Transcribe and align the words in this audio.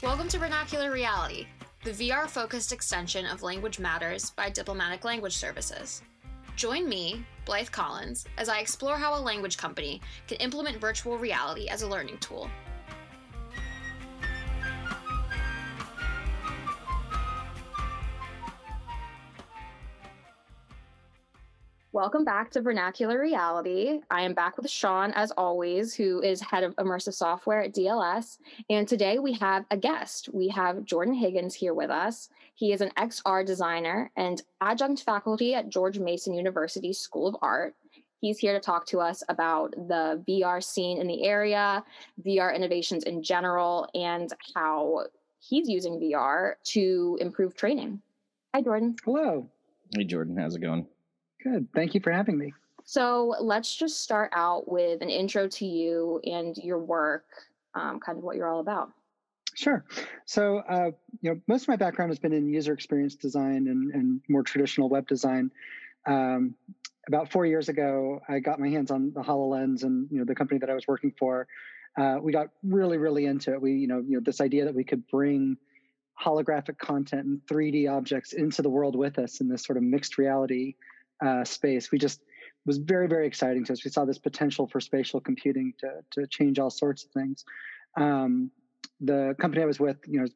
Welcome 0.00 0.28
to 0.28 0.38
Vernacular 0.38 0.92
Reality, 0.92 1.48
the 1.82 1.90
VR 1.90 2.28
focused 2.28 2.72
extension 2.72 3.26
of 3.26 3.42
Language 3.42 3.80
Matters 3.80 4.30
by 4.30 4.48
Diplomatic 4.48 5.04
Language 5.04 5.36
Services. 5.36 6.02
Join 6.54 6.88
me, 6.88 7.26
Blythe 7.44 7.72
Collins, 7.72 8.24
as 8.36 8.48
I 8.48 8.60
explore 8.60 8.96
how 8.96 9.18
a 9.18 9.20
language 9.20 9.56
company 9.56 10.00
can 10.28 10.36
implement 10.36 10.80
virtual 10.80 11.18
reality 11.18 11.66
as 11.66 11.82
a 11.82 11.88
learning 11.88 12.18
tool. 12.18 12.48
Welcome 21.98 22.24
back 22.24 22.52
to 22.52 22.60
Vernacular 22.60 23.20
Reality. 23.20 24.02
I 24.08 24.22
am 24.22 24.32
back 24.32 24.56
with 24.56 24.70
Sean, 24.70 25.10
as 25.14 25.32
always, 25.32 25.96
who 25.96 26.22
is 26.22 26.40
head 26.40 26.62
of 26.62 26.76
immersive 26.76 27.14
software 27.14 27.60
at 27.60 27.74
DLS. 27.74 28.38
And 28.70 28.86
today 28.86 29.18
we 29.18 29.32
have 29.32 29.64
a 29.72 29.76
guest. 29.76 30.28
We 30.32 30.46
have 30.46 30.84
Jordan 30.84 31.12
Higgins 31.12 31.56
here 31.56 31.74
with 31.74 31.90
us. 31.90 32.28
He 32.54 32.70
is 32.70 32.82
an 32.82 32.92
XR 32.96 33.44
designer 33.44 34.12
and 34.16 34.40
adjunct 34.60 35.02
faculty 35.02 35.56
at 35.56 35.70
George 35.70 35.98
Mason 35.98 36.34
University 36.34 36.92
School 36.92 37.26
of 37.26 37.36
Art. 37.42 37.74
He's 38.20 38.38
here 38.38 38.52
to 38.52 38.60
talk 38.60 38.86
to 38.86 39.00
us 39.00 39.24
about 39.28 39.72
the 39.72 40.22
VR 40.28 40.62
scene 40.62 40.98
in 40.98 41.08
the 41.08 41.24
area, 41.24 41.84
VR 42.24 42.54
innovations 42.54 43.02
in 43.02 43.24
general, 43.24 43.88
and 43.96 44.32
how 44.54 45.06
he's 45.40 45.68
using 45.68 45.98
VR 45.98 46.52
to 46.66 47.18
improve 47.20 47.56
training. 47.56 48.00
Hi, 48.54 48.62
Jordan. 48.62 48.94
Hello. 49.04 49.48
Hey, 49.96 50.04
Jordan. 50.04 50.36
How's 50.36 50.54
it 50.54 50.60
going? 50.60 50.86
Good. 51.50 51.68
Thank 51.74 51.94
you 51.94 52.00
for 52.00 52.12
having 52.12 52.38
me. 52.38 52.52
So 52.84 53.34
let's 53.40 53.74
just 53.74 54.02
start 54.02 54.30
out 54.34 54.70
with 54.70 55.02
an 55.02 55.10
intro 55.10 55.48
to 55.48 55.66
you 55.66 56.20
and 56.24 56.56
your 56.56 56.78
work, 56.78 57.26
um, 57.74 58.00
kind 58.00 58.18
of 58.18 58.24
what 58.24 58.36
you're 58.36 58.48
all 58.48 58.60
about. 58.60 58.90
Sure. 59.54 59.84
So, 60.24 60.58
uh, 60.58 60.90
you 61.20 61.30
know, 61.30 61.40
most 61.48 61.62
of 61.62 61.68
my 61.68 61.76
background 61.76 62.10
has 62.10 62.18
been 62.18 62.32
in 62.32 62.48
user 62.48 62.72
experience 62.72 63.14
design 63.14 63.66
and, 63.68 63.92
and 63.92 64.20
more 64.28 64.42
traditional 64.42 64.88
web 64.88 65.06
design. 65.08 65.50
Um, 66.06 66.54
about 67.08 67.32
four 67.32 67.46
years 67.46 67.68
ago, 67.68 68.20
I 68.28 68.38
got 68.38 68.60
my 68.60 68.68
hands 68.68 68.90
on 68.90 69.12
the 69.14 69.20
Hololens, 69.20 69.82
and 69.82 70.08
you 70.10 70.18
know, 70.18 70.24
the 70.24 70.34
company 70.34 70.58
that 70.60 70.70
I 70.70 70.74
was 70.74 70.86
working 70.86 71.12
for, 71.18 71.46
uh, 71.98 72.18
we 72.20 72.32
got 72.32 72.48
really, 72.62 72.98
really 72.98 73.24
into 73.26 73.52
it. 73.52 73.60
We, 73.60 73.72
you 73.72 73.88
know, 73.88 74.02
you 74.06 74.16
know, 74.16 74.20
this 74.24 74.40
idea 74.40 74.66
that 74.66 74.74
we 74.74 74.84
could 74.84 75.06
bring 75.08 75.56
holographic 76.22 76.78
content 76.78 77.26
and 77.26 77.40
3D 77.50 77.90
objects 77.90 78.32
into 78.32 78.62
the 78.62 78.68
world 78.68 78.94
with 78.94 79.18
us 79.18 79.40
in 79.40 79.48
this 79.48 79.64
sort 79.64 79.76
of 79.76 79.82
mixed 79.82 80.18
reality 80.18 80.74
uh, 81.24 81.44
space. 81.44 81.90
We 81.90 81.98
just 81.98 82.20
was 82.66 82.78
very 82.78 83.08
very 83.08 83.26
exciting 83.26 83.64
to 83.64 83.72
us. 83.72 83.84
We 83.84 83.90
saw 83.90 84.04
this 84.04 84.18
potential 84.18 84.66
for 84.66 84.80
spatial 84.80 85.20
computing 85.20 85.72
to 85.80 85.88
to 86.12 86.26
change 86.26 86.58
all 86.58 86.70
sorts 86.70 87.04
of 87.04 87.10
things. 87.10 87.44
Um, 87.96 88.50
the 89.00 89.34
company 89.38 89.62
I 89.62 89.66
was 89.66 89.80
with, 89.80 89.96
you 90.06 90.20
know, 90.20 90.26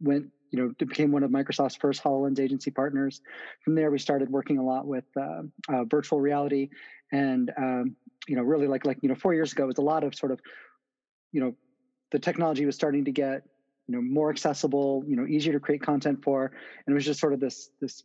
went 0.00 0.26
you 0.50 0.60
know 0.60 0.74
became 0.78 1.10
one 1.10 1.22
of 1.22 1.30
Microsoft's 1.30 1.76
first 1.76 2.02
Hololens 2.02 2.38
agency 2.38 2.70
partners. 2.70 3.22
From 3.64 3.74
there, 3.74 3.90
we 3.90 3.98
started 3.98 4.30
working 4.30 4.58
a 4.58 4.64
lot 4.64 4.86
with 4.86 5.04
uh, 5.16 5.42
uh, 5.68 5.84
virtual 5.84 6.20
reality, 6.20 6.68
and 7.10 7.50
um, 7.56 7.96
you 8.28 8.36
know 8.36 8.42
really 8.42 8.66
like 8.66 8.84
like 8.84 8.98
you 9.02 9.08
know 9.08 9.14
four 9.14 9.34
years 9.34 9.52
ago 9.52 9.64
it 9.64 9.68
was 9.68 9.78
a 9.78 9.82
lot 9.82 10.04
of 10.04 10.14
sort 10.14 10.30
of 10.30 10.40
you 11.32 11.40
know 11.40 11.54
the 12.12 12.18
technology 12.18 12.66
was 12.66 12.74
starting 12.74 13.06
to 13.06 13.12
get 13.12 13.42
you 13.88 13.94
know 13.94 14.02
more 14.02 14.30
accessible, 14.30 15.02
you 15.06 15.16
know 15.16 15.26
easier 15.26 15.54
to 15.54 15.60
create 15.60 15.82
content 15.82 16.22
for, 16.22 16.52
and 16.86 16.92
it 16.92 16.94
was 16.94 17.06
just 17.06 17.18
sort 17.18 17.32
of 17.32 17.40
this 17.40 17.70
this 17.80 18.04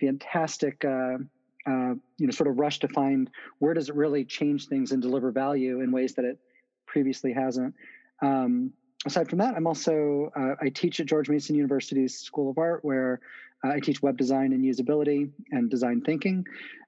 fantastic. 0.00 0.84
Uh, 0.84 1.18
uh, 1.66 1.94
you 2.18 2.26
know 2.26 2.30
sort 2.30 2.48
of 2.48 2.58
rush 2.58 2.80
to 2.80 2.88
find 2.88 3.30
where 3.58 3.74
does 3.74 3.88
it 3.88 3.94
really 3.94 4.24
change 4.24 4.66
things 4.66 4.92
and 4.92 5.02
deliver 5.02 5.30
value 5.30 5.80
in 5.80 5.92
ways 5.92 6.14
that 6.14 6.24
it 6.24 6.38
previously 6.86 7.32
hasn't. 7.32 7.74
Um, 8.20 8.72
aside 9.06 9.28
from 9.28 9.38
that, 9.38 9.54
I'm 9.54 9.66
also 9.66 10.30
uh, 10.36 10.54
I 10.60 10.68
teach 10.68 11.00
at 11.00 11.06
George 11.06 11.28
Mason 11.28 11.54
University's 11.54 12.18
School 12.18 12.50
of 12.50 12.58
Art, 12.58 12.84
where 12.84 13.20
uh, 13.64 13.70
I 13.70 13.80
teach 13.80 14.02
web 14.02 14.16
design 14.16 14.52
and 14.52 14.64
usability 14.64 15.30
and 15.50 15.70
design 15.70 16.02
thinking. 16.02 16.44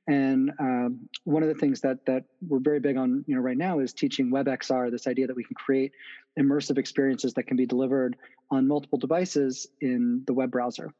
And 0.07 0.53
um, 0.59 1.09
one 1.25 1.43
of 1.43 1.49
the 1.49 1.55
things 1.55 1.81
that 1.81 2.05
that 2.07 2.25
we're 2.47 2.59
very 2.59 2.81
big 2.81 2.97
on, 2.97 3.25
you 3.27 3.35
know, 3.37 3.41
right 3.41 3.57
now 3.57 3.79
is 3.79 3.95
teaching 3.95 4.31
WebXR. 4.31 4.91
This 4.91 5.07
idea 5.07 5.27
that 5.29 5.37
we 5.37 5.45
can 5.45 5.55
create 5.55 5.93
immersive 6.39 6.79
experiences 6.79 7.35
that 7.35 7.45
can 7.45 7.57
be 7.57 7.65
delivered 7.65 8.17
on 8.51 8.69
multiple 8.69 8.99
devices 8.99 9.67
in 9.81 10.23
the 10.27 10.35
web 10.35 10.51
browser 10.51 10.93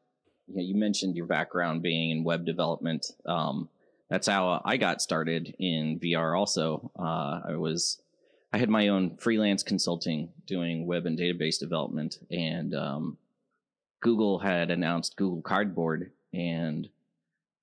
know, 0.47 0.61
you 0.61 0.75
mentioned 0.75 1.15
your 1.15 1.25
background 1.25 1.81
being 1.81 2.11
in 2.11 2.23
web 2.23 2.45
development. 2.45 3.05
Um, 3.25 3.69
that's 4.09 4.27
how 4.27 4.61
I 4.63 4.77
got 4.77 5.01
started 5.01 5.55
in 5.59 5.99
VR. 5.99 6.37
Also, 6.37 6.91
uh, 6.97 7.41
I 7.49 7.55
was 7.55 8.01
I 8.53 8.57
had 8.57 8.69
my 8.69 8.89
own 8.89 9.17
freelance 9.17 9.63
consulting 9.63 10.29
doing 10.45 10.85
web 10.85 11.05
and 11.05 11.17
database 11.17 11.59
development, 11.59 12.19
and 12.31 12.73
um, 12.75 13.17
Google 14.01 14.39
had 14.39 14.71
announced 14.71 15.17
Google 15.17 15.41
Cardboard, 15.41 16.11
and 16.33 16.87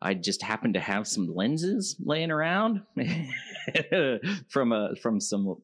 I 0.01 0.15
just 0.15 0.43
happened 0.43 0.75
to 0.75 0.81
have 0.81 1.07
some 1.07 1.33
lenses 1.35 1.97
laying 2.05 2.33
around 2.33 2.83
from 4.49 4.73
a 4.73 4.97
from 4.97 5.21
some 5.21 5.57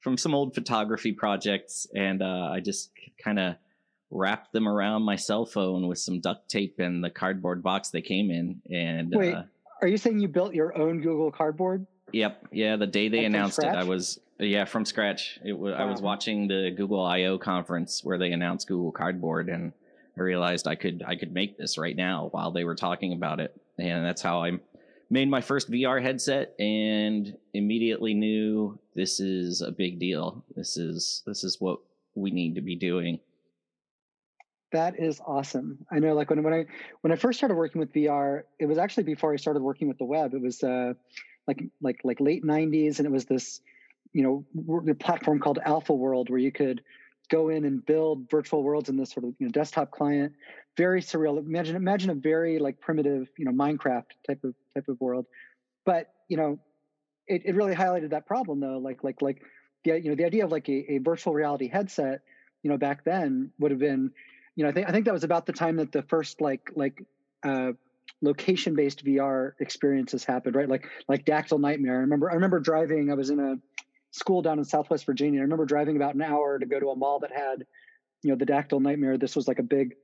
from 0.00 0.16
some 0.16 0.34
old 0.34 0.54
photography 0.54 1.12
projects, 1.12 1.86
and 1.94 2.22
uh, 2.22 2.50
I 2.50 2.60
just 2.60 2.90
kind 3.22 3.38
of 3.38 3.56
wrapped 4.10 4.52
them 4.52 4.68
around 4.68 5.02
my 5.02 5.16
cell 5.16 5.44
phone 5.44 5.88
with 5.88 5.98
some 5.98 6.20
duct 6.20 6.48
tape 6.48 6.78
and 6.78 7.02
the 7.02 7.10
cardboard 7.10 7.62
box 7.62 7.90
they 7.90 8.02
came 8.02 8.30
in. 8.30 8.62
And 8.70 9.12
wait, 9.14 9.34
uh, 9.34 9.42
are 9.80 9.88
you 9.88 9.96
saying 9.96 10.18
you 10.18 10.28
built 10.28 10.54
your 10.54 10.76
own 10.76 11.00
Google 11.00 11.30
Cardboard? 11.30 11.86
Yep. 12.12 12.48
Yeah. 12.52 12.76
The 12.76 12.86
day 12.86 13.08
they 13.08 13.18
like 13.18 13.26
announced 13.26 13.58
it, 13.58 13.66
I 13.66 13.84
was 13.84 14.20
yeah 14.38 14.64
from 14.64 14.84
scratch. 14.84 15.38
It 15.44 15.52
was 15.52 15.72
wow. 15.72 15.78
I 15.78 15.84
was 15.84 16.00
watching 16.00 16.48
the 16.48 16.72
Google 16.76 17.04
I/O 17.04 17.38
conference 17.38 18.04
where 18.04 18.18
they 18.18 18.32
announced 18.32 18.68
Google 18.68 18.92
Cardboard, 18.92 19.48
and 19.48 19.72
I 20.16 20.20
realized 20.20 20.66
I 20.66 20.74
could 20.74 21.02
I 21.06 21.16
could 21.16 21.32
make 21.32 21.58
this 21.58 21.78
right 21.78 21.96
now 21.96 22.28
while 22.30 22.50
they 22.50 22.64
were 22.64 22.74
talking 22.74 23.12
about 23.12 23.40
it, 23.40 23.60
and 23.78 24.04
that's 24.04 24.22
how 24.22 24.42
I 24.42 24.52
made 25.10 25.28
my 25.28 25.40
first 25.40 25.70
VR 25.70 26.00
headset 26.02 26.54
and 26.58 27.36
immediately 27.52 28.14
knew 28.14 28.78
this 28.94 29.20
is 29.20 29.60
a 29.60 29.70
big 29.70 29.98
deal. 29.98 30.44
This 30.56 30.76
is 30.76 31.22
this 31.26 31.44
is 31.44 31.60
what 31.60 31.80
we 32.14 32.30
need 32.30 32.54
to 32.54 32.60
be 32.60 32.76
doing 32.76 33.18
that 34.74 34.98
is 34.98 35.20
awesome. 35.24 35.86
I 35.90 36.00
know, 36.00 36.14
like 36.14 36.30
when 36.30 36.42
when 36.42 36.52
I 36.52 36.66
when 37.00 37.12
I 37.12 37.16
first 37.16 37.38
started 37.38 37.54
working 37.54 37.78
with 37.78 37.92
VR, 37.92 38.42
it 38.58 38.66
was 38.66 38.76
actually 38.76 39.04
before 39.04 39.32
I 39.32 39.36
started 39.36 39.62
working 39.62 39.86
with 39.86 39.98
the 39.98 40.04
web. 40.04 40.34
It 40.34 40.42
was 40.42 40.62
uh, 40.64 40.94
like 41.46 41.62
like 41.80 42.00
like 42.02 42.20
late 42.20 42.44
'90s, 42.44 42.98
and 42.98 43.06
it 43.06 43.12
was 43.12 43.24
this, 43.24 43.60
you 44.12 44.22
know, 44.22 44.82
the 44.84 44.94
platform 44.94 45.38
called 45.38 45.60
Alpha 45.64 45.94
World, 45.94 46.28
where 46.28 46.40
you 46.40 46.50
could 46.50 46.82
go 47.30 47.50
in 47.50 47.64
and 47.64 47.86
build 47.86 48.28
virtual 48.28 48.64
worlds 48.64 48.88
in 48.88 48.96
this 48.96 49.12
sort 49.12 49.24
of 49.24 49.34
you 49.38 49.46
know 49.46 49.52
desktop 49.52 49.92
client. 49.92 50.32
Very 50.76 51.00
surreal. 51.00 51.38
Imagine 51.38 51.76
imagine 51.76 52.10
a 52.10 52.14
very 52.14 52.58
like 52.58 52.80
primitive, 52.80 53.28
you 53.38 53.44
know, 53.44 53.52
Minecraft 53.52 54.10
type 54.26 54.42
of 54.42 54.54
type 54.74 54.88
of 54.88 55.00
world. 55.00 55.26
But 55.86 56.12
you 56.28 56.36
know, 56.36 56.58
it, 57.28 57.42
it 57.44 57.54
really 57.54 57.76
highlighted 57.76 58.10
that 58.10 58.26
problem 58.26 58.58
though. 58.58 58.78
Like 58.78 59.04
like 59.04 59.22
like 59.22 59.40
the 59.84 60.00
you 60.00 60.10
know 60.10 60.16
the 60.16 60.24
idea 60.24 60.44
of 60.44 60.50
like 60.50 60.68
a, 60.68 60.94
a 60.94 60.98
virtual 60.98 61.32
reality 61.32 61.68
headset, 61.68 62.22
you 62.64 62.70
know, 62.70 62.76
back 62.76 63.04
then 63.04 63.52
would 63.60 63.70
have 63.70 63.78
been 63.78 64.10
you 64.56 64.64
know, 64.64 64.70
I 64.70 64.72
think 64.72 64.88
I 64.88 64.92
think 64.92 65.04
that 65.06 65.14
was 65.14 65.24
about 65.24 65.46
the 65.46 65.52
time 65.52 65.76
that 65.76 65.92
the 65.92 66.02
first 66.02 66.40
like 66.40 66.70
like 66.74 67.02
uh, 67.42 67.72
location 68.22 68.74
based 68.74 69.04
VR 69.04 69.52
experiences 69.60 70.24
happened, 70.24 70.56
right? 70.56 70.68
Like 70.68 70.88
like 71.08 71.24
Dactyl 71.24 71.60
Nightmare. 71.60 71.96
I 71.96 72.00
remember 72.00 72.30
I 72.30 72.34
remember 72.34 72.60
driving. 72.60 73.10
I 73.10 73.14
was 73.14 73.30
in 73.30 73.40
a 73.40 73.56
school 74.14 74.42
down 74.42 74.58
in 74.58 74.64
Southwest 74.64 75.06
Virginia. 75.06 75.40
I 75.40 75.42
remember 75.42 75.64
driving 75.64 75.96
about 75.96 76.14
an 76.14 76.22
hour 76.22 76.58
to 76.58 76.66
go 76.66 76.78
to 76.78 76.90
a 76.90 76.96
mall 76.96 77.18
that 77.20 77.32
had, 77.32 77.66
you 78.22 78.30
know, 78.30 78.36
the 78.36 78.46
Dactyl 78.46 78.80
Nightmare. 78.80 79.18
This 79.18 79.34
was 79.34 79.48
like 79.48 79.58
a 79.58 79.64
big, 79.64 79.96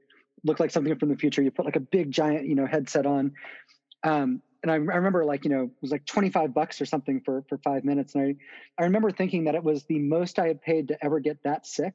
looked 0.42 0.58
like 0.58 0.72
something 0.72 0.98
from 0.98 1.10
the 1.10 1.16
future. 1.16 1.42
You 1.42 1.52
put 1.52 1.64
like 1.64 1.76
a 1.76 1.80
big 1.80 2.10
giant, 2.10 2.46
you 2.46 2.56
know, 2.56 2.66
headset 2.66 3.06
on. 3.06 3.32
Um, 4.02 4.42
and 4.64 4.70
I, 4.70 4.74
I, 4.74 4.76
remember 4.78 5.24
like, 5.24 5.44
you 5.44 5.50
know, 5.50 5.62
it 5.62 5.70
was 5.80 5.92
like 5.92 6.04
25 6.06 6.52
bucks 6.52 6.80
or 6.80 6.86
something 6.86 7.20
for, 7.24 7.44
for 7.48 7.58
five 7.58 7.84
minutes. 7.84 8.16
And 8.16 8.36
I, 8.78 8.82
I 8.82 8.86
remember 8.86 9.12
thinking 9.12 9.44
that 9.44 9.54
it 9.54 9.62
was 9.62 9.84
the 9.84 10.00
most 10.00 10.40
I 10.40 10.48
had 10.48 10.60
paid 10.60 10.88
to 10.88 11.04
ever 11.04 11.20
get 11.20 11.44
that 11.44 11.64
sick. 11.64 11.94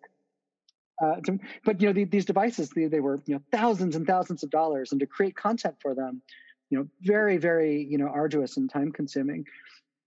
Uh, 1.02 1.16
to, 1.22 1.38
but 1.66 1.82
you 1.82 1.88
know 1.88 1.94
the, 1.94 2.06
these 2.06 2.26
devices 2.26 2.70
they, 2.70 2.86
they 2.86 3.02
were 3.02 3.20
you 3.26 3.36
know 3.36 3.42
thousands 3.52 3.96
and 3.96 4.08
thousands 4.08 4.44
of 4.44 4.50
dollars 4.50 4.92
and 4.92 5.00
to 5.02 5.06
create 5.06 5.36
content 5.36 5.76
for 5.82 5.94
them 5.94 6.22
you 6.70 6.78
know 6.78 6.88
very 7.02 7.38
very 7.38 7.84
you 7.84 7.98
know 7.98 8.08
arduous 8.08 8.58
and 8.58 8.70
time 8.70 8.92
consuming. 8.92 9.46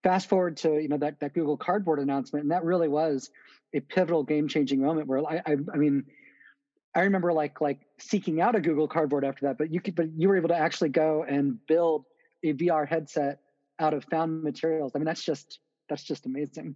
Fast 0.03 0.29
forward 0.29 0.57
to 0.59 0.81
you 0.81 0.89
know 0.89 0.97
that, 0.99 1.21
that 1.21 1.35
google 1.35 1.57
cardboard 1.57 1.99
announcement 1.99 2.45
and 2.45 2.53
that 2.53 2.65
really 2.65 2.89
was 2.89 3.31
a 3.75 3.81
pivotal 3.81 4.23
game 4.23 4.49
changing 4.49 4.81
moment 4.81 5.09
where 5.09 5.21
I, 5.27 5.43
I, 5.45 5.57
I 5.75 5.77
mean 5.77 6.05
i 6.95 7.01
remember 7.01 7.33
like 7.33 7.61
like 7.61 7.81
seeking 7.99 8.41
out 8.41 8.55
a 8.55 8.61
google 8.61 8.89
cardboard 8.89 9.25
after 9.25 9.47
that 9.47 9.59
but 9.59 9.71
you 9.71 9.81
could 9.81 9.95
but 9.95 10.09
you 10.17 10.29
were 10.29 10.37
able 10.37 10.49
to 10.49 10.57
actually 10.57 10.89
go 10.89 11.25
and 11.29 11.59
build 11.67 12.07
a 12.45 12.55
vr 12.55 12.89
headset 12.89 13.41
out 13.79 13.95
of 13.95 14.05
found 14.05 14.43
materials. 14.43 14.93
I 14.95 14.99
mean 14.99 15.07
that's 15.07 15.25
just 15.25 15.59
that's 15.89 16.03
just 16.03 16.27
amazing 16.27 16.75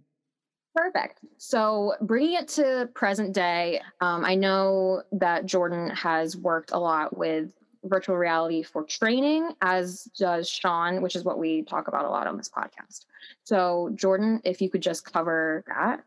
Perfect. 0.75 1.19
So, 1.37 1.93
bringing 2.01 2.33
it 2.33 2.47
to 2.49 2.89
present 2.95 3.33
day, 3.33 3.79
um, 4.01 4.25
I 4.25 4.33
know 4.33 5.03
that 5.11 5.45
Jordan 5.45 5.89
has 5.91 6.35
worked 6.35 6.71
a 6.71 6.79
lot 6.79 7.15
with 7.15 7.51
virtual 7.83 8.17
reality 8.17 8.63
for 8.63 8.83
training, 8.83 9.51
as 9.61 10.05
does 10.17 10.49
Sean, 10.49 11.01
which 11.01 11.15
is 11.15 11.23
what 11.23 11.37
we 11.37 11.63
talk 11.63 11.87
about 11.87 12.05
a 12.05 12.09
lot 12.09 12.25
on 12.25 12.37
this 12.37 12.49
podcast. 12.49 13.05
So, 13.43 13.91
Jordan, 13.93 14.41
if 14.45 14.61
you 14.61 14.69
could 14.69 14.81
just 14.81 15.11
cover 15.11 15.63
that. 15.67 16.03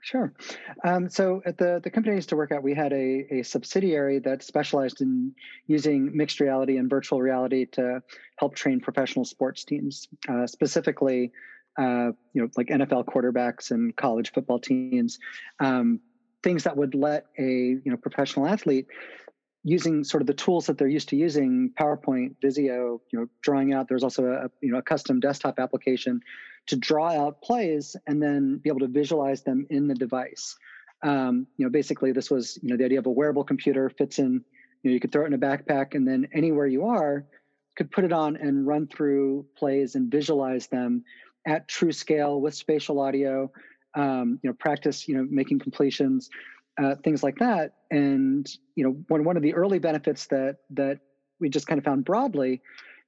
Sure. 0.00 0.32
Um, 0.84 1.10
so 1.10 1.42
at 1.44 1.58
the, 1.58 1.80
the 1.82 1.90
company 1.90 2.12
I 2.12 2.16
used 2.16 2.28
to 2.30 2.36
work 2.36 2.52
at, 2.52 2.62
we 2.62 2.72
had 2.72 2.92
a, 2.92 3.26
a 3.30 3.42
subsidiary 3.42 4.20
that 4.20 4.42
specialized 4.42 5.02
in 5.02 5.34
using 5.66 6.16
mixed 6.16 6.40
reality 6.40 6.78
and 6.78 6.88
virtual 6.88 7.20
reality 7.20 7.66
to 7.72 8.02
help 8.36 8.54
train 8.54 8.80
professional 8.80 9.24
sports 9.24 9.64
teams, 9.64 10.08
uh, 10.28 10.46
specifically, 10.46 11.32
uh, 11.78 12.12
you 12.32 12.42
know, 12.42 12.48
like 12.56 12.66
NFL 12.66 13.04
quarterbacks 13.04 13.70
and 13.70 13.94
college 13.94 14.32
football 14.32 14.58
teams, 14.58 15.18
um, 15.60 16.00
things 16.42 16.64
that 16.64 16.76
would 16.76 16.94
let 16.94 17.26
a 17.38 17.42
you 17.42 17.82
know 17.86 17.96
professional 17.96 18.46
athlete 18.46 18.86
using 19.64 20.04
sort 20.04 20.22
of 20.22 20.26
the 20.26 20.34
tools 20.34 20.66
that 20.66 20.78
they're 20.78 20.88
used 20.88 21.10
to 21.10 21.16
using, 21.16 21.72
PowerPoint, 21.78 22.36
Visio, 22.40 23.00
you 23.12 23.18
know, 23.18 23.28
drawing 23.42 23.72
out. 23.72 23.88
There's 23.88 24.02
also 24.02 24.26
a 24.26 24.50
you 24.60 24.72
know 24.72 24.78
a 24.78 24.82
custom 24.82 25.20
desktop 25.20 25.58
application 25.58 26.20
to 26.66 26.76
draw 26.76 27.10
out 27.12 27.42
plays 27.42 27.96
and 28.06 28.22
then 28.22 28.58
be 28.58 28.70
able 28.70 28.80
to 28.80 28.88
visualize 28.88 29.42
them 29.42 29.66
in 29.70 29.88
the 29.88 29.94
device. 29.94 30.56
Um, 31.02 31.46
you 31.56 31.64
know, 31.64 31.70
basically, 31.70 32.10
this 32.10 32.30
was 32.30 32.58
you 32.60 32.70
know 32.70 32.76
the 32.76 32.84
idea 32.84 32.98
of 32.98 33.06
a 33.06 33.10
wearable 33.10 33.44
computer 33.44 33.88
fits 33.88 34.18
in. 34.18 34.44
You 34.82 34.90
know, 34.90 34.94
you 34.94 35.00
could 35.00 35.12
throw 35.12 35.24
it 35.24 35.28
in 35.28 35.34
a 35.34 35.38
backpack, 35.38 35.94
and 35.94 36.06
then 36.06 36.28
anywhere 36.32 36.66
you 36.66 36.86
are, 36.86 37.24
could 37.76 37.90
put 37.90 38.04
it 38.04 38.12
on 38.12 38.36
and 38.36 38.66
run 38.66 38.88
through 38.88 39.46
plays 39.56 39.94
and 39.94 40.10
visualize 40.10 40.66
them 40.66 41.04
at 41.48 41.66
true 41.66 41.92
scale 41.92 42.40
with 42.40 42.54
spatial 42.54 43.00
audio. 43.00 43.50
Um, 43.94 44.38
you 44.42 44.50
know, 44.50 44.54
practice 44.54 45.08
you 45.08 45.16
know 45.16 45.26
making 45.28 45.58
completions, 45.58 46.28
uh, 46.80 46.94
things 47.02 47.22
like 47.22 47.38
that. 47.38 47.72
And 47.90 48.46
you 48.76 48.84
know, 48.84 48.90
one 49.08 49.24
one 49.24 49.36
of 49.36 49.42
the 49.42 49.54
early 49.54 49.78
benefits 49.78 50.26
that 50.26 50.58
that 50.70 51.00
we 51.40 51.48
just 51.48 51.66
kind 51.66 51.78
of 51.78 51.84
found 51.84 52.04
broadly 52.04 52.60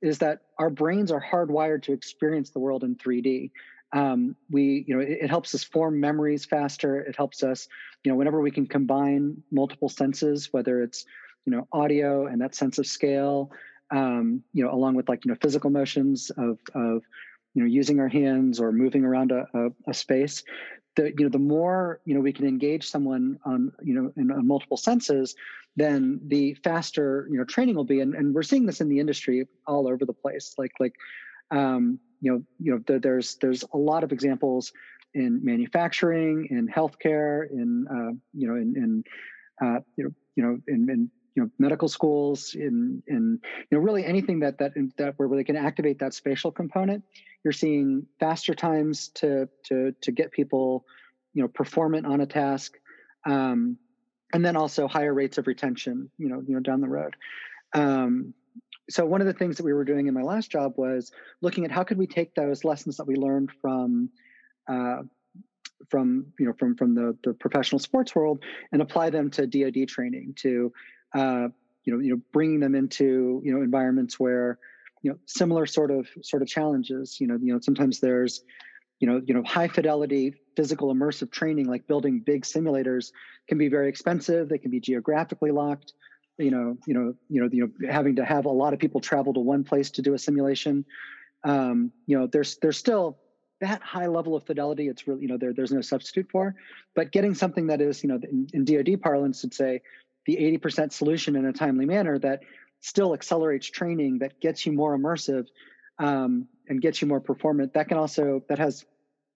is 0.02 0.18
that 0.18 0.40
our 0.58 0.70
brains 0.70 1.12
are 1.12 1.22
hardwired 1.22 1.82
to 1.82 1.92
experience 1.92 2.50
the 2.50 2.58
world 2.58 2.84
in 2.84 2.96
3D. 2.96 3.50
Um, 3.92 4.36
we, 4.50 4.84
you 4.86 4.94
know, 4.94 5.02
it, 5.02 5.18
it, 5.22 5.30
helps 5.30 5.54
us 5.54 5.64
form 5.64 5.98
memories 5.98 6.44
faster. 6.44 7.00
It 7.00 7.16
helps 7.16 7.42
us, 7.42 7.68
you 8.04 8.10
know, 8.10 8.16
whenever 8.16 8.40
we 8.40 8.52
can 8.52 8.66
combine 8.66 9.42
multiple 9.50 9.88
senses, 9.88 10.48
whether 10.52 10.80
it's, 10.80 11.04
you 11.44 11.52
know, 11.52 11.66
audio 11.72 12.26
and 12.26 12.40
that 12.40 12.54
sense 12.54 12.78
of 12.78 12.86
scale, 12.86 13.50
um, 13.90 14.44
you 14.52 14.64
know, 14.64 14.72
along 14.72 14.94
with 14.94 15.08
like, 15.08 15.24
you 15.24 15.32
know, 15.32 15.38
physical 15.42 15.70
motions 15.70 16.30
of, 16.30 16.60
of, 16.74 17.02
you 17.54 17.62
know, 17.62 17.68
using 17.68 18.00
our 18.00 18.08
hands 18.08 18.60
or 18.60 18.72
moving 18.72 19.04
around 19.04 19.32
a, 19.32 19.46
a, 19.54 19.68
a 19.88 19.94
space, 19.94 20.44
the 20.96 21.12
you 21.16 21.24
know 21.24 21.28
the 21.28 21.38
more 21.38 22.00
you 22.04 22.14
know 22.14 22.20
we 22.20 22.32
can 22.32 22.46
engage 22.46 22.88
someone 22.88 23.38
on 23.44 23.72
you 23.82 23.94
know 23.94 24.12
in 24.16 24.30
on 24.30 24.46
multiple 24.46 24.76
senses 24.76 25.34
then 25.76 26.20
the 26.26 26.54
faster 26.64 27.28
you 27.30 27.38
know 27.38 27.44
training 27.44 27.76
will 27.76 27.84
be 27.84 28.00
and, 28.00 28.14
and 28.14 28.34
we're 28.34 28.42
seeing 28.42 28.66
this 28.66 28.80
in 28.80 28.88
the 28.88 28.98
industry 28.98 29.46
all 29.66 29.88
over 29.88 30.04
the 30.04 30.12
place 30.12 30.54
like 30.58 30.72
like 30.80 30.94
um, 31.50 31.98
you 32.20 32.32
know 32.32 32.42
you 32.58 32.72
know 32.72 32.80
the, 32.86 32.98
there's 32.98 33.36
there's 33.36 33.64
a 33.72 33.76
lot 33.76 34.04
of 34.04 34.12
examples 34.12 34.72
in 35.14 35.44
manufacturing 35.44 36.48
in 36.50 36.68
healthcare 36.68 37.48
in 37.50 37.86
uh, 37.88 38.12
you 38.34 38.48
know 38.48 38.54
in, 38.54 38.74
in 38.76 39.04
uh, 39.62 39.80
you 39.96 40.04
know 40.04 40.10
you 40.36 40.42
know 40.42 40.58
in, 40.68 40.90
in 40.90 41.10
you 41.40 41.46
know 41.46 41.50
medical 41.58 41.88
schools 41.88 42.54
in 42.54 43.02
in 43.06 43.40
you 43.70 43.78
know 43.78 43.78
really 43.78 44.04
anything 44.04 44.40
that 44.40 44.58
that 44.58 44.72
that 44.98 45.14
where 45.16 45.28
they 45.28 45.44
can 45.44 45.56
activate 45.56 45.98
that 46.00 46.12
spatial 46.12 46.52
component. 46.52 47.02
You're 47.42 47.52
seeing 47.52 48.06
faster 48.18 48.54
times 48.54 49.08
to 49.14 49.48
to 49.64 49.94
to 50.02 50.12
get 50.12 50.32
people 50.32 50.84
you 51.32 51.42
know 51.42 51.48
performant 51.48 52.06
on 52.06 52.20
a 52.20 52.26
task 52.26 52.74
um, 53.24 53.78
and 54.34 54.44
then 54.44 54.56
also 54.56 54.86
higher 54.86 55.14
rates 55.14 55.38
of 55.38 55.46
retention 55.46 56.10
you 56.18 56.28
know 56.28 56.42
you 56.46 56.54
know 56.54 56.60
down 56.60 56.82
the 56.82 56.88
road. 56.88 57.16
Um, 57.72 58.34
so 58.90 59.06
one 59.06 59.20
of 59.20 59.26
the 59.26 59.32
things 59.32 59.56
that 59.56 59.64
we 59.64 59.72
were 59.72 59.84
doing 59.84 60.08
in 60.08 60.14
my 60.14 60.22
last 60.22 60.50
job 60.50 60.74
was 60.76 61.12
looking 61.40 61.64
at 61.64 61.70
how 61.70 61.84
could 61.84 61.96
we 61.96 62.06
take 62.06 62.34
those 62.34 62.64
lessons 62.64 62.96
that 62.96 63.06
we 63.06 63.14
learned 63.14 63.50
from 63.62 64.10
uh, 64.68 65.02
from 65.88 66.26
you 66.38 66.44
know 66.44 66.52
from 66.58 66.76
from 66.76 66.94
the 66.94 67.16
the 67.24 67.32
professional 67.32 67.78
sports 67.78 68.14
world 68.14 68.42
and 68.72 68.82
apply 68.82 69.08
them 69.08 69.30
to 69.30 69.46
DoD 69.46 69.88
training 69.88 70.34
to 70.36 70.72
uh, 71.14 71.48
you 71.84 71.92
know 71.92 71.98
you 72.00 72.10
know 72.10 72.20
bringing 72.32 72.60
them 72.60 72.74
into 72.74 73.40
you 73.44 73.52
know 73.52 73.62
environments 73.62 74.18
where 74.18 74.58
you 75.02 75.10
know 75.10 75.18
similar 75.26 75.66
sort 75.66 75.90
of 75.90 76.08
sort 76.22 76.42
of 76.42 76.48
challenges 76.48 77.20
you 77.20 77.26
know 77.26 77.38
you 77.40 77.52
know 77.52 77.60
sometimes 77.60 78.00
there's 78.00 78.42
you 78.98 79.08
know 79.08 79.20
you 79.24 79.34
know 79.34 79.42
high 79.42 79.68
fidelity 79.68 80.34
physical 80.56 80.94
immersive 80.94 81.30
training 81.30 81.66
like 81.66 81.86
building 81.86 82.20
big 82.20 82.42
simulators 82.42 83.12
can 83.48 83.58
be 83.58 83.68
very 83.68 83.88
expensive 83.88 84.48
they 84.48 84.58
can 84.58 84.70
be 84.70 84.80
geographically 84.80 85.50
locked 85.50 85.94
you 86.38 86.50
know 86.50 86.76
you 86.86 86.94
know 86.94 87.14
you 87.28 87.40
know 87.40 87.48
you 87.50 87.66
know 87.66 87.90
having 87.90 88.16
to 88.16 88.24
have 88.24 88.44
a 88.44 88.50
lot 88.50 88.72
of 88.72 88.78
people 88.78 89.00
travel 89.00 89.32
to 89.32 89.40
one 89.40 89.64
place 89.64 89.90
to 89.90 90.02
do 90.02 90.14
a 90.14 90.18
simulation 90.18 90.84
um, 91.44 91.90
you 92.06 92.18
know 92.18 92.26
there's 92.26 92.56
there's 92.58 92.76
still 92.76 93.18
that 93.60 93.82
high 93.82 94.06
level 94.06 94.34
of 94.36 94.44
fidelity 94.44 94.88
it's 94.88 95.06
really 95.06 95.22
you 95.22 95.28
know 95.28 95.36
there, 95.36 95.52
there's 95.52 95.72
no 95.72 95.80
substitute 95.80 96.28
for 96.30 96.54
but 96.94 97.12
getting 97.12 97.34
something 97.34 97.66
that 97.66 97.80
is 97.80 98.02
you 98.02 98.08
know 98.08 98.18
in, 98.30 98.46
in 98.52 98.64
dod 98.64 99.00
parlance 99.02 99.42
would 99.42 99.54
say 99.54 99.80
the 100.26 100.36
80% 100.36 100.92
solution 100.92 101.36
in 101.36 101.46
a 101.46 101.52
timely 101.52 101.86
manner 101.86 102.18
that 102.18 102.40
still 102.80 103.14
accelerates 103.14 103.66
training 103.66 104.18
that 104.20 104.40
gets 104.40 104.64
you 104.66 104.72
more 104.72 104.96
immersive 104.96 105.46
um, 105.98 106.48
and 106.68 106.80
gets 106.80 107.02
you 107.02 107.08
more 107.08 107.20
performant 107.20 107.74
that 107.74 107.88
can 107.88 107.98
also 107.98 108.42
that 108.48 108.58
has 108.58 108.84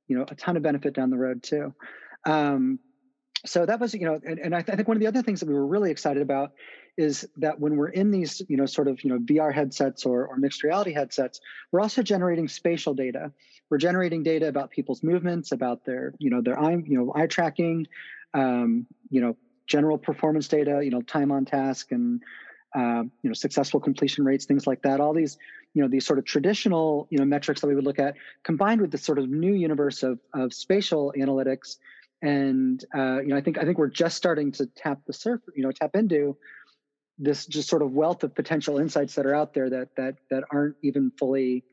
you 0.09 0.17
know 0.17 0.25
a 0.29 0.35
ton 0.35 0.57
of 0.57 0.63
benefit 0.63 0.95
down 0.95 1.11
the 1.11 1.19
road 1.19 1.43
too. 1.43 1.75
Um, 2.25 2.79
so 3.47 3.67
that 3.67 3.79
was 3.79 3.95
you 3.95 4.07
know 4.07 4.19
and, 4.25 4.39
and 4.39 4.55
I, 4.55 4.63
th- 4.63 4.73
I, 4.73 4.77
think 4.77 4.89
one 4.89 4.97
of 4.97 5.01
the 5.01 5.07
other 5.07 5.23
things 5.23 5.41
that 5.41 5.49
we 5.49 5.55
were 5.55 5.67
really 5.67 5.91
excited 5.91 6.23
about 6.23 6.53
is 6.97 7.29
that 7.37 7.61
when 7.61 7.77
we're 7.77 7.89
in 7.89 8.11
these 8.11 8.41
you 8.49 8.57
know 8.57 8.67
sort 8.67 8.89
of 8.89 9.03
you 9.05 9.11
know 9.11 9.19
vr 9.19 9.53
headsets 9.53 10.07
or, 10.07 10.27
or 10.27 10.37
mixed 10.37 10.63
reality 10.63 10.93
headsets 10.93 11.41
we're 11.71 11.81
also 11.81 12.03
generating 12.03 12.49
spatial 12.49 12.95
data. 12.95 13.33
We're 13.71 13.79
generating 13.79 14.23
data 14.23 14.49
about 14.49 14.71
people's 14.71 15.03
movements 15.03 15.53
about 15.53 15.85
their 15.85 16.15
you 16.19 16.31
know 16.31 16.41
their 16.41 16.59
eye 16.59 16.73
you 16.73 16.99
know 16.99 17.13
eye 17.15 17.27
tracking 17.27 17.87
um, 18.33 18.87
you 19.11 19.21
know 19.21 19.37
general 19.67 19.99
performance 19.99 20.49
data 20.49 20.81
you 20.83 20.91
know 20.91 21.03
time 21.03 21.33
on 21.33 21.45
task 21.45 21.93
and 21.93 22.23
uh, 22.75 23.05
you 23.23 23.31
know 23.31 23.35
successful 23.35 23.81
completion 23.81 24.25
rates 24.25 24.45
things 24.47 24.67
like 24.67 24.83
that. 24.83 25.01
All 25.01 25.15
these 25.15 25.39
you 25.75 25.83
know 25.83 25.89
these 25.89 26.05
sort 26.05 26.19
of 26.19 26.25
traditional 26.25 27.07
you 27.11 27.19
know 27.19 27.25
metrics 27.25 27.61
that 27.61 27.67
we 27.69 27.75
would 27.75 27.85
look 27.85 27.99
at 27.99 28.17
combined 28.43 28.81
with 28.81 28.91
this 28.91 29.03
sort 29.03 29.19
of 29.19 29.29
new 29.29 29.55
universe 29.55 30.03
of 30.03 30.19
of 30.33 30.53
spatial 30.53 31.13
analytics. 31.17 31.77
And 32.23 32.83
uh, 32.95 33.21
you 33.21 33.29
know 33.29 33.37
i 33.37 33.41
think 33.43 33.59
i 33.59 33.65
think 33.65 33.77
we're 33.77 33.89
just 33.89 34.17
starting 34.17 34.51
to 34.53 34.67
tap 34.67 35.01
the 35.07 35.13
surface 35.13 35.55
you 35.55 35.63
know 35.63 35.71
tap 35.71 35.95
into 35.95 36.37
this 37.19 37.47
just 37.47 37.69
sort 37.69 37.83
of 37.83 37.93
wealth 37.93 38.25
of 38.25 38.35
potential 38.35 38.79
insights 38.79 39.15
that 39.15 39.27
are 39.27 39.35
out 39.35 39.53
there 39.53 39.69
that 39.71 39.95
that 39.97 40.17
that 40.31 40.45
aren't 40.51 40.75
even 40.83 41.13
fully 41.19 41.65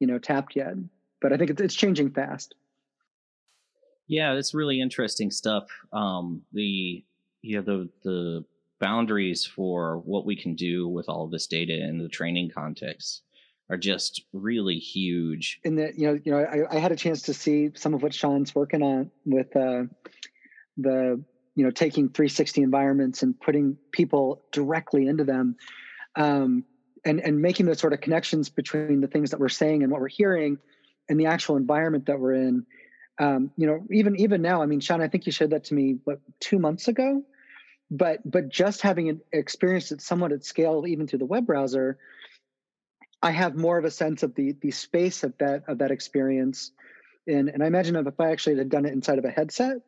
you 0.00 0.06
know 0.06 0.18
tapped 0.18 0.56
yet. 0.56 0.74
But 1.20 1.32
i 1.32 1.36
think 1.36 1.50
it's, 1.50 1.60
it's 1.60 1.74
changing 1.74 2.10
fast. 2.10 2.54
Yeah 4.06 4.32
it's 4.32 4.54
really 4.54 4.80
interesting 4.80 5.30
stuff. 5.30 5.68
Um 5.92 6.42
the 6.52 7.04
yeah 7.42 7.60
the 7.60 7.88
the 8.02 8.44
boundaries 8.80 9.44
for 9.44 9.98
what 9.98 10.24
we 10.24 10.36
can 10.36 10.54
do 10.54 10.88
with 10.88 11.08
all 11.08 11.26
this 11.26 11.46
data 11.46 11.72
in 11.72 11.98
the 11.98 12.08
training 12.08 12.50
context 12.54 13.22
are 13.70 13.76
just 13.76 14.22
really 14.32 14.76
huge. 14.76 15.60
And 15.64 15.78
that 15.78 15.98
you 15.98 16.06
know, 16.06 16.18
you 16.24 16.32
know, 16.32 16.38
I, 16.38 16.76
I, 16.76 16.78
had 16.78 16.92
a 16.92 16.96
chance 16.96 17.22
to 17.22 17.34
see 17.34 17.70
some 17.74 17.94
of 17.94 18.02
what 18.02 18.14
Sean's 18.14 18.54
working 18.54 18.82
on 18.82 19.10
with 19.26 19.54
uh, 19.54 19.84
the 20.76 21.22
you 21.54 21.64
know 21.64 21.70
taking 21.70 22.08
360 22.08 22.62
environments 22.62 23.22
and 23.22 23.38
putting 23.38 23.76
people 23.92 24.42
directly 24.52 25.06
into 25.06 25.24
them, 25.24 25.56
um, 26.16 26.64
and 27.04 27.20
and 27.20 27.40
making 27.42 27.66
those 27.66 27.78
sort 27.78 27.92
of 27.92 28.00
connections 28.00 28.48
between 28.48 29.00
the 29.00 29.08
things 29.08 29.30
that 29.30 29.40
we're 29.40 29.48
saying 29.48 29.82
and 29.82 29.92
what 29.92 30.00
we're 30.00 30.08
hearing, 30.08 30.58
and 31.08 31.20
the 31.20 31.26
actual 31.26 31.56
environment 31.56 32.06
that 32.06 32.18
we're 32.18 32.34
in. 32.34 32.64
Um, 33.20 33.50
you 33.56 33.66
know, 33.66 33.84
even 33.90 34.16
even 34.16 34.42
now, 34.42 34.62
I 34.62 34.66
mean, 34.66 34.80
Sean, 34.80 35.00
I 35.00 35.08
think 35.08 35.26
you 35.26 35.32
shared 35.32 35.50
that 35.50 35.64
to 35.64 35.74
me 35.74 35.98
what 36.04 36.20
two 36.40 36.58
months 36.58 36.88
ago? 36.88 37.22
But 37.90 38.20
but 38.24 38.48
just 38.48 38.82
having 38.82 39.20
experienced 39.32 39.92
it 39.92 40.00
somewhat 40.02 40.32
at 40.32 40.44
scale 40.44 40.84
even 40.86 41.06
through 41.06 41.20
the 41.20 41.26
web 41.26 41.46
browser 41.46 41.98
i 43.22 43.30
have 43.30 43.56
more 43.56 43.78
of 43.78 43.84
a 43.84 43.90
sense 43.90 44.22
of 44.22 44.34
the 44.34 44.54
the 44.60 44.70
space 44.70 45.24
of 45.24 45.36
that 45.38 45.64
of 45.68 45.78
that 45.78 45.90
experience. 45.90 46.72
And 47.26 47.48
and 47.48 47.62
i 47.62 47.66
imagine 47.66 47.96
if 47.96 48.20
i 48.20 48.30
actually 48.30 48.56
had 48.56 48.68
done 48.68 48.86
it 48.86 48.92
inside 48.92 49.18
of 49.18 49.24
a 49.24 49.30
headset 49.30 49.78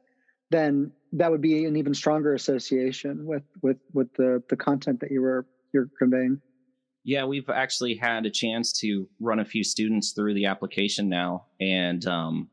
then 0.51 0.91
that 1.13 1.31
would 1.31 1.41
be 1.41 1.65
an 1.65 1.77
even 1.77 1.95
stronger 1.95 2.35
association 2.35 3.25
with 3.25 3.45
with 3.63 3.79
with 3.93 4.13
the 4.15 4.43
the 4.49 4.57
content 4.57 5.01
that 5.01 5.11
you 5.11 5.23
were 5.23 5.47
you're 5.73 5.89
conveying. 5.99 6.41
Yeah 7.05 7.25
we've 7.25 7.49
actually 7.49 7.95
had 7.95 8.27
a 8.27 8.31
chance 8.31 8.73
to 8.81 9.09
run 9.21 9.39
a 9.41 9.45
few 9.45 9.65
students 9.65 10.13
through 10.13 10.35
the 10.35 10.47
application 10.47 11.09
now. 11.09 11.47
And 11.61 12.05
um 12.07 12.49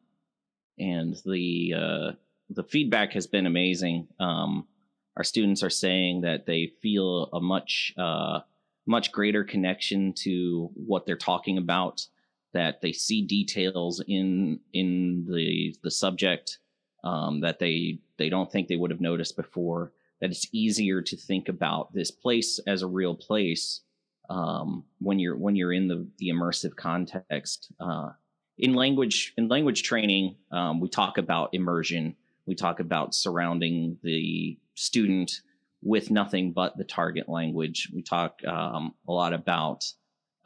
and 0.79 1.15
the 1.25 1.73
uh 1.75 2.11
the 2.49 2.63
feedback 2.63 3.13
has 3.13 3.27
been 3.27 3.45
amazing. 3.45 4.07
Um 4.19 4.67
our 5.17 5.23
students 5.23 5.63
are 5.63 5.69
saying 5.69 6.21
that 6.21 6.45
they 6.45 6.71
feel 6.81 7.29
a 7.33 7.41
much 7.41 7.91
uh, 7.97 8.39
much 8.85 9.11
greater 9.11 9.43
connection 9.43 10.13
to 10.13 10.69
what 10.75 11.05
they're 11.05 11.17
talking 11.17 11.57
about 11.57 12.05
that 12.53 12.81
they 12.81 12.93
see 12.93 13.23
details 13.23 14.01
in 14.07 14.59
in 14.73 15.25
the 15.27 15.75
the 15.83 15.91
subject 15.91 16.59
um, 17.03 17.41
that 17.41 17.59
they 17.59 17.99
they 18.17 18.29
don't 18.29 18.51
think 18.51 18.67
they 18.67 18.75
would 18.75 18.91
have 18.91 19.01
noticed 19.01 19.35
before 19.35 19.91
that 20.21 20.29
it's 20.29 20.47
easier 20.51 21.01
to 21.01 21.17
think 21.17 21.49
about 21.49 21.93
this 21.93 22.11
place 22.11 22.59
as 22.67 22.81
a 22.81 22.87
real 22.87 23.15
place 23.15 23.81
um, 24.29 24.83
when 24.99 25.17
you're 25.19 25.35
when 25.35 25.55
you're 25.55 25.73
in 25.73 25.87
the 25.87 26.07
the 26.19 26.29
immersive 26.29 26.75
context 26.75 27.71
uh, 27.79 28.09
in 28.57 28.73
language 28.73 29.33
in 29.37 29.47
language 29.47 29.83
training 29.83 30.35
um, 30.51 30.79
we 30.79 30.89
talk 30.89 31.17
about 31.17 31.49
immersion 31.53 32.15
We 32.47 32.55
talk 32.55 32.79
about 32.79 33.13
surrounding 33.13 33.97
the 34.01 34.57
student 34.73 35.41
with 35.83 36.09
nothing 36.09 36.53
but 36.53 36.77
the 36.77 36.85
target 36.85 37.29
language. 37.29 37.89
We 37.93 38.01
talk 38.01 38.39
um, 38.45 38.95
a 39.07 39.11
lot 39.11 39.33
about 39.33 39.83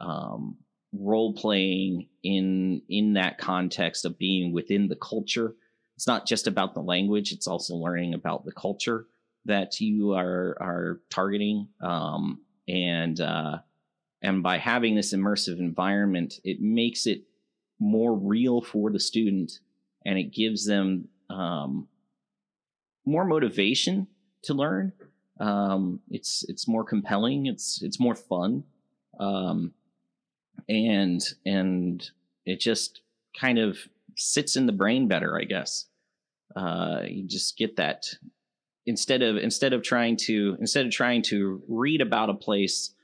um, 0.00 0.56
role 0.92 1.32
playing 1.32 2.08
in 2.22 2.82
in 2.88 3.14
that 3.14 3.38
context 3.38 4.04
of 4.04 4.18
being 4.18 4.52
within 4.52 4.88
the 4.88 4.96
culture. 4.96 5.54
It's 5.96 6.06
not 6.08 6.26
just 6.26 6.46
about 6.48 6.74
the 6.74 6.82
language; 6.82 7.32
it's 7.32 7.46
also 7.46 7.74
learning 7.76 8.14
about 8.14 8.44
the 8.44 8.52
culture 8.52 9.06
that 9.44 9.80
you 9.80 10.12
are 10.12 10.56
are 10.60 11.00
targeting. 11.08 11.68
Um, 11.80 12.42
and 12.68 13.20
uh, 13.20 13.58
and 14.20 14.42
by 14.42 14.58
having 14.58 14.96
this 14.96 15.14
immersive 15.14 15.60
environment, 15.60 16.34
it 16.42 16.60
makes 16.60 17.06
it 17.06 17.22
more 17.82 18.14
real 18.14 18.62
for 18.62 18.90
the 18.90 19.00
student, 19.00 19.58
and 20.06 20.16
it 20.16 20.32
gives 20.32 20.64
them 20.64 21.08
um, 21.28 21.88
more 23.04 23.24
motivation 23.24 24.06
to 24.44 24.54
learn. 24.54 24.92
Um, 25.40 26.00
it's 26.08 26.44
it's 26.48 26.68
more 26.68 26.84
compelling. 26.84 27.46
It's 27.46 27.82
it's 27.82 27.98
more 27.98 28.14
fun, 28.14 28.62
um, 29.18 29.72
and 30.68 31.20
and 31.44 32.08
it 32.46 32.60
just 32.60 33.00
kind 33.38 33.58
of 33.58 33.78
sits 34.16 34.54
in 34.54 34.66
the 34.66 34.72
brain 34.72 35.08
better, 35.08 35.36
I 35.36 35.44
guess. 35.44 35.86
Uh, 36.54 37.02
you 37.08 37.26
just 37.26 37.58
get 37.58 37.76
that 37.76 38.06
instead 38.86 39.22
of 39.22 39.36
instead 39.36 39.72
of 39.72 39.82
trying 39.82 40.16
to 40.18 40.56
instead 40.60 40.86
of 40.86 40.92
trying 40.92 41.22
to 41.22 41.60
read 41.66 42.00
about 42.00 42.30
a 42.30 42.34
place 42.34 42.94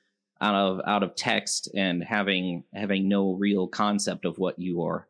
out 0.40 0.54
of 0.54 0.80
out 0.86 1.02
of 1.02 1.14
text 1.14 1.68
and 1.74 2.02
having 2.02 2.64
having 2.72 3.08
no 3.08 3.32
real 3.32 3.66
concept 3.66 4.24
of 4.24 4.38
what 4.38 4.58
you 4.58 4.82
are 4.82 5.06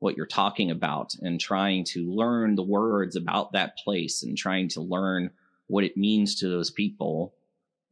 what 0.00 0.16
you're 0.16 0.26
talking 0.26 0.72
about 0.72 1.14
and 1.22 1.40
trying 1.40 1.84
to 1.84 2.10
learn 2.10 2.56
the 2.56 2.62
words 2.62 3.14
about 3.14 3.52
that 3.52 3.76
place 3.78 4.24
and 4.24 4.36
trying 4.36 4.68
to 4.68 4.80
learn 4.80 5.30
what 5.68 5.84
it 5.84 5.96
means 5.96 6.34
to 6.34 6.48
those 6.48 6.70
people 6.70 7.32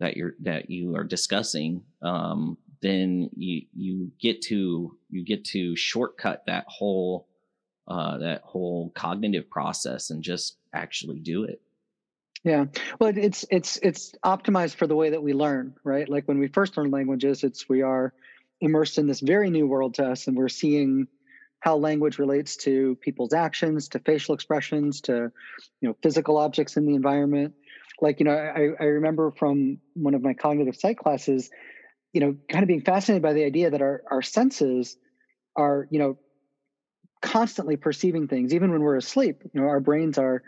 that 0.00 0.16
you're 0.16 0.34
that 0.40 0.70
you 0.70 0.96
are 0.96 1.04
discussing 1.04 1.82
um, 2.02 2.56
then 2.80 3.30
you 3.36 3.62
you 3.72 4.10
get 4.18 4.42
to 4.42 4.96
you 5.10 5.24
get 5.24 5.44
to 5.44 5.76
shortcut 5.76 6.44
that 6.46 6.64
whole 6.66 7.28
uh, 7.86 8.18
that 8.18 8.42
whole 8.42 8.90
cognitive 8.90 9.48
process 9.48 10.10
and 10.10 10.22
just 10.22 10.56
actually 10.72 11.20
do 11.20 11.44
it 11.44 11.60
yeah. 12.44 12.66
Well 12.98 13.12
it's 13.16 13.44
it's 13.50 13.78
it's 13.82 14.12
optimized 14.24 14.76
for 14.76 14.86
the 14.86 14.96
way 14.96 15.10
that 15.10 15.22
we 15.22 15.32
learn 15.32 15.74
right? 15.84 16.08
Like 16.08 16.26
when 16.26 16.38
we 16.38 16.48
first 16.48 16.76
learn 16.76 16.90
languages 16.90 17.44
it's 17.44 17.68
we 17.68 17.82
are 17.82 18.12
immersed 18.60 18.98
in 18.98 19.06
this 19.06 19.20
very 19.20 19.50
new 19.50 19.66
world 19.66 19.94
to 19.94 20.06
us 20.06 20.26
and 20.26 20.36
we're 20.36 20.48
seeing 20.48 21.06
how 21.60 21.76
language 21.76 22.18
relates 22.18 22.56
to 22.56 22.96
people's 23.02 23.34
actions 23.34 23.88
to 23.88 23.98
facial 23.98 24.34
expressions 24.34 25.02
to 25.02 25.30
you 25.80 25.88
know 25.88 25.96
physical 26.02 26.38
objects 26.38 26.76
in 26.76 26.86
the 26.86 26.94
environment. 26.94 27.54
Like 28.00 28.20
you 28.20 28.24
know 28.24 28.32
i, 28.32 28.82
I 28.82 28.86
remember 28.86 29.32
from 29.32 29.78
one 29.94 30.14
of 30.14 30.22
my 30.22 30.34
cognitive 30.34 30.76
psych 30.76 30.98
classes 30.98 31.50
you 32.12 32.20
know 32.20 32.36
kind 32.48 32.62
of 32.62 32.68
being 32.68 32.82
fascinated 32.82 33.22
by 33.22 33.34
the 33.34 33.44
idea 33.44 33.70
that 33.70 33.82
our, 33.82 34.02
our 34.10 34.22
senses 34.22 34.96
are 35.56 35.86
you 35.90 35.98
know 35.98 36.18
constantly 37.22 37.76
perceiving 37.76 38.28
things 38.28 38.54
even 38.54 38.70
when 38.72 38.80
we're 38.80 38.96
asleep 38.96 39.42
you 39.52 39.60
know 39.60 39.66
our 39.66 39.80
brains 39.80 40.16
are 40.16 40.42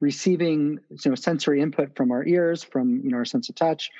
receiving 0.00 0.78
you 0.90 1.10
know 1.10 1.14
sensory 1.14 1.60
input 1.60 1.96
from 1.96 2.10
our 2.10 2.24
ears 2.24 2.62
from 2.62 3.00
you 3.02 3.10
know 3.10 3.16
our 3.16 3.24
sense 3.24 3.48
of 3.48 3.54
touch 3.54 3.90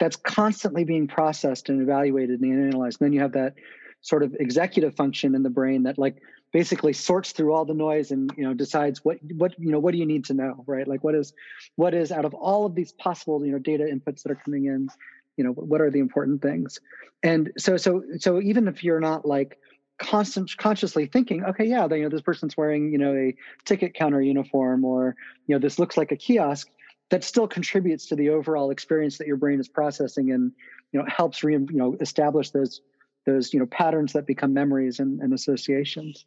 that's 0.00 0.16
constantly 0.16 0.82
being 0.82 1.06
processed 1.06 1.68
and 1.68 1.80
evaluated 1.82 2.40
and 2.40 2.68
analyzed. 2.68 3.00
And 3.00 3.06
then 3.06 3.12
you 3.12 3.20
have 3.20 3.32
that 3.32 3.54
sort 4.00 4.22
of 4.22 4.34
executive 4.40 4.96
function 4.96 5.34
in 5.34 5.42
the 5.42 5.50
brain 5.50 5.82
that 5.82 5.98
like 5.98 6.16
basically 6.52 6.94
sorts 6.94 7.32
through 7.32 7.52
all 7.52 7.66
the 7.66 7.74
noise 7.74 8.10
and 8.10 8.32
you 8.36 8.42
know 8.42 8.54
decides 8.54 9.04
what 9.04 9.18
what 9.36 9.54
you 9.58 9.70
know 9.70 9.78
what 9.78 9.92
do 9.92 9.98
you 9.98 10.06
need 10.06 10.24
to 10.24 10.34
know 10.34 10.64
right? 10.66 10.88
Like 10.88 11.04
what 11.04 11.14
is 11.14 11.32
what 11.76 11.94
is 11.94 12.10
out 12.10 12.24
of 12.24 12.34
all 12.34 12.64
of 12.64 12.74
these 12.74 12.92
possible 12.92 13.44
you 13.44 13.52
know 13.52 13.58
data 13.58 13.84
inputs 13.84 14.22
that 14.22 14.32
are 14.32 14.40
coming 14.42 14.64
in 14.64 14.88
you 15.36 15.44
know 15.44 15.52
what 15.52 15.80
are 15.80 15.90
the 15.90 16.00
important 16.00 16.40
things? 16.42 16.80
And 17.22 17.52
so 17.58 17.76
so 17.76 18.02
so 18.18 18.40
even 18.40 18.68
if 18.68 18.82
you're 18.82 19.00
not 19.00 19.26
like 19.26 19.58
constant 20.00 20.50
consciously 20.56 21.04
thinking 21.04 21.44
okay 21.44 21.64
yeah 21.64 21.86
you 21.92 22.02
know 22.02 22.08
this 22.08 22.22
person's 22.22 22.56
wearing 22.56 22.90
you 22.90 22.96
know 22.96 23.14
a 23.14 23.36
ticket 23.66 23.92
counter 23.92 24.20
uniform 24.20 24.82
or 24.82 25.14
you 25.46 25.54
know 25.54 25.58
this 25.58 25.78
looks 25.78 25.96
like 25.98 26.10
a 26.10 26.16
kiosk 26.16 26.68
that 27.10 27.22
still 27.22 27.46
contributes 27.46 28.06
to 28.06 28.16
the 28.16 28.30
overall 28.30 28.70
experience 28.70 29.18
that 29.18 29.26
your 29.26 29.36
brain 29.36 29.60
is 29.60 29.68
processing 29.68 30.30
and 30.32 30.52
you 30.92 30.98
know 30.98 31.06
helps 31.08 31.44
re, 31.44 31.54
you 31.54 31.66
know 31.70 31.96
establish 32.00 32.50
those 32.50 32.80
those 33.26 33.52
you 33.52 33.60
know 33.60 33.66
patterns 33.66 34.12
that 34.14 34.26
become 34.26 34.54
memories 34.54 34.98
and, 34.98 35.20
and 35.20 35.34
associations. 35.34 36.24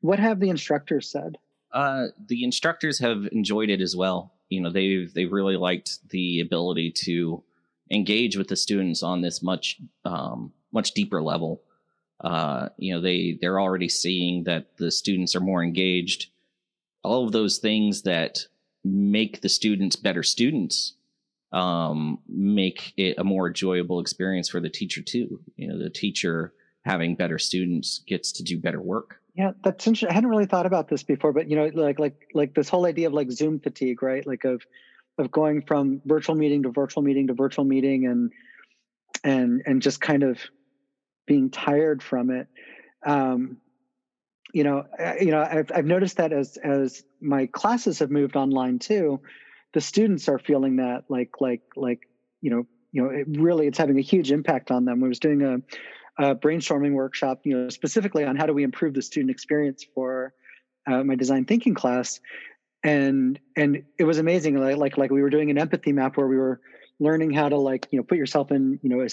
What 0.00 0.18
have 0.18 0.38
the 0.38 0.50
instructors 0.50 1.10
said? 1.10 1.38
Uh, 1.72 2.08
the 2.28 2.44
instructors 2.44 2.98
have 3.00 3.28
enjoyed 3.32 3.70
it 3.70 3.80
as 3.80 3.96
well. 3.96 4.34
You 4.48 4.60
know 4.60 4.70
they've 4.70 5.12
they've 5.12 5.32
really 5.32 5.56
liked 5.56 6.08
the 6.10 6.40
ability 6.40 6.92
to 7.04 7.42
engage 7.90 8.36
with 8.36 8.48
the 8.48 8.56
students 8.56 9.02
on 9.02 9.22
this 9.22 9.42
much 9.42 9.80
um, 10.04 10.52
much 10.72 10.92
deeper 10.92 11.22
level 11.22 11.62
uh, 12.20 12.68
you 12.78 12.94
know 12.94 13.00
they 13.00 13.38
they're 13.40 13.60
already 13.60 13.88
seeing 13.88 14.44
that 14.44 14.76
the 14.76 14.90
students 14.90 15.34
are 15.36 15.40
more 15.40 15.62
engaged. 15.62 16.30
All 17.04 17.24
of 17.24 17.32
those 17.32 17.58
things 17.58 18.02
that 18.02 18.40
make 18.84 19.40
the 19.40 19.48
students 19.48 19.96
better 19.96 20.22
students 20.22 20.94
um, 21.52 22.18
make 22.28 22.92
it 22.96 23.16
a 23.18 23.24
more 23.24 23.48
enjoyable 23.48 24.00
experience 24.00 24.48
for 24.48 24.60
the 24.60 24.70
teacher 24.70 25.02
too. 25.02 25.40
You 25.56 25.68
know 25.68 25.78
the 25.78 25.90
teacher 25.90 26.52
having 26.84 27.14
better 27.14 27.38
students 27.38 28.02
gets 28.06 28.32
to 28.32 28.42
do 28.42 28.58
better 28.58 28.80
work. 28.80 29.20
Yeah 29.34 29.52
that's 29.62 29.86
interesting 29.86 30.10
i 30.10 30.14
hadn't 30.14 30.30
really 30.30 30.46
thought 30.46 30.66
about 30.66 30.88
this 30.88 31.04
before 31.04 31.32
but 31.32 31.48
you 31.48 31.54
know 31.54 31.70
like 31.74 32.00
like 32.00 32.28
like 32.34 32.54
this 32.54 32.68
whole 32.68 32.86
idea 32.86 33.06
of 33.06 33.12
like 33.12 33.30
zoom 33.30 33.60
fatigue 33.60 34.02
right? 34.02 34.26
Like 34.26 34.44
of 34.44 34.62
of 35.18 35.30
going 35.30 35.62
from 35.62 36.00
virtual 36.06 36.34
meeting 36.34 36.62
to 36.62 36.70
virtual 36.70 37.02
meeting 37.02 37.26
to 37.28 37.34
virtual 37.34 37.64
meeting 37.64 38.06
and 38.06 38.32
and 39.24 39.62
and 39.66 39.82
just 39.82 40.00
kind 40.00 40.22
of 40.22 40.40
being 41.28 41.50
tired 41.50 42.02
from 42.02 42.30
it. 42.30 42.48
Um, 43.06 43.58
you 44.52 44.64
know, 44.64 44.86
you 45.20 45.30
know, 45.30 45.42
I've, 45.42 45.70
I've 45.72 45.84
noticed 45.84 46.16
that 46.16 46.32
as 46.32 46.56
as 46.56 47.04
my 47.20 47.46
classes 47.46 48.00
have 48.00 48.10
moved 48.10 48.34
online 48.34 48.78
too, 48.78 49.20
the 49.74 49.80
students 49.80 50.28
are 50.28 50.38
feeling 50.38 50.76
that 50.76 51.04
like 51.08 51.40
like 51.40 51.62
like 51.76 52.08
you 52.40 52.50
know 52.50 52.66
you 52.90 53.02
know 53.02 53.10
it 53.10 53.26
really 53.28 53.66
it's 53.66 53.78
having 53.78 53.98
a 53.98 54.02
huge 54.02 54.32
impact 54.32 54.70
on 54.70 54.86
them. 54.86 55.04
I 55.04 55.08
was 55.08 55.18
doing 55.18 55.42
a, 55.42 56.30
a 56.30 56.34
brainstorming 56.34 56.92
workshop, 56.92 57.40
you 57.44 57.56
know, 57.56 57.68
specifically 57.68 58.24
on 58.24 58.36
how 58.36 58.46
do 58.46 58.54
we 58.54 58.64
improve 58.64 58.94
the 58.94 59.02
student 59.02 59.30
experience 59.30 59.84
for 59.94 60.32
uh, 60.86 61.04
my 61.04 61.14
design 61.14 61.44
thinking 61.44 61.74
class, 61.74 62.18
and 62.82 63.38
and 63.54 63.84
it 63.98 64.04
was 64.04 64.18
amazing. 64.18 64.56
Like 64.56 64.78
like 64.78 64.96
like 64.96 65.10
we 65.10 65.20
were 65.20 65.30
doing 65.30 65.50
an 65.50 65.58
empathy 65.58 65.92
map 65.92 66.16
where 66.16 66.26
we 66.26 66.38
were 66.38 66.60
learning 66.98 67.32
how 67.32 67.50
to 67.50 67.58
like 67.58 67.86
you 67.90 67.98
know 67.98 68.02
put 68.02 68.16
yourself 68.16 68.50
in 68.50 68.80
you 68.82 68.88
know 68.88 69.06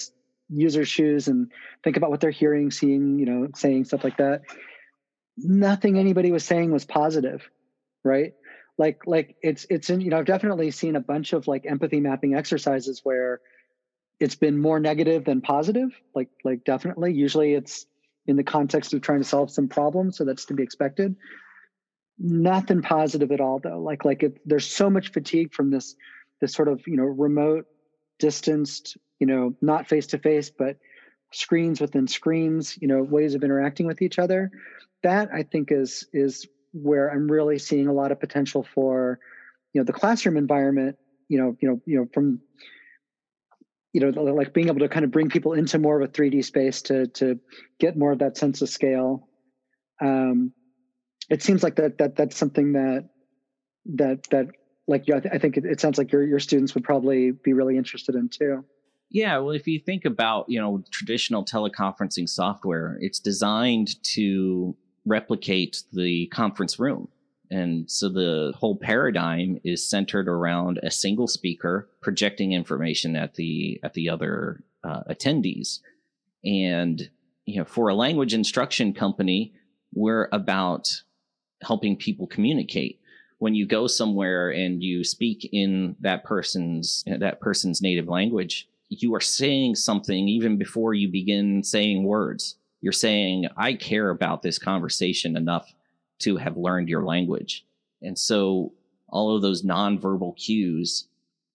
users' 0.48 0.88
shoes 0.88 1.28
and 1.28 1.50
think 1.82 1.96
about 1.96 2.10
what 2.10 2.20
they're 2.20 2.30
hearing, 2.30 2.70
seeing, 2.70 3.18
you 3.18 3.26
know, 3.26 3.48
saying 3.54 3.84
stuff 3.84 4.04
like 4.04 4.16
that. 4.18 4.42
Nothing 5.36 5.98
anybody 5.98 6.32
was 6.32 6.44
saying 6.44 6.70
was 6.70 6.84
positive, 6.84 7.48
right? 8.04 8.32
Like, 8.78 9.00
like 9.06 9.36
it's 9.42 9.66
it's 9.70 9.90
in, 9.90 10.00
you 10.00 10.10
know, 10.10 10.18
I've 10.18 10.26
definitely 10.26 10.70
seen 10.70 10.96
a 10.96 11.00
bunch 11.00 11.32
of 11.32 11.48
like 11.48 11.66
empathy 11.66 12.00
mapping 12.00 12.34
exercises 12.34 13.00
where 13.02 13.40
it's 14.20 14.34
been 14.34 14.58
more 14.58 14.80
negative 14.80 15.24
than 15.24 15.40
positive. 15.40 15.90
Like, 16.14 16.28
like 16.44 16.64
definitely. 16.64 17.12
Usually 17.12 17.54
it's 17.54 17.86
in 18.26 18.36
the 18.36 18.44
context 18.44 18.94
of 18.94 19.02
trying 19.02 19.20
to 19.20 19.28
solve 19.28 19.50
some 19.50 19.68
problem, 19.68 20.10
so 20.12 20.24
that's 20.24 20.46
to 20.46 20.54
be 20.54 20.62
expected. 20.62 21.16
Nothing 22.18 22.82
positive 22.82 23.30
at 23.30 23.40
all, 23.40 23.58
though. 23.58 23.80
Like, 23.80 24.04
like 24.04 24.22
it, 24.22 24.38
there's 24.46 24.66
so 24.66 24.88
much 24.88 25.12
fatigue 25.12 25.52
from 25.52 25.70
this 25.70 25.96
this 26.40 26.52
sort 26.52 26.68
of 26.68 26.86
you 26.86 26.96
know 26.96 27.04
remote 27.04 27.66
distanced 28.18 28.96
you 29.18 29.26
know, 29.26 29.54
not 29.60 29.88
face 29.88 30.08
to 30.08 30.18
face, 30.18 30.50
but 30.50 30.76
screens 31.32 31.80
within 31.80 32.06
screens, 32.06 32.78
you 32.80 32.88
know, 32.88 33.02
ways 33.02 33.34
of 33.34 33.42
interacting 33.42 33.86
with 33.86 34.02
each 34.02 34.18
other. 34.18 34.50
That 35.02 35.28
I 35.32 35.42
think 35.42 35.70
is 35.70 36.06
is 36.12 36.46
where 36.72 37.08
I'm 37.08 37.30
really 37.30 37.58
seeing 37.58 37.88
a 37.88 37.92
lot 37.92 38.12
of 38.12 38.20
potential 38.20 38.66
for, 38.74 39.18
you 39.72 39.80
know, 39.80 39.84
the 39.84 39.92
classroom 39.92 40.36
environment. 40.36 40.96
You 41.28 41.38
know, 41.38 41.56
you 41.60 41.68
know, 41.68 41.80
you 41.86 41.98
know, 41.98 42.06
from 42.12 42.40
you 43.92 44.00
know, 44.00 44.22
like 44.22 44.52
being 44.52 44.68
able 44.68 44.80
to 44.80 44.88
kind 44.90 45.06
of 45.06 45.10
bring 45.10 45.30
people 45.30 45.54
into 45.54 45.78
more 45.78 46.00
of 46.00 46.06
a 46.06 46.12
3D 46.12 46.44
space 46.44 46.82
to 46.82 47.06
to 47.08 47.40
get 47.80 47.96
more 47.96 48.12
of 48.12 48.18
that 48.18 48.36
sense 48.36 48.60
of 48.60 48.68
scale. 48.68 49.26
Um, 50.02 50.52
it 51.30 51.42
seems 51.42 51.62
like 51.62 51.76
that 51.76 51.98
that 51.98 52.14
that's 52.14 52.36
something 52.36 52.74
that 52.74 53.08
that 53.94 54.24
that 54.30 54.48
like 54.86 55.02
I, 55.02 55.20
th- 55.20 55.34
I 55.34 55.38
think 55.38 55.56
it, 55.56 55.64
it 55.64 55.80
sounds 55.80 55.98
like 55.98 56.12
your 56.12 56.22
your 56.22 56.40
students 56.40 56.74
would 56.74 56.84
probably 56.84 57.30
be 57.30 57.54
really 57.54 57.76
interested 57.76 58.14
in 58.14 58.28
too. 58.28 58.64
Yeah, 59.10 59.38
well, 59.38 59.52
if 59.52 59.66
you 59.66 59.78
think 59.80 60.04
about 60.04 60.46
you 60.48 60.60
know 60.60 60.82
traditional 60.90 61.44
teleconferencing 61.44 62.28
software, 62.28 62.98
it's 63.00 63.20
designed 63.20 64.02
to 64.14 64.76
replicate 65.04 65.84
the 65.92 66.26
conference 66.28 66.78
room. 66.78 67.08
And 67.48 67.88
so 67.88 68.08
the 68.08 68.52
whole 68.56 68.76
paradigm 68.76 69.60
is 69.62 69.88
centered 69.88 70.26
around 70.28 70.80
a 70.82 70.90
single 70.90 71.28
speaker 71.28 71.88
projecting 72.00 72.52
information 72.52 73.14
at 73.14 73.34
the 73.34 73.78
at 73.84 73.94
the 73.94 74.08
other 74.08 74.64
uh, 74.82 75.02
attendees. 75.08 75.78
And 76.44 77.08
you 77.44 77.58
know, 77.58 77.64
for 77.64 77.88
a 77.88 77.94
language 77.94 78.34
instruction 78.34 78.92
company, 78.92 79.52
we're 79.94 80.28
about 80.32 81.02
helping 81.62 81.96
people 81.96 82.26
communicate. 82.26 83.00
when 83.38 83.54
you 83.54 83.66
go 83.66 83.86
somewhere 83.86 84.50
and 84.50 84.82
you 84.82 85.04
speak 85.04 85.48
in 85.52 85.96
that 86.00 86.24
person's 86.24 87.04
that 87.06 87.40
person's 87.40 87.82
native 87.82 88.08
language 88.08 88.68
you 88.88 89.14
are 89.14 89.20
saying 89.20 89.74
something 89.74 90.28
even 90.28 90.56
before 90.56 90.94
you 90.94 91.10
begin 91.10 91.62
saying 91.62 92.04
words. 92.04 92.56
You're 92.80 92.92
saying 92.92 93.48
i 93.56 93.74
care 93.74 94.10
about 94.10 94.42
this 94.42 94.58
conversation 94.58 95.36
enough 95.36 95.74
to 96.20 96.36
have 96.36 96.56
learned 96.56 96.88
your 96.88 97.04
language. 97.04 97.66
And 98.02 98.18
so 98.18 98.72
all 99.08 99.34
of 99.34 99.42
those 99.42 99.64
nonverbal 99.64 100.36
cues 100.36 101.08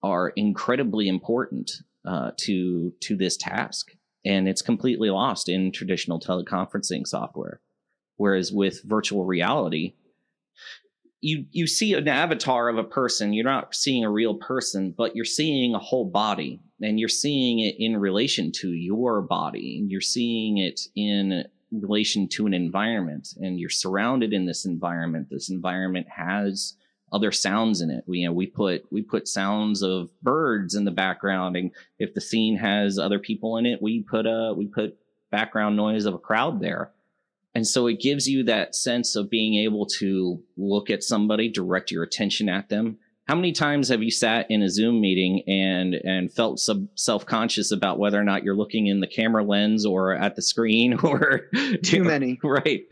are 0.04 0.30
incredibly 0.30 1.08
important 1.08 1.72
uh, 2.06 2.32
to 2.38 2.92
to 3.02 3.16
this 3.16 3.38
task. 3.38 3.92
And 4.26 4.48
it's 4.48 4.62
completely 4.62 5.10
lost 5.10 5.50
in 5.50 5.72
traditional 5.72 6.20
teleconferencing 6.20 7.08
software. 7.08 7.62
Whereas 8.18 8.52
with 8.52 8.84
virtual 8.84 9.26
reality 9.26 9.94
you 11.24 11.46
you 11.52 11.68
see 11.68 11.94
an 11.94 12.08
avatar 12.08 12.68
of 12.68 12.80
a 12.80 12.84
person. 12.84 13.32
You're 13.32 13.46
not 13.46 13.76
seeing 13.76 14.04
a 14.04 14.10
real 14.10 14.36
person 14.36 14.94
but 14.98 15.16
you're 15.16 15.24
seeing 15.24 15.76
a 15.76 15.80
whole 15.80 16.06
body 16.06 16.60
and 16.82 17.00
you're 17.00 17.10
seeing 17.10 17.60
it 17.60 17.76
in 17.78 17.98
relation 17.98 18.52
to 18.52 18.74
your 18.74 19.22
body 19.22 19.80
and 19.80 19.92
you're 19.92 20.02
seeing 20.02 20.58
it 20.58 20.82
in 20.96 21.44
relation 21.72 22.28
to 22.28 22.46
an 22.46 22.54
environment 22.54 23.30
and 23.40 23.60
you're 23.60 23.70
surrounded 23.70 24.34
in 24.34 24.46
this 24.46 24.66
environment 24.66 25.28
this 25.30 25.50
environment 25.50 26.08
has 26.10 26.76
other 27.14 27.32
sounds 27.32 27.82
in 27.82 27.90
it 27.90 28.04
we 28.08 28.20
you 28.20 28.28
know 28.28 28.34
we 28.34 28.46
put 28.46 28.86
we 28.92 29.02
put 29.02 29.28
sounds 29.28 29.82
of 29.82 30.10
birds 30.22 30.76
in 30.76 30.84
the 30.84 30.92
background 30.92 31.56
and 31.56 31.72
if 31.98 32.14
the 32.14 32.22
scene 32.22 32.58
has 32.58 33.00
other 33.00 33.20
people 33.20 33.58
in 33.58 33.66
it 33.66 33.82
we 33.82 34.02
put 34.02 34.26
a 34.26 34.54
we 34.56 34.66
put 34.66 34.98
background 35.30 35.78
noise 35.78 36.06
of 36.06 36.14
a 36.14 36.20
crowd 36.20 36.60
there 36.60 36.92
and 37.54 37.68
so 37.68 37.88
it 37.88 38.00
gives 38.00 38.28
you 38.28 38.44
that 38.44 38.76
sense 38.76 39.16
of 39.16 39.30
being 39.30 39.56
able 39.56 39.86
to 39.98 40.42
look 40.56 40.90
at 40.90 41.04
somebody, 41.04 41.50
direct 41.50 41.92
your 41.92 42.04
attention 42.04 42.48
at 42.48 42.70
them. 42.70 42.98
How 43.28 43.36
many 43.36 43.52
times 43.52 43.90
have 43.90 44.04
you 44.04 44.12
sat 44.12 44.50
in 44.50 44.62
a 44.62 44.70
Zoom 44.70 45.00
meeting 45.00 45.44
and 45.48 45.94
and 45.94 46.32
felt 46.32 46.60
sub- 46.60 46.88
self-conscious 46.96 47.72
about 47.72 48.00
whether 48.00 48.20
or 48.20 48.24
not 48.24 48.44
you're 48.44 48.56
looking 48.56 48.88
in 48.88 49.00
the 49.00 49.08
camera 49.08 49.44
lens 49.44 49.86
or 49.86 50.14
at 50.14 50.36
the 50.36 50.42
screen 50.42 50.94
or 51.04 51.50
too 51.84 52.04
many. 52.04 52.40
Right. 52.44 52.84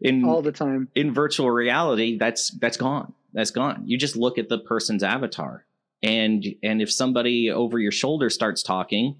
In 0.00 0.24
all 0.24 0.42
the 0.42 0.52
time. 0.52 0.88
In 0.94 1.12
virtual 1.12 1.50
reality, 1.50 2.18
that's 2.18 2.50
that's 2.50 2.76
gone. 2.76 3.12
That's 3.32 3.50
gone. 3.50 3.82
You 3.86 3.98
just 3.98 4.16
look 4.16 4.38
at 4.38 4.48
the 4.48 4.58
person's 4.58 5.02
avatar. 5.02 5.64
And 6.02 6.44
and 6.62 6.80
if 6.80 6.92
somebody 6.92 7.50
over 7.50 7.78
your 7.78 7.92
shoulder 7.92 8.30
starts 8.30 8.62
talking 8.62 9.16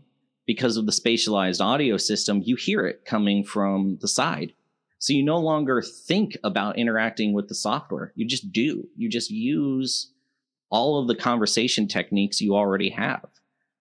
because 0.46 0.76
of 0.76 0.87
the 0.87 0.92
spatialized 0.92 1.60
audio 1.60 1.96
system, 1.96 2.40
you 2.44 2.56
hear 2.56 2.87
it 2.87 3.04
coming 3.04 3.42
from 3.42 3.98
the 4.00 4.08
side 4.08 4.52
so 4.98 5.12
you 5.12 5.22
no 5.22 5.38
longer 5.38 5.80
think 5.80 6.37
about 6.42 6.78
interacting 6.78 7.32
with 7.32 7.48
the 7.48 7.54
software. 7.54 8.12
You 8.16 8.26
just 8.26 8.52
do. 8.52 8.88
You 8.96 9.08
just 9.08 9.30
use 9.30 10.10
all 10.70 10.98
of 10.98 11.08
the 11.08 11.14
conversation 11.14 11.88
techniques 11.88 12.40
you 12.40 12.54
already 12.54 12.90
have. 12.90 13.26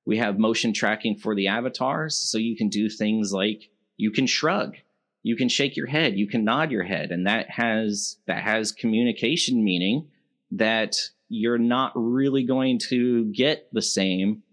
We 0.06 0.18
have 0.18 0.40
motion 0.40 0.74
tracking 0.74 1.18
for 1.18 1.36
the 1.36 1.48
avatars. 1.48 2.16
So 2.16 2.38
you 2.38 2.56
can 2.56 2.70
do 2.70 2.90
things 2.90 3.34
like 3.34 3.70
you 3.98 4.12
can 4.12 4.28
shrug, 4.28 4.78
you 5.24 5.36
can 5.36 5.50
shake 5.50 5.76
your 5.76 5.88
head, 5.88 6.18
you 6.18 6.28
can 6.28 6.46
nod 6.46 6.72
your 6.72 6.84
head. 6.84 7.12
And 7.12 7.28
that 7.28 7.50
has, 7.50 8.18
that 8.28 8.44
has 8.44 8.72
communication 8.72 9.64
meaning 9.64 10.08
that 10.52 10.98
you're 11.30 11.58
not 11.58 11.92
really 11.96 12.44
going 12.44 12.80
to 12.90 13.26
get 13.34 13.68
the 13.74 13.82
same 13.82 14.44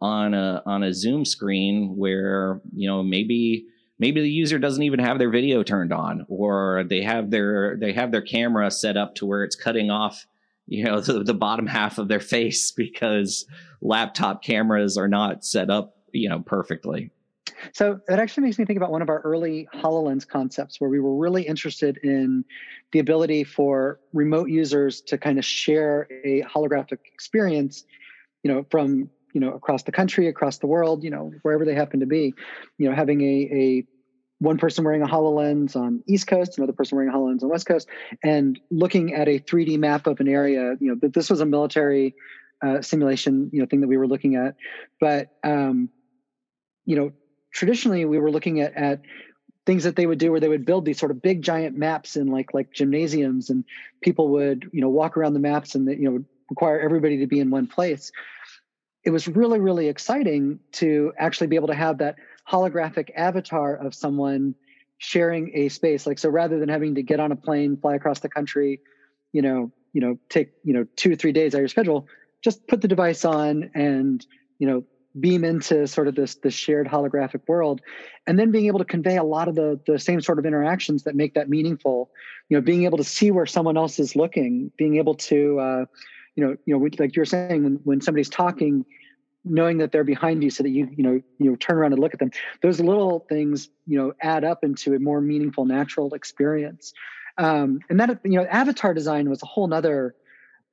on 0.00 0.34
a, 0.34 0.62
on 0.64 0.82
a 0.82 0.94
Zoom 0.94 1.24
screen 1.24 1.96
where, 1.96 2.60
you 2.74 2.88
know, 2.88 3.02
maybe 3.02 3.66
maybe 3.98 4.20
the 4.20 4.30
user 4.30 4.58
doesn't 4.58 4.82
even 4.82 4.98
have 4.98 5.20
their 5.20 5.30
video 5.30 5.62
turned 5.62 5.92
on 5.92 6.26
or 6.28 6.84
they 6.88 7.02
have 7.02 7.30
their 7.30 7.76
they 7.76 7.92
have 7.92 8.10
their 8.10 8.22
camera 8.22 8.68
set 8.68 8.96
up 8.96 9.14
to 9.14 9.24
where 9.24 9.44
it's 9.44 9.54
cutting 9.54 9.92
off 9.92 10.26
you 10.66 10.84
know 10.84 11.00
the, 11.00 11.22
the 11.22 11.34
bottom 11.34 11.66
half 11.66 11.98
of 11.98 12.08
their 12.08 12.20
face 12.34 12.70
because 12.70 13.46
laptop 13.80 14.42
cameras 14.42 14.96
are 14.96 15.08
not 15.08 15.44
set 15.44 15.70
up 15.70 15.96
you 16.12 16.28
know 16.28 16.40
perfectly. 16.40 17.10
So 17.72 18.00
it 18.08 18.18
actually 18.18 18.44
makes 18.44 18.58
me 18.58 18.64
think 18.64 18.76
about 18.76 18.90
one 18.90 19.02
of 19.02 19.08
our 19.08 19.20
early 19.20 19.68
HoloLens 19.74 20.26
concepts 20.26 20.80
where 20.80 20.90
we 20.90 20.98
were 20.98 21.14
really 21.16 21.42
interested 21.42 21.98
in 22.02 22.44
the 22.90 22.98
ability 22.98 23.44
for 23.44 24.00
remote 24.12 24.48
users 24.48 25.00
to 25.02 25.18
kind 25.18 25.38
of 25.38 25.44
share 25.44 26.08
a 26.24 26.42
holographic 26.42 26.98
experience, 27.12 27.84
you 28.42 28.52
know, 28.52 28.66
from, 28.70 29.08
you 29.32 29.40
know, 29.40 29.52
across 29.52 29.84
the 29.84 29.92
country, 29.92 30.26
across 30.26 30.58
the 30.58 30.66
world, 30.66 31.04
you 31.04 31.10
know, 31.10 31.32
wherever 31.42 31.64
they 31.64 31.74
happen 31.74 32.00
to 32.00 32.06
be, 32.06 32.34
you 32.78 32.88
know, 32.88 32.94
having 32.94 33.20
a, 33.22 33.48
a 33.52 33.86
one 34.42 34.58
person 34.58 34.84
wearing 34.84 35.02
a 35.02 35.06
HoloLens 35.06 35.76
on 35.76 36.02
East 36.08 36.26
Coast, 36.26 36.58
another 36.58 36.72
person 36.72 36.96
wearing 36.96 37.12
a 37.12 37.16
HoloLens 37.16 37.44
on 37.44 37.48
West 37.48 37.64
Coast, 37.64 37.88
and 38.24 38.58
looking 38.72 39.14
at 39.14 39.28
a 39.28 39.38
3D 39.38 39.78
map 39.78 40.08
of 40.08 40.18
an 40.18 40.26
area. 40.26 40.76
You 40.80 40.96
know, 41.00 41.08
this 41.08 41.30
was 41.30 41.40
a 41.40 41.46
military 41.46 42.16
uh, 42.60 42.82
simulation, 42.82 43.50
you 43.52 43.60
know, 43.60 43.66
thing 43.66 43.80
that 43.82 43.86
we 43.86 43.96
were 43.96 44.08
looking 44.08 44.34
at. 44.34 44.56
But 45.00 45.28
um, 45.44 45.90
you 46.84 46.96
know, 46.96 47.12
traditionally 47.52 48.04
we 48.04 48.18
were 48.18 48.32
looking 48.32 48.60
at 48.60 48.74
at 48.74 49.02
things 49.64 49.84
that 49.84 49.94
they 49.94 50.06
would 50.06 50.18
do 50.18 50.32
where 50.32 50.40
they 50.40 50.48
would 50.48 50.66
build 50.66 50.84
these 50.84 50.98
sort 50.98 51.12
of 51.12 51.22
big 51.22 51.42
giant 51.42 51.78
maps 51.78 52.16
in 52.16 52.26
like 52.26 52.52
like 52.52 52.72
gymnasiums, 52.72 53.48
and 53.48 53.64
people 54.02 54.28
would 54.30 54.68
you 54.72 54.80
know 54.80 54.88
walk 54.88 55.16
around 55.16 55.34
the 55.34 55.40
maps 55.40 55.76
and 55.76 55.88
you 55.88 56.10
know 56.10 56.24
require 56.50 56.80
everybody 56.80 57.18
to 57.18 57.28
be 57.28 57.38
in 57.38 57.50
one 57.50 57.68
place. 57.68 58.10
It 59.04 59.10
was 59.10 59.28
really 59.28 59.60
really 59.60 59.86
exciting 59.86 60.58
to 60.72 61.12
actually 61.16 61.46
be 61.46 61.54
able 61.54 61.68
to 61.68 61.74
have 61.74 61.98
that 61.98 62.16
holographic 62.50 63.10
avatar 63.16 63.74
of 63.74 63.94
someone 63.94 64.54
sharing 64.98 65.50
a 65.54 65.68
space. 65.68 66.06
Like 66.06 66.18
so 66.18 66.28
rather 66.28 66.58
than 66.58 66.68
having 66.68 66.94
to 66.94 67.02
get 67.02 67.20
on 67.20 67.32
a 67.32 67.36
plane 67.36 67.76
fly 67.76 67.94
across 67.94 68.20
the 68.20 68.28
country 68.28 68.80
you 69.32 69.42
know 69.42 69.70
you 69.92 70.00
know 70.00 70.18
take 70.28 70.52
you 70.62 70.72
know 70.72 70.86
two 70.96 71.12
or 71.12 71.16
three 71.16 71.32
days 71.32 71.54
out 71.54 71.58
of 71.58 71.62
your 71.62 71.68
schedule 71.68 72.06
just 72.42 72.66
put 72.68 72.80
the 72.80 72.88
device 72.88 73.24
on 73.24 73.70
and 73.74 74.26
you 74.58 74.66
know 74.66 74.84
beam 75.20 75.44
into 75.44 75.86
sort 75.86 76.08
of 76.08 76.14
this 76.14 76.36
this 76.36 76.54
shared 76.54 76.88
holographic 76.88 77.42
world. 77.46 77.80
And 78.26 78.38
then 78.38 78.50
being 78.50 78.66
able 78.66 78.78
to 78.78 78.84
convey 78.84 79.16
a 79.16 79.22
lot 79.22 79.48
of 79.48 79.54
the 79.54 79.78
the 79.86 79.98
same 79.98 80.20
sort 80.20 80.38
of 80.38 80.46
interactions 80.46 81.02
that 81.04 81.14
make 81.14 81.34
that 81.34 81.48
meaningful. 81.48 82.10
You 82.48 82.56
know 82.56 82.62
being 82.62 82.84
able 82.84 82.98
to 82.98 83.04
see 83.04 83.30
where 83.30 83.46
someone 83.46 83.76
else 83.76 83.98
is 83.98 84.16
looking 84.16 84.70
being 84.76 84.96
able 84.96 85.14
to 85.14 85.58
uh, 85.60 85.84
you 86.34 86.44
know 86.44 86.56
you 86.64 86.78
know 86.78 86.88
like 86.98 87.14
you're 87.14 87.24
saying 87.24 87.64
when, 87.64 87.74
when 87.84 88.00
somebody's 88.00 88.30
talking 88.30 88.84
knowing 89.44 89.78
that 89.78 89.92
they're 89.92 90.04
behind 90.04 90.42
you 90.42 90.50
so 90.50 90.62
that 90.62 90.70
you 90.70 90.88
you 90.96 91.02
know 91.02 91.20
you 91.38 91.50
know 91.50 91.56
turn 91.56 91.76
around 91.76 91.92
and 91.92 92.00
look 92.00 92.14
at 92.14 92.20
them. 92.20 92.30
Those 92.62 92.80
little 92.80 93.26
things 93.28 93.68
you 93.86 93.98
know 93.98 94.12
add 94.20 94.44
up 94.44 94.64
into 94.64 94.94
a 94.94 94.98
more 94.98 95.20
meaningful 95.20 95.64
natural 95.64 96.14
experience. 96.14 96.92
Um 97.38 97.80
and 97.88 97.98
that 98.00 98.20
you 98.24 98.38
know 98.38 98.44
avatar 98.44 98.94
design 98.94 99.28
was 99.28 99.42
a 99.42 99.46
whole 99.46 99.66
nother 99.66 100.14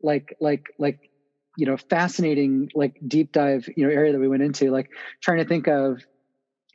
like 0.01 0.36
like 0.39 0.67
like 0.77 1.10
you 1.58 1.65
know 1.65 1.77
fascinating 1.77 2.69
like 2.75 2.99
deep 3.08 3.32
dive 3.32 3.67
you 3.75 3.86
know 3.86 3.91
area 3.91 4.12
that 4.12 4.19
we 4.19 4.27
went 4.27 4.43
into 4.43 4.71
like 4.71 4.89
trying 5.21 5.38
to 5.38 5.45
think 5.45 5.67
of 5.67 6.01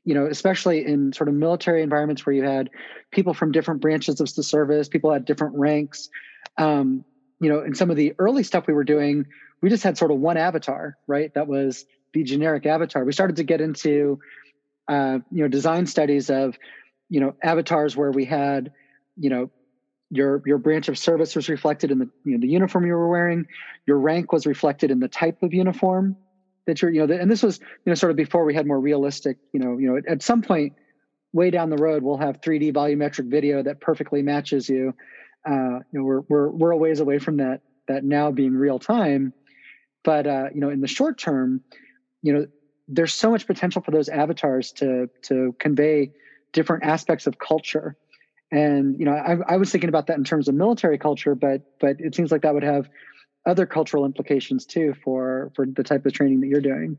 you 0.04 0.14
know 0.14 0.26
especially 0.26 0.84
in 0.84 1.12
sort 1.12 1.28
of 1.28 1.34
military 1.34 1.82
environments 1.82 2.26
where 2.26 2.34
you 2.34 2.42
had 2.42 2.70
people 3.10 3.34
from 3.34 3.52
different 3.52 3.80
branches 3.80 4.20
of 4.20 4.34
the 4.34 4.42
service 4.42 4.88
people 4.88 5.12
had 5.12 5.24
different 5.24 5.54
ranks. 5.56 6.08
Um 6.58 7.04
you 7.44 7.50
know 7.50 7.62
in 7.62 7.74
some 7.74 7.90
of 7.90 7.96
the 7.96 8.14
early 8.18 8.42
stuff 8.42 8.66
we 8.66 8.74
were 8.74 8.84
doing 8.84 9.26
we 9.64 9.70
just 9.70 9.82
had 9.82 9.96
sort 9.96 10.10
of 10.10 10.18
one 10.18 10.36
avatar, 10.36 10.98
right? 11.06 11.32
That 11.32 11.48
was 11.48 11.86
the 12.12 12.22
generic 12.22 12.66
avatar. 12.66 13.02
We 13.02 13.12
started 13.12 13.36
to 13.36 13.44
get 13.44 13.62
into, 13.62 14.20
uh, 14.88 15.20
you 15.30 15.42
know, 15.42 15.48
design 15.48 15.86
studies 15.86 16.28
of, 16.28 16.58
you 17.08 17.20
know, 17.20 17.34
avatars 17.42 17.96
where 17.96 18.10
we 18.10 18.26
had, 18.26 18.72
you 19.16 19.30
know, 19.30 19.50
your 20.10 20.42
your 20.44 20.58
branch 20.58 20.90
of 20.90 20.98
service 20.98 21.34
was 21.34 21.48
reflected 21.48 21.90
in 21.90 21.98
the 21.98 22.10
you 22.26 22.32
know 22.32 22.40
the 22.40 22.52
uniform 22.52 22.84
you 22.84 22.92
were 22.92 23.08
wearing. 23.08 23.46
Your 23.86 23.98
rank 23.98 24.32
was 24.32 24.44
reflected 24.44 24.90
in 24.90 25.00
the 25.00 25.08
type 25.08 25.42
of 25.42 25.54
uniform 25.54 26.16
that 26.66 26.82
you're, 26.82 26.90
you 26.90 27.06
know, 27.06 27.14
and 27.14 27.30
this 27.30 27.42
was, 27.42 27.58
you 27.58 27.66
know, 27.86 27.94
sort 27.94 28.10
of 28.10 28.16
before 28.16 28.44
we 28.44 28.54
had 28.54 28.66
more 28.66 28.78
realistic, 28.78 29.38
you 29.54 29.60
know, 29.60 29.78
you 29.78 29.90
know, 29.90 30.00
at 30.06 30.22
some 30.22 30.42
point, 30.42 30.74
way 31.32 31.50
down 31.50 31.70
the 31.70 31.78
road, 31.78 32.02
we'll 32.02 32.18
have 32.18 32.42
3D 32.42 32.74
volumetric 32.74 33.30
video 33.30 33.62
that 33.62 33.80
perfectly 33.80 34.20
matches 34.20 34.68
you. 34.68 34.94
Uh, 35.46 35.80
you 35.90 35.98
know, 35.98 36.04
we're 36.04 36.20
we're 36.28 36.50
we're 36.50 36.70
a 36.70 36.76
ways 36.76 37.00
away 37.00 37.18
from 37.18 37.38
that 37.38 37.60
that 37.88 38.04
now 38.04 38.30
being 38.30 38.54
real 38.54 38.78
time 38.78 39.32
but 40.04 40.26
uh, 40.26 40.48
you 40.54 40.60
know, 40.60 40.70
in 40.70 40.80
the 40.80 40.86
short 40.86 41.18
term, 41.18 41.62
you 42.22 42.32
know, 42.32 42.46
there's 42.86 43.14
so 43.14 43.30
much 43.30 43.46
potential 43.46 43.82
for 43.82 43.90
those 43.90 44.08
avatars 44.08 44.70
to 44.72 45.08
to 45.22 45.56
convey 45.58 46.12
different 46.52 46.84
aspects 46.84 47.26
of 47.26 47.38
culture. 47.38 47.96
And 48.52 48.96
you 48.98 49.06
know, 49.06 49.12
I, 49.12 49.54
I 49.54 49.56
was 49.56 49.72
thinking 49.72 49.88
about 49.88 50.06
that 50.06 50.18
in 50.18 50.24
terms 50.24 50.46
of 50.46 50.54
military 50.54 50.98
culture, 50.98 51.34
but 51.34 51.62
but 51.80 51.96
it 51.98 52.14
seems 52.14 52.30
like 52.30 52.42
that 52.42 52.54
would 52.54 52.62
have 52.62 52.88
other 53.46 53.66
cultural 53.66 54.04
implications 54.04 54.66
too 54.66 54.94
for 55.02 55.50
for 55.56 55.66
the 55.66 55.82
type 55.82 56.06
of 56.06 56.12
training 56.12 56.40
that 56.42 56.48
you're 56.48 56.60
doing. 56.60 56.98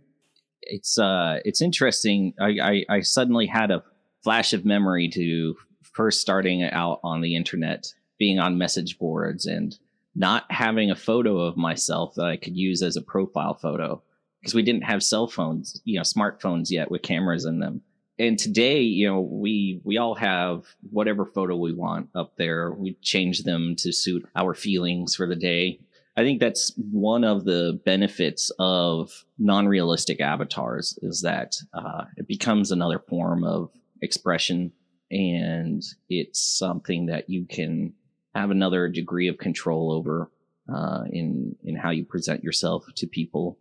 It's 0.63 0.97
uh, 0.97 1.39
it's 1.45 1.61
interesting. 1.61 2.33
I, 2.41 2.57
I, 2.61 2.85
I 2.89 2.99
suddenly 3.01 3.45
had 3.45 3.69
a 3.69 3.83
flash 4.23 4.53
of 4.53 4.65
memory 4.65 5.07
to 5.09 5.55
first 5.83 6.19
starting 6.19 6.63
out 6.63 6.99
on 7.03 7.21
the 7.21 7.35
internet, 7.35 7.93
being 8.17 8.39
on 8.39 8.57
message 8.57 8.97
boards 8.97 9.45
and 9.45 9.77
not 10.15 10.49
having 10.49 10.89
a 10.89 10.95
photo 10.95 11.39
of 11.39 11.57
myself 11.57 12.15
that 12.15 12.25
I 12.25 12.37
could 12.37 12.55
use 12.55 12.81
as 12.81 12.95
a 12.95 13.01
profile 13.01 13.53
photo 13.53 14.01
because 14.39 14.53
we 14.53 14.61
didn't 14.61 14.83
have 14.83 15.03
cell 15.03 15.27
phones, 15.27 15.81
you 15.85 15.97
know, 15.97 16.03
smartphones 16.03 16.69
yet 16.69 16.89
with 16.89 17.01
cameras 17.01 17.45
in 17.45 17.59
them. 17.59 17.81
And 18.17 18.39
today, 18.39 18.79
you 18.81 19.07
know, 19.07 19.19
we 19.19 19.81
we 19.83 19.97
all 19.97 20.15
have 20.15 20.63
whatever 20.89 21.25
photo 21.25 21.57
we 21.57 21.73
want 21.73 22.09
up 22.15 22.37
there. 22.37 22.71
We 22.71 22.93
change 23.01 23.43
them 23.43 23.75
to 23.79 23.91
suit 23.91 24.25
our 24.35 24.53
feelings 24.53 25.15
for 25.15 25.27
the 25.27 25.35
day. 25.35 25.79
I 26.15 26.23
think 26.23 26.39
that's 26.39 26.71
one 26.91 27.25
of 27.25 27.43
the 27.43 27.81
benefits 27.83 28.51
of 28.57 29.25
non-realistic 29.37 30.21
avatars 30.21 30.97
is 31.01 31.23
that 31.23 31.57
uh, 31.73 32.05
it 32.15 32.25
becomes 32.25 32.71
another 32.71 32.99
form 32.99 33.43
of 33.43 33.69
expression, 34.01 34.71
and 35.11 35.83
it's 36.07 36.39
something 36.39 37.07
that 37.07 37.29
you 37.29 37.45
can 37.45 37.93
have 38.35 38.51
another 38.51 38.87
degree 38.89 39.27
of 39.27 39.37
control 39.37 39.91
over 39.91 40.29
uh, 40.73 41.03
in 41.09 41.55
in 41.63 41.75
how 41.75 41.89
you 41.89 42.05
present 42.05 42.43
yourself 42.43 42.85
to 42.95 43.07
people. 43.07 43.57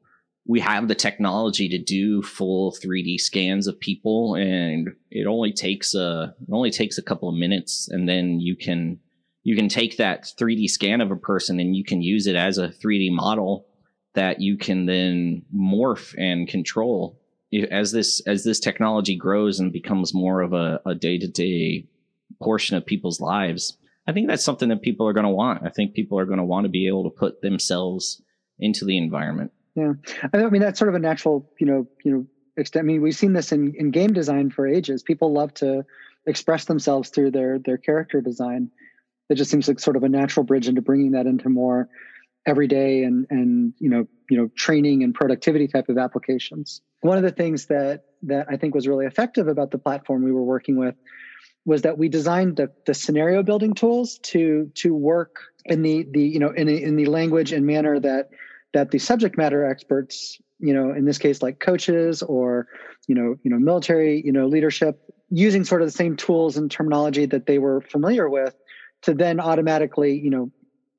We 0.46 0.60
have 0.60 0.88
the 0.88 0.94
technology 0.94 1.70
to 1.70 1.78
do 1.78 2.20
full 2.20 2.72
3D 2.72 3.18
scans 3.18 3.66
of 3.66 3.80
people, 3.80 4.34
and 4.34 4.90
it 5.10 5.26
only 5.26 5.52
takes 5.52 5.94
a 5.94 6.34
it 6.40 6.52
only 6.52 6.70
takes 6.70 6.98
a 6.98 7.02
couple 7.02 7.28
of 7.28 7.34
minutes, 7.34 7.88
and 7.88 8.08
then 8.08 8.40
you 8.40 8.56
can 8.56 8.98
you 9.44 9.54
can 9.54 9.68
take 9.68 9.96
that 9.98 10.24
3D 10.38 10.68
scan 10.68 11.00
of 11.00 11.10
a 11.10 11.16
person 11.16 11.60
and 11.60 11.76
you 11.76 11.84
can 11.84 12.02
use 12.02 12.26
it 12.26 12.34
as 12.34 12.58
a 12.58 12.68
3D 12.68 13.12
model 13.12 13.66
that 14.14 14.40
you 14.40 14.56
can 14.56 14.86
then 14.86 15.42
morph 15.54 16.14
and 16.18 16.48
control 16.48 17.20
as 17.70 17.92
this 17.92 18.20
as 18.26 18.42
this 18.42 18.58
technology 18.58 19.16
grows 19.16 19.60
and 19.60 19.72
becomes 19.72 20.14
more 20.14 20.40
of 20.40 20.52
a, 20.52 20.80
a 20.86 20.94
day-to-day 20.94 21.86
portion 22.42 22.76
of 22.76 22.86
people's 22.86 23.20
lives 23.20 23.76
i 24.06 24.12
think 24.12 24.28
that's 24.28 24.44
something 24.44 24.68
that 24.68 24.82
people 24.82 25.06
are 25.08 25.12
going 25.12 25.24
to 25.24 25.30
want. 25.30 25.62
I 25.64 25.70
think 25.70 25.94
people 25.94 26.18
are 26.18 26.26
going 26.26 26.38
to 26.38 26.44
want 26.44 26.64
to 26.64 26.70
be 26.70 26.86
able 26.86 27.04
to 27.04 27.10
put 27.10 27.40
themselves 27.40 28.22
into 28.58 28.84
the 28.84 28.96
environment. 28.96 29.52
Yeah. 29.74 29.94
I 30.32 30.48
mean 30.48 30.60
that's 30.60 30.78
sort 30.78 30.88
of 30.88 30.94
a 30.94 31.00
natural 31.00 31.50
you 31.58 31.66
know 31.66 31.86
you 32.04 32.12
know 32.12 32.26
extent 32.56 32.84
i 32.84 32.86
mean 32.86 33.02
we've 33.02 33.16
seen 33.16 33.32
this 33.32 33.50
in, 33.50 33.74
in 33.76 33.90
game 33.90 34.12
design 34.12 34.50
for 34.50 34.66
ages. 34.66 35.02
People 35.02 35.32
love 35.32 35.52
to 35.54 35.84
express 36.26 36.66
themselves 36.66 37.10
through 37.10 37.32
their 37.32 37.58
their 37.58 37.78
character 37.78 38.20
design. 38.20 38.70
It 39.30 39.36
just 39.36 39.50
seems 39.50 39.68
like 39.68 39.80
sort 39.80 39.96
of 39.96 40.04
a 40.04 40.08
natural 40.08 40.44
bridge 40.44 40.68
into 40.68 40.82
bringing 40.82 41.12
that 41.12 41.26
into 41.26 41.48
more 41.48 41.88
everyday 42.46 43.02
and 43.04 43.26
and 43.30 43.74
you 43.78 43.88
know 43.88 44.06
you 44.30 44.36
know 44.36 44.48
training 44.56 45.02
and 45.02 45.14
productivity 45.14 45.66
type 45.66 45.88
of 45.88 45.98
applications. 45.98 46.82
One 47.00 47.16
of 47.18 47.24
the 47.24 47.32
things 47.32 47.66
that 47.66 48.04
that 48.26 48.46
i 48.50 48.56
think 48.56 48.74
was 48.74 48.88
really 48.88 49.06
effective 49.06 49.48
about 49.48 49.70
the 49.70 49.78
platform 49.78 50.22
we 50.22 50.32
were 50.32 50.42
working 50.44 50.76
with 50.76 50.94
was 51.64 51.82
that 51.82 51.96
we 51.98 52.08
designed 52.08 52.56
the, 52.56 52.70
the 52.86 52.94
scenario 52.94 53.42
building 53.42 53.74
tools 53.74 54.18
to 54.22 54.70
to 54.74 54.94
work 54.94 55.36
in 55.64 55.82
the 55.82 56.06
the 56.10 56.22
you 56.22 56.38
know 56.38 56.50
in, 56.50 56.68
in 56.68 56.96
the 56.96 57.06
language 57.06 57.52
and 57.52 57.66
manner 57.66 57.98
that 58.00 58.30
that 58.72 58.90
the 58.90 58.98
subject 58.98 59.36
matter 59.36 59.64
experts 59.64 60.38
you 60.58 60.74
know 60.74 60.92
in 60.92 61.04
this 61.04 61.18
case 61.18 61.42
like 61.42 61.60
coaches 61.60 62.22
or 62.22 62.68
you 63.06 63.14
know 63.14 63.36
you 63.42 63.50
know 63.50 63.58
military 63.58 64.22
you 64.24 64.32
know 64.32 64.46
leadership 64.46 65.00
using 65.30 65.64
sort 65.64 65.82
of 65.82 65.88
the 65.88 65.92
same 65.92 66.16
tools 66.16 66.56
and 66.56 66.70
terminology 66.70 67.26
that 67.26 67.46
they 67.46 67.58
were 67.58 67.80
familiar 67.80 68.28
with 68.28 68.54
to 69.02 69.14
then 69.14 69.40
automatically, 69.40 70.18
you 70.18 70.30
know, 70.30 70.50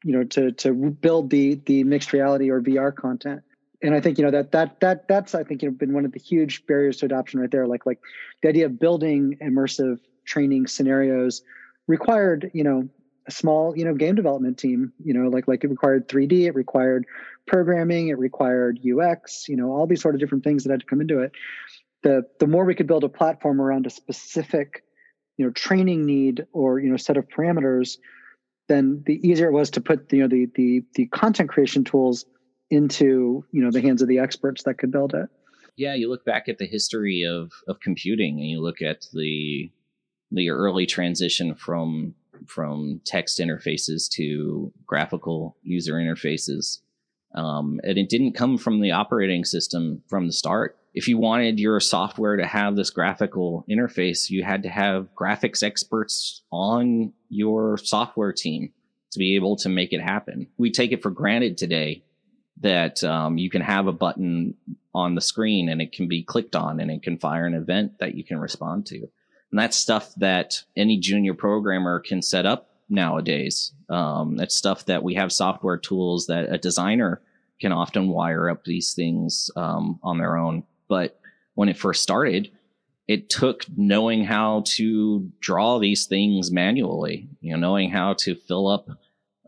you 0.04 0.14
know, 0.14 0.24
to 0.24 0.52
to 0.52 0.74
build 0.74 1.30
the 1.30 1.56
the 1.66 1.84
mixed 1.84 2.14
reality 2.14 2.50
or 2.50 2.62
VR 2.62 2.94
content. 2.94 3.42
And 3.82 3.96
I 3.96 4.02
think 4.02 4.18
you 4.18 4.24
know 4.24 4.32
that 4.32 4.52
that 4.52 4.80
that 4.82 5.08
that's 5.08 5.34
I 5.34 5.44
think 5.44 5.62
you 5.62 5.70
know, 5.70 5.76
been 5.76 5.94
one 5.94 6.06
of 6.06 6.12
the 6.12 6.20
huge 6.20 6.66
barriers 6.68 6.98
to 6.98 7.06
adoption 7.06 7.40
right 7.40 7.50
there. 7.50 7.66
Like 7.66 7.86
like 7.86 8.00
the 8.42 8.50
idea 8.50 8.66
of 8.66 8.80
building 8.80 9.38
immersive 9.42 10.00
training 10.26 10.68
scenarios 10.68 11.42
required 11.88 12.52
you 12.54 12.64
know 12.64 12.88
a 13.28 13.32
small 13.32 13.76
you 13.76 13.86
know 13.86 13.94
game 13.94 14.16
development 14.16 14.58
team 14.58 14.94
you 15.04 15.14
know 15.14 15.30
like 15.30 15.48
like 15.48 15.64
it 15.64 15.70
required 15.70 16.08
3d 16.08 16.46
it 16.46 16.56
required 16.56 17.06
programming 17.48 18.10
it 18.10 18.18
required 18.18 18.80
ux 19.00 19.48
you 19.48 19.56
know 19.56 19.72
all 19.72 19.88
these 19.88 20.02
sort 20.02 20.16
of 20.16 20.22
different 20.22 20.44
things 20.44 20.64
that 20.64 20.72
had 20.72 20.80
to 20.80 20.86
come 20.86 21.02
into 21.02 21.20
it. 21.20 21.32
The 22.04 22.24
the 22.40 22.48
more 22.48 22.66
we 22.66 22.76
could 22.76 22.88
build 22.88 23.04
a 23.04 23.10
platform 23.10 23.60
around 23.60 23.88
a 23.88 23.90
specific 23.90 24.84
you 25.38 25.46
know 25.46 25.52
training 25.52 26.06
need 26.06 26.46
or 26.54 26.80
you 26.80 26.90
know 26.90 26.98
set 26.98 27.18
of 27.18 27.28
parameters 27.28 27.98
then 28.68 29.04
the 29.06 29.20
easier 29.28 29.48
it 29.48 29.54
was 29.54 29.70
to 29.72 29.82
put 29.82 30.12
you 30.12 30.22
know 30.22 30.28
the 30.28 30.48
the 30.56 30.84
the 30.94 31.08
content 31.08 31.50
creation 31.50 31.84
tools 31.84 32.26
into 32.70 33.46
you 33.52 33.64
know 33.64 33.72
the 33.72 33.82
hands 33.82 34.02
of 34.02 34.08
the 34.08 34.20
experts 34.20 34.64
that 34.64 34.78
could 34.78 34.92
build 34.92 35.14
it. 35.14 35.30
Yeah 35.78 35.94
you 35.94 36.10
look 36.10 36.26
back 36.26 36.48
at 36.48 36.58
the 36.58 36.66
history 36.66 37.24
of 37.24 37.52
of 37.68 37.80
computing 37.80 38.40
and 38.40 38.50
you 38.50 38.62
look 38.62 38.82
at 38.82 39.06
the 39.14 39.72
the 40.32 40.50
early 40.50 40.86
transition 40.86 41.56
from 41.56 42.16
from 42.48 43.02
text 43.06 43.40
interfaces 43.40 44.10
to 44.10 44.72
graphical 44.86 45.56
user 45.64 45.94
interfaces 45.94 46.80
um, 47.34 47.80
and 47.84 47.98
it 47.98 48.10
didn't 48.10 48.34
come 48.34 48.58
from 48.58 48.82
the 48.82 48.92
operating 48.92 49.44
system 49.44 50.02
from 50.08 50.28
the 50.28 50.34
start 50.34 50.78
if 50.96 51.10
you 51.10 51.18
wanted 51.18 51.60
your 51.60 51.82
software 51.82 52.38
to 52.38 52.48
have 52.48 52.78
this 52.78 52.90
graphical 52.90 53.66
interface, 53.70 54.30
you 54.30 54.46
had 54.46 54.64
to 54.64 54.70
have 54.70 55.10
graphics 55.14 55.62
experts 55.62 56.42
on 56.52 57.12
your 57.28 57.78
software 57.78 58.32
team 58.32 58.72
to 59.12 59.20
be 59.20 59.36
able 59.36 59.58
to 59.58 59.70
make 59.70 59.92
it 59.92 60.00
happen. 60.00 60.48
We 60.58 60.72
take 60.72 60.94
it 60.94 61.04
for 61.04 61.12
granted 61.12 61.58
today 61.58 62.06
that 62.62 63.04
um, 63.04 63.38
you 63.38 63.50
can 63.50 63.62
have 63.62 63.88
a 63.88 63.92
button 63.92 64.56
on 64.94 65.16
the 65.16 65.22
screen 65.22 65.68
and 65.68 65.82
it 65.82 65.92
can 65.92 66.08
be 66.08 66.24
clicked 66.24 66.56
on 66.56 66.80
and 66.80 66.90
it 66.90 67.04
can 67.04 67.18
fire 67.18 67.46
an 67.46 67.54
event 67.54 68.00
that 68.00 68.16
you 68.16 68.24
can 68.24 68.40
respond 68.40 68.86
to. 68.88 69.10
And 69.56 69.60
that's 69.62 69.78
stuff 69.78 70.14
that 70.16 70.62
any 70.76 71.00
junior 71.00 71.34
programmer 71.34 72.02
can 72.02 72.22
set 72.22 72.46
up 72.46 72.72
nowadays. 72.90 73.72
Um, 73.88 74.36
that's 74.36 74.54
stuff 74.54 74.84
that 74.88 75.02
we 75.02 75.14
have 75.14 75.32
software 75.32 75.78
tools 75.78 76.26
that 76.28 76.52
a 76.54 76.58
designer 76.58 77.22
can 77.62 77.72
often 77.72 78.10
wire 78.10 78.50
up 78.50 78.66
these 78.66 78.94
things 78.94 79.50
um, 79.56 79.98
on 80.04 80.18
their 80.18 80.36
own. 80.36 80.64
But 80.90 81.18
when 81.54 81.70
it 81.70 81.78
first 81.78 82.04
started, 82.04 82.52
it 83.08 83.30
took 83.30 83.64
knowing 83.78 84.26
how 84.26 84.64
to 84.76 85.32
draw 85.40 85.80
these 85.80 86.06
things 86.06 86.52
manually, 86.52 87.30
you 87.40 87.54
know, 87.54 87.60
knowing 87.70 87.92
how 87.92 88.16
to 88.16 88.36
fill 88.36 88.68
up 88.68 88.90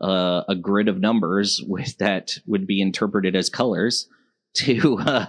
a 0.00 0.56
grid 0.58 0.88
of 0.88 1.00
numbers 1.00 1.62
with 1.68 1.98
that 1.98 2.38
would 2.46 2.66
be 2.66 2.80
interpreted 2.80 3.36
as 3.36 3.50
colors 3.50 4.08
to 4.54 4.98
uh, 5.00 5.26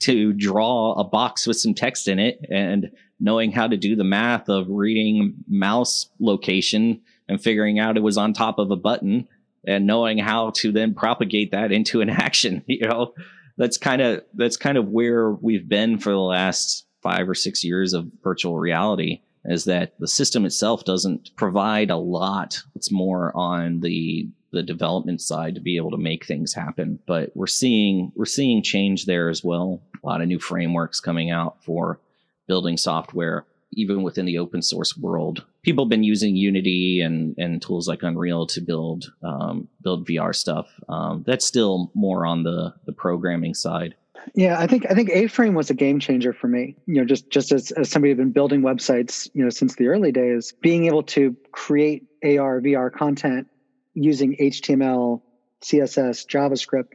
to 0.00 0.34
draw 0.34 0.92
a 1.00 1.04
box 1.04 1.46
with 1.46 1.56
some 1.56 1.72
text 1.72 2.08
in 2.08 2.18
it 2.18 2.44
and 2.50 2.90
knowing 3.20 3.52
how 3.52 3.66
to 3.66 3.76
do 3.76 3.96
the 3.96 4.04
math 4.04 4.48
of 4.48 4.66
reading 4.68 5.34
mouse 5.48 6.08
location 6.20 7.00
and 7.28 7.42
figuring 7.42 7.78
out 7.78 7.96
it 7.96 8.02
was 8.02 8.18
on 8.18 8.32
top 8.32 8.58
of 8.58 8.70
a 8.70 8.76
button 8.76 9.26
and 9.66 9.86
knowing 9.86 10.18
how 10.18 10.50
to 10.50 10.72
then 10.72 10.94
propagate 10.94 11.50
that 11.50 11.72
into 11.72 12.00
an 12.00 12.10
action 12.10 12.62
you 12.66 12.86
know 12.86 13.12
that's 13.56 13.76
kind 13.76 14.00
of 14.00 14.22
that's 14.34 14.56
kind 14.56 14.78
of 14.78 14.88
where 14.88 15.30
we've 15.30 15.68
been 15.68 15.98
for 15.98 16.10
the 16.10 16.18
last 16.18 16.86
five 17.02 17.28
or 17.28 17.34
six 17.34 17.62
years 17.64 17.92
of 17.92 18.10
virtual 18.22 18.58
reality 18.58 19.20
is 19.44 19.64
that 19.64 19.94
the 19.98 20.08
system 20.08 20.44
itself 20.44 20.84
doesn't 20.84 21.30
provide 21.36 21.90
a 21.90 21.96
lot. 21.96 22.62
It's 22.74 22.90
more 22.90 23.36
on 23.36 23.80
the 23.80 24.28
the 24.50 24.62
development 24.62 25.20
side 25.20 25.54
to 25.54 25.60
be 25.60 25.76
able 25.76 25.90
to 25.90 25.98
make 25.98 26.24
things 26.24 26.54
happen. 26.54 26.98
But 27.06 27.32
we're 27.34 27.46
seeing 27.46 28.12
we're 28.14 28.24
seeing 28.24 28.62
change 28.62 29.04
there 29.04 29.28
as 29.28 29.44
well. 29.44 29.82
A 30.02 30.06
lot 30.06 30.22
of 30.22 30.28
new 30.28 30.38
frameworks 30.38 31.00
coming 31.00 31.30
out 31.30 31.62
for 31.64 32.00
building 32.48 32.76
software 32.76 33.46
even 33.72 34.02
within 34.02 34.24
the 34.24 34.38
open 34.38 34.62
source 34.62 34.96
world. 34.96 35.44
People 35.62 35.84
have 35.84 35.90
been 35.90 36.02
using 36.02 36.36
Unity 36.36 37.00
and, 37.00 37.34
and 37.38 37.60
tools 37.60 37.86
like 37.86 38.02
Unreal 38.02 38.46
to 38.46 38.60
build 38.60 39.12
um, 39.22 39.68
build 39.82 40.08
VR 40.08 40.34
stuff. 40.34 40.68
Um, 40.88 41.22
that's 41.26 41.44
still 41.44 41.90
more 41.94 42.26
on 42.26 42.42
the 42.42 42.74
the 42.86 42.92
programming 42.92 43.54
side. 43.54 43.94
Yeah, 44.34 44.58
I 44.58 44.66
think 44.66 44.86
I 44.90 44.94
think 44.94 45.10
A-Frame 45.10 45.54
was 45.54 45.70
a 45.70 45.74
game 45.74 46.00
changer 46.00 46.32
for 46.32 46.48
me. 46.48 46.76
You 46.86 46.94
know, 46.94 47.04
just 47.04 47.30
just 47.30 47.52
as, 47.52 47.70
as 47.72 47.90
somebody 47.90 48.12
who's 48.12 48.18
been 48.18 48.32
building 48.32 48.62
websites, 48.62 49.28
you 49.34 49.44
know, 49.44 49.50
since 49.50 49.76
the 49.76 49.88
early 49.88 50.12
days, 50.12 50.52
being 50.60 50.86
able 50.86 51.02
to 51.04 51.36
create 51.52 52.04
AR 52.24 52.60
VR 52.60 52.92
content 52.92 53.46
using 53.94 54.36
HTML, 54.36 55.22
CSS, 55.62 56.26
JavaScript 56.26 56.88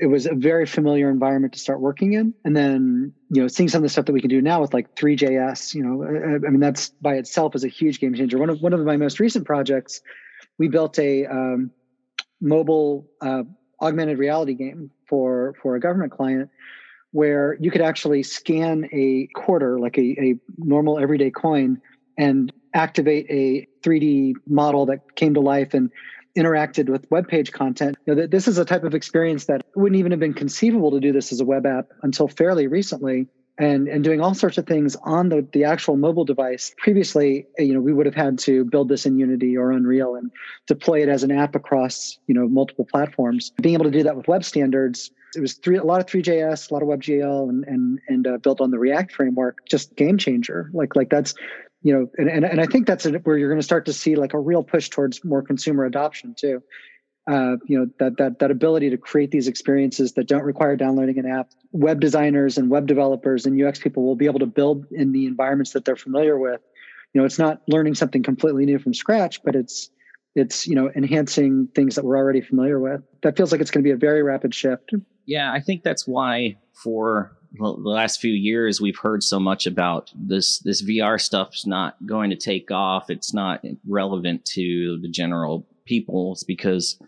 it 0.00 0.06
was 0.06 0.24
a 0.26 0.34
very 0.34 0.64
familiar 0.64 1.10
environment 1.10 1.52
to 1.52 1.58
start 1.58 1.80
working 1.80 2.14
in. 2.14 2.32
And 2.44 2.56
then, 2.56 3.12
you 3.28 3.42
know, 3.42 3.48
seeing 3.48 3.68
some 3.68 3.80
of 3.80 3.82
the 3.82 3.90
stuff 3.90 4.06
that 4.06 4.12
we 4.12 4.20
can 4.20 4.30
do 4.30 4.40
now 4.40 4.62
with 4.62 4.72
like 4.72 4.96
Three.js, 4.96 5.74
you 5.74 5.82
know, 5.82 6.02
I, 6.02 6.46
I 6.46 6.50
mean, 6.50 6.60
that's 6.60 6.88
by 6.88 7.14
itself 7.14 7.54
is 7.54 7.64
a 7.64 7.68
huge 7.68 8.00
game 8.00 8.14
changer. 8.14 8.38
One 8.38 8.48
of 8.48 8.62
one 8.62 8.72
of 8.72 8.80
my 8.80 8.96
most 8.96 9.20
recent 9.20 9.44
projects, 9.44 10.00
we 10.58 10.68
built 10.68 10.98
a 10.98 11.26
um, 11.26 11.70
mobile 12.40 13.10
uh, 13.20 13.42
augmented 13.82 14.18
reality 14.18 14.54
game 14.54 14.90
for 15.06 15.54
for 15.62 15.76
a 15.76 15.80
government 15.80 16.12
client 16.12 16.50
where 17.12 17.56
you 17.60 17.70
could 17.70 17.82
actually 17.82 18.22
scan 18.22 18.88
a 18.92 19.28
quarter, 19.34 19.78
like 19.78 19.98
a, 19.98 20.16
a 20.18 20.34
normal 20.56 20.98
everyday 20.98 21.30
coin, 21.30 21.80
and 22.16 22.52
activate 22.72 23.26
a 23.28 23.66
3D 23.82 24.34
model 24.46 24.86
that 24.86 25.16
came 25.16 25.34
to 25.34 25.40
life 25.40 25.74
and 25.74 25.90
interacted 26.36 26.88
with 26.88 27.10
web 27.10 27.28
page 27.28 27.52
content. 27.52 27.96
You 28.06 28.14
know, 28.14 28.26
this 28.26 28.48
is 28.48 28.58
a 28.58 28.64
type 28.64 28.84
of 28.84 28.94
experience 28.94 29.46
that 29.46 29.62
wouldn't 29.74 29.98
even 29.98 30.12
have 30.12 30.20
been 30.20 30.34
conceivable 30.34 30.90
to 30.92 31.00
do 31.00 31.12
this 31.12 31.32
as 31.32 31.40
a 31.40 31.44
web 31.44 31.66
app 31.66 31.88
until 32.02 32.28
fairly 32.28 32.66
recently. 32.66 33.28
And, 33.58 33.88
and 33.88 34.02
doing 34.02 34.22
all 34.22 34.32
sorts 34.32 34.56
of 34.56 34.66
things 34.66 34.96
on 35.02 35.28
the, 35.28 35.46
the 35.52 35.64
actual 35.64 35.98
mobile 35.98 36.24
device. 36.24 36.74
Previously, 36.78 37.46
you 37.58 37.74
know, 37.74 37.80
we 37.80 37.92
would 37.92 38.06
have 38.06 38.14
had 38.14 38.38
to 38.38 38.64
build 38.64 38.88
this 38.88 39.04
in 39.04 39.18
Unity 39.18 39.54
or 39.54 39.70
Unreal 39.70 40.14
and 40.14 40.30
deploy 40.66 41.02
it 41.02 41.10
as 41.10 41.24
an 41.24 41.30
app 41.30 41.54
across, 41.54 42.18
you 42.26 42.34
know, 42.34 42.48
multiple 42.48 42.86
platforms. 42.90 43.52
Being 43.60 43.74
able 43.74 43.84
to 43.84 43.90
do 43.90 44.02
that 44.04 44.16
with 44.16 44.28
web 44.28 44.44
standards, 44.44 45.10
it 45.36 45.40
was 45.40 45.54
three, 45.54 45.76
a 45.76 45.84
lot 45.84 46.00
of 46.00 46.06
Three.js, 46.06 46.70
a 46.70 46.74
lot 46.74 46.82
of 46.82 46.88
WebGL, 46.88 47.48
and 47.50 47.64
and 47.64 48.00
and 48.08 48.26
uh, 48.26 48.38
built 48.38 48.62
on 48.62 48.70
the 48.70 48.78
React 48.78 49.12
framework. 49.12 49.58
Just 49.68 49.94
game 49.94 50.16
changer. 50.16 50.70
Like 50.72 50.96
like 50.96 51.10
that's 51.10 51.34
you 51.82 51.92
know, 51.94 52.10
and, 52.18 52.28
and, 52.28 52.44
and 52.44 52.60
I 52.60 52.66
think 52.66 52.86
that's 52.86 53.06
where 53.24 53.38
you're 53.38 53.48
going 53.48 53.60
to 53.60 53.64
start 53.64 53.86
to 53.86 53.92
see 53.92 54.16
like 54.16 54.34
a 54.34 54.38
real 54.38 54.62
push 54.62 54.88
towards 54.90 55.24
more 55.24 55.42
consumer 55.42 55.84
adoption 55.84 56.34
too. 56.38 56.62
uh, 57.30 57.56
you 57.66 57.78
know 57.78 57.86
that 57.98 58.16
that 58.16 58.38
that 58.38 58.50
ability 58.50 58.90
to 58.90 58.96
create 58.96 59.30
these 59.30 59.46
experiences 59.48 60.12
that 60.14 60.26
don't 60.26 60.42
require 60.42 60.76
downloading 60.76 61.18
an 61.18 61.26
app. 61.26 61.50
Web 61.72 62.00
designers 62.00 62.58
and 62.58 62.70
web 62.70 62.86
developers 62.86 63.46
and 63.46 63.60
ux 63.62 63.78
people 63.78 64.02
will 64.04 64.16
be 64.16 64.26
able 64.26 64.40
to 64.40 64.46
build 64.46 64.86
in 64.90 65.12
the 65.12 65.26
environments 65.26 65.72
that 65.72 65.84
they're 65.84 65.96
familiar 65.96 66.38
with. 66.38 66.60
You 67.12 67.20
know 67.20 67.24
it's 67.26 67.38
not 67.38 67.62
learning 67.68 67.94
something 67.94 68.22
completely 68.22 68.64
new 68.66 68.78
from 68.78 68.94
scratch 68.94 69.42
but 69.44 69.54
it's 69.54 69.90
it's 70.34 70.66
you 70.66 70.74
know 70.74 70.90
enhancing 70.94 71.68
things 71.74 71.94
that 71.96 72.04
we're 72.04 72.16
already 72.16 72.40
familiar 72.40 72.80
with. 72.80 73.02
That 73.22 73.36
feels 73.36 73.52
like 73.52 73.60
it's 73.60 73.70
going 73.70 73.82
to 73.84 73.88
be 73.88 73.92
a 73.92 73.96
very 73.96 74.22
rapid 74.22 74.54
shift. 74.54 74.92
Yeah 75.26 75.52
i 75.52 75.60
think 75.60 75.82
that's 75.82 76.06
why 76.08 76.56
for 76.82 77.36
the 77.52 77.64
last 77.64 78.20
few 78.20 78.32
years 78.32 78.80
we've 78.80 78.98
heard 78.98 79.22
so 79.22 79.40
much 79.40 79.66
about 79.66 80.10
this 80.14 80.58
this 80.60 80.82
vr 80.82 81.20
stuff's 81.20 81.66
not 81.66 81.96
going 82.06 82.30
to 82.30 82.36
take 82.36 82.70
off. 82.70 83.10
It's 83.10 83.34
not 83.34 83.64
relevant 83.86 84.44
to 84.46 84.98
the 85.00 85.08
general 85.08 85.66
people 85.84 86.32
it's 86.32 86.44
because 86.44 86.98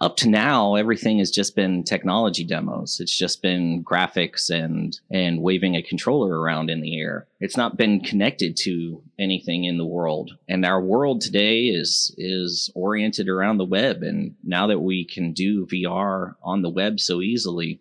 up 0.00 0.16
to 0.16 0.28
now 0.30 0.76
everything 0.76 1.18
has 1.18 1.30
just 1.30 1.54
been 1.54 1.84
technology 1.84 2.42
demos. 2.42 3.00
It's 3.00 3.16
just 3.16 3.42
been 3.42 3.84
graphics 3.84 4.48
and 4.48 4.98
and 5.10 5.42
waving 5.42 5.76
a 5.76 5.82
controller 5.82 6.40
around 6.40 6.70
in 6.70 6.80
the 6.80 6.98
air. 6.98 7.26
It's 7.38 7.56
not 7.56 7.76
been 7.76 8.00
connected 8.00 8.56
to 8.58 9.02
anything 9.18 9.64
in 9.64 9.76
the 9.76 9.84
world. 9.84 10.32
And 10.48 10.64
our 10.64 10.80
world 10.80 11.20
today 11.20 11.64
is 11.64 12.14
is 12.16 12.70
oriented 12.74 13.28
around 13.28 13.58
the 13.58 13.66
web. 13.66 14.02
And 14.02 14.36
now 14.42 14.66
that 14.68 14.80
we 14.80 15.04
can 15.04 15.32
do 15.32 15.66
vr 15.66 16.34
on 16.42 16.62
the 16.62 16.70
web 16.70 16.98
so 16.98 17.20
easily 17.20 17.80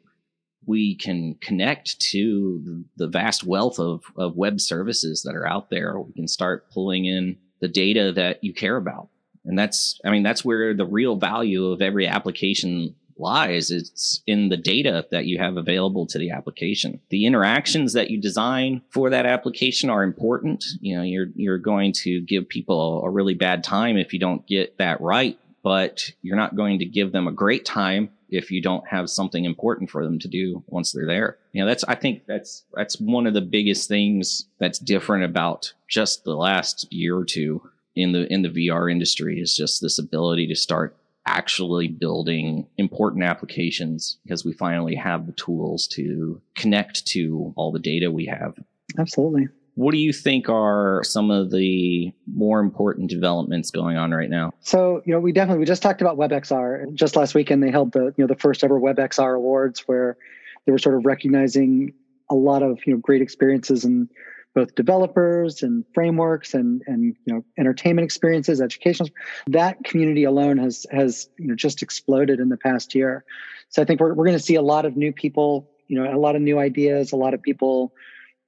we 0.69 0.93
can 0.93 1.34
connect 1.41 1.99
to 1.99 2.86
the 2.95 3.08
vast 3.08 3.43
wealth 3.43 3.79
of, 3.79 4.03
of 4.15 4.38
web 4.38 4.62
services 4.62 5.23
that 5.23 5.36
are 5.36 5.47
out 5.47 5.71
there 5.71 5.99
we 5.99 6.13
can 6.13 6.27
start 6.27 6.69
pulling 6.69 7.05
in 7.05 7.36
the 7.60 7.67
data 7.67 8.13
that 8.13 8.43
you 8.43 8.53
care 8.53 8.77
about. 8.77 9.10
And 9.45 9.58
that's 9.58 9.99
i 10.05 10.12
mean 10.12 10.21
that's 10.21 10.45
where 10.45 10.75
the 10.75 10.86
real 10.86 11.15
value 11.15 11.65
of 11.71 11.82
every 11.82 12.05
application 12.08 12.95
lies. 13.17 13.71
It's 13.71 14.21
in 14.27 14.47
the 14.49 14.58
data 14.58 15.05
that 15.12 15.25
you 15.25 15.39
have 15.39 15.58
available 15.58 16.05
to 16.05 16.19
the 16.19 16.29
application. 16.29 17.01
The 17.10 17.25
interactions 17.25 17.91
that 17.93 18.10
you 18.12 18.21
design 18.21 18.82
for 18.91 19.10
that 19.10 19.25
application 19.25 19.89
are 19.89 20.03
important. 20.03 20.63
You 20.82 20.97
know 20.97 21.03
you're 21.03 21.29
you're 21.36 21.58
going 21.58 21.93
to 22.03 22.21
give 22.21 22.47
people 22.47 23.03
a 23.03 23.10
really 23.10 23.34
bad 23.34 23.63
time 23.63 23.97
if 23.97 24.13
you 24.13 24.19
don't 24.19 24.45
get 24.45 24.77
that 24.77 25.01
right 25.01 25.38
but 25.62 26.10
you're 26.21 26.38
not 26.38 26.55
going 26.55 26.79
to 26.79 26.86
give 26.86 27.12
them 27.12 27.27
a 27.27 27.34
great 27.34 27.65
time 27.65 28.10
if 28.29 28.51
you 28.51 28.61
don't 28.61 28.87
have 28.87 29.09
something 29.09 29.45
important 29.45 29.89
for 29.89 30.03
them 30.03 30.19
to 30.19 30.27
do 30.27 30.63
once 30.67 30.91
they're 30.91 31.05
there. 31.05 31.37
You 31.53 31.61
know, 31.61 31.67
that's 31.67 31.83
I 31.85 31.95
think 31.95 32.25
that's 32.25 32.63
that's 32.73 32.99
one 32.99 33.27
of 33.27 33.33
the 33.33 33.41
biggest 33.41 33.87
things 33.87 34.45
that's 34.59 34.79
different 34.79 35.25
about 35.25 35.73
just 35.87 36.23
the 36.23 36.35
last 36.35 36.91
year 36.91 37.17
or 37.17 37.25
two 37.25 37.61
in 37.95 38.11
the 38.11 38.31
in 38.31 38.41
the 38.41 38.49
VR 38.49 38.91
industry 38.91 39.39
is 39.39 39.55
just 39.55 39.81
this 39.81 39.99
ability 39.99 40.47
to 40.47 40.55
start 40.55 40.95
actually 41.25 41.87
building 41.87 42.65
important 42.77 43.23
applications 43.23 44.17
because 44.23 44.43
we 44.43 44.53
finally 44.53 44.95
have 44.95 45.27
the 45.27 45.33
tools 45.33 45.87
to 45.87 46.41
connect 46.55 47.05
to 47.05 47.53
all 47.55 47.71
the 47.71 47.79
data 47.79 48.09
we 48.09 48.25
have. 48.25 48.55
Absolutely. 48.97 49.47
What 49.79 49.93
do 49.93 49.97
you 49.97 50.11
think 50.11 50.49
are 50.49 51.01
some 51.05 51.31
of 51.31 51.51
the 51.51 52.11
more 52.27 52.59
important 52.59 53.09
developments 53.09 53.71
going 53.71 53.95
on 53.95 54.11
right 54.11 54.29
now? 54.29 54.51
So, 54.59 55.01
you 55.05 55.13
know, 55.13 55.21
we 55.21 55.31
definitely 55.31 55.59
we 55.59 55.65
just 55.65 55.81
talked 55.81 56.01
about 56.01 56.17
WebXR. 56.17 56.93
Just 56.95 57.15
last 57.15 57.33
weekend 57.33 57.63
they 57.63 57.71
held 57.71 57.93
the, 57.93 58.13
you 58.17 58.25
know, 58.25 58.27
the 58.27 58.35
first 58.35 58.61
ever 58.65 58.77
WebXR 58.77 59.37
awards 59.37 59.87
where 59.87 60.17
they 60.65 60.73
were 60.73 60.79
sort 60.79 60.95
of 60.95 61.05
recognizing 61.05 61.93
a 62.29 62.35
lot 62.35 62.61
of, 62.61 62.79
you 62.85 62.93
know, 62.93 62.99
great 62.99 63.21
experiences 63.21 63.85
and 63.85 64.09
both 64.53 64.75
developers 64.75 65.63
and 65.63 65.85
frameworks 65.93 66.53
and 66.53 66.81
and 66.85 67.15
you 67.25 67.33
know 67.33 67.45
entertainment 67.57 68.03
experiences 68.03 68.59
educational 68.59 69.07
that 69.47 69.81
community 69.85 70.23
alone 70.23 70.57
has 70.57 70.87
has 70.91 71.29
you 71.37 71.47
know 71.47 71.55
just 71.55 71.83
exploded 71.83 72.39
in 72.39 72.49
the 72.49 72.57
past 72.57 72.95
year 72.95 73.23
so 73.69 73.79
i 73.79 73.85
think 73.85 73.99
we're, 73.99 74.15
we're 74.15 74.25
going 74.25 74.35
to 74.35 74.43
see 74.43 74.55
a 74.55 74.61
lot 74.61 74.85
of 74.85 74.97
new 74.97 75.13
people 75.13 75.69
you 75.87 76.01
know 76.01 76.11
a 76.11 76.17
lot 76.17 76.35
of 76.35 76.41
new 76.41 76.57
ideas 76.57 77.11
a 77.11 77.15
lot 77.15 77.35
of 77.35 77.43
people 77.43 77.93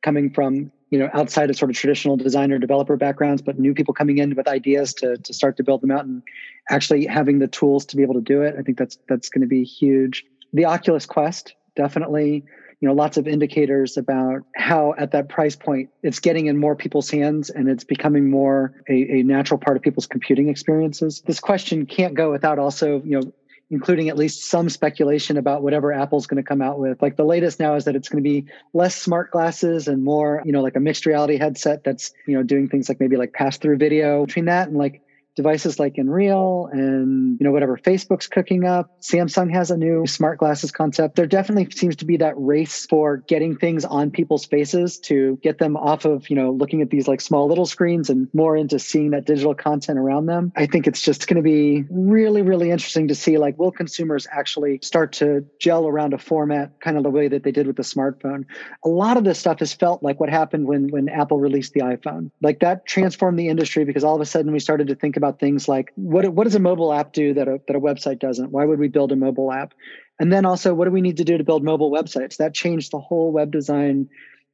coming 0.01 0.33
from 0.33 0.71
you 0.91 0.99
know 0.99 1.09
outside 1.13 1.49
of 1.49 1.55
sort 1.55 1.71
of 1.71 1.75
traditional 1.77 2.17
designer 2.17 2.59
developer 2.59 2.95
backgrounds 2.97 3.41
but 3.41 3.57
new 3.57 3.73
people 3.73 3.93
coming 3.93 4.19
in 4.19 4.35
with 4.35 4.47
ideas 4.47 4.93
to 4.93 5.17
to 5.17 5.33
start 5.33 5.57
to 5.57 5.63
build 5.63 5.81
them 5.81 5.89
out 5.89 6.05
and 6.05 6.21
actually 6.69 7.05
having 7.05 7.39
the 7.39 7.47
tools 7.47 7.85
to 7.85 7.95
be 7.95 8.03
able 8.03 8.13
to 8.13 8.21
do 8.21 8.41
it 8.41 8.55
i 8.59 8.61
think 8.61 8.77
that's 8.77 8.99
that's 9.09 9.29
going 9.29 9.41
to 9.41 9.47
be 9.47 9.63
huge. 9.63 10.25
The 10.53 10.65
oculus 10.65 11.05
quest 11.05 11.55
definitely 11.75 12.43
you 12.81 12.87
know 12.87 12.93
lots 12.93 13.17
of 13.17 13.27
indicators 13.27 13.95
about 13.95 14.41
how 14.55 14.93
at 14.97 15.11
that 15.11 15.29
price 15.29 15.55
point 15.55 15.89
it's 16.03 16.19
getting 16.19 16.47
in 16.47 16.57
more 16.57 16.75
people's 16.75 17.09
hands 17.09 17.49
and 17.49 17.69
it's 17.69 17.83
becoming 17.83 18.29
more 18.29 18.73
a, 18.89 19.19
a 19.19 19.23
natural 19.23 19.59
part 19.59 19.77
of 19.77 19.83
people's 19.83 20.07
computing 20.07 20.49
experiences. 20.49 21.21
This 21.25 21.39
question 21.39 21.85
can't 21.85 22.15
go 22.15 22.31
without 22.31 22.59
also 22.59 23.01
you 23.03 23.19
know 23.19 23.33
including 23.71 24.09
at 24.09 24.17
least 24.17 24.43
some 24.43 24.69
speculation 24.69 25.37
about 25.37 25.63
whatever 25.63 25.93
Apple's 25.93 26.27
going 26.27 26.43
to 26.43 26.47
come 26.47 26.61
out 26.61 26.77
with. 26.77 27.01
Like 27.01 27.15
the 27.15 27.23
latest 27.23 27.59
now 27.59 27.75
is 27.75 27.85
that 27.85 27.95
it's 27.95 28.09
going 28.09 28.21
to 28.21 28.29
be 28.29 28.45
less 28.73 28.95
smart 28.95 29.31
glasses 29.31 29.87
and 29.87 30.03
more, 30.03 30.43
you 30.45 30.51
know, 30.51 30.61
like 30.61 30.75
a 30.75 30.79
mixed 30.79 31.05
reality 31.05 31.37
headset 31.37 31.83
that's, 31.83 32.11
you 32.27 32.35
know, 32.35 32.43
doing 32.43 32.67
things 32.67 32.89
like 32.89 32.99
maybe 32.99 33.15
like 33.15 33.31
pass 33.31 33.57
through 33.57 33.77
video. 33.77 34.25
Between 34.25 34.45
that 34.45 34.67
and 34.67 34.77
like 34.77 35.01
devices 35.41 35.79
like 35.79 35.95
Nreal 35.95 36.71
and 36.71 37.39
you 37.39 37.43
know 37.43 37.51
whatever 37.51 37.77
Facebook's 37.77 38.27
cooking 38.27 38.63
up. 38.63 38.91
Samsung 39.01 39.51
has 39.51 39.71
a 39.71 39.77
new 39.77 40.05
smart 40.05 40.37
glasses 40.37 40.71
concept. 40.71 41.15
There 41.15 41.25
definitely 41.25 41.71
seems 41.71 41.95
to 41.97 42.05
be 42.05 42.17
that 42.17 42.35
race 42.37 42.85
for 42.85 43.17
getting 43.17 43.57
things 43.57 43.83
on 43.83 44.11
people's 44.11 44.45
faces 44.45 44.99
to 44.99 45.39
get 45.41 45.57
them 45.57 45.75
off 45.75 46.05
of, 46.05 46.29
you 46.29 46.35
know, 46.35 46.51
looking 46.51 46.81
at 46.83 46.91
these 46.91 47.07
like 47.07 47.21
small 47.21 47.47
little 47.47 47.65
screens 47.65 48.09
and 48.09 48.27
more 48.33 48.55
into 48.55 48.77
seeing 48.77 49.09
that 49.11 49.25
digital 49.25 49.55
content 49.55 49.97
around 49.97 50.27
them. 50.27 50.51
I 50.55 50.67
think 50.67 50.85
it's 50.85 51.01
just 51.01 51.27
going 51.27 51.37
to 51.37 51.41
be 51.41 51.85
really 51.89 52.43
really 52.43 52.69
interesting 52.69 53.07
to 53.07 53.15
see 53.15 53.39
like 53.39 53.57
will 53.57 53.71
consumers 53.71 54.27
actually 54.31 54.79
start 54.83 55.13
to 55.13 55.43
gel 55.59 55.87
around 55.87 56.13
a 56.13 56.19
format 56.19 56.79
kind 56.81 56.97
of 56.97 57.03
the 57.03 57.09
way 57.09 57.27
that 57.27 57.43
they 57.43 57.51
did 57.51 57.65
with 57.65 57.77
the 57.77 57.83
smartphone. 57.83 58.45
A 58.85 58.89
lot 58.89 59.17
of 59.17 59.23
this 59.23 59.39
stuff 59.39 59.59
has 59.59 59.73
felt 59.73 60.03
like 60.03 60.19
what 60.19 60.29
happened 60.29 60.67
when 60.67 60.89
when 60.89 61.09
Apple 61.09 61.39
released 61.39 61.73
the 61.73 61.81
iPhone. 61.81 62.29
Like 62.41 62.59
that 62.59 62.85
transformed 62.85 63.39
the 63.39 63.47
industry 63.47 63.85
because 63.85 64.03
all 64.03 64.13
of 64.13 64.21
a 64.21 64.25
sudden 64.25 64.51
we 64.51 64.59
started 64.59 64.87
to 64.87 64.95
think 64.95 65.17
about 65.17 65.30
things 65.39 65.67
like 65.67 65.91
what 65.95 66.27
what 66.33 66.45
does 66.45 66.55
a 66.55 66.59
mobile 66.59 66.93
app 66.93 67.13
do 67.13 67.33
that 67.33 67.47
a, 67.47 67.59
that 67.67 67.75
a 67.75 67.79
website 67.79 68.19
doesn't? 68.19 68.51
Why 68.51 68.65
would 68.65 68.79
we 68.79 68.87
build 68.87 69.11
a 69.11 69.15
mobile 69.15 69.51
app? 69.51 69.73
And 70.19 70.31
then 70.31 70.45
also, 70.45 70.73
what 70.73 70.85
do 70.85 70.91
we 70.91 71.01
need 71.01 71.17
to 71.17 71.23
do 71.23 71.37
to 71.37 71.43
build 71.43 71.63
mobile 71.63 71.91
websites? 71.91 72.37
That 72.37 72.53
changed 72.53 72.91
the 72.91 72.99
whole 72.99 73.31
web 73.31 73.51
design 73.51 74.09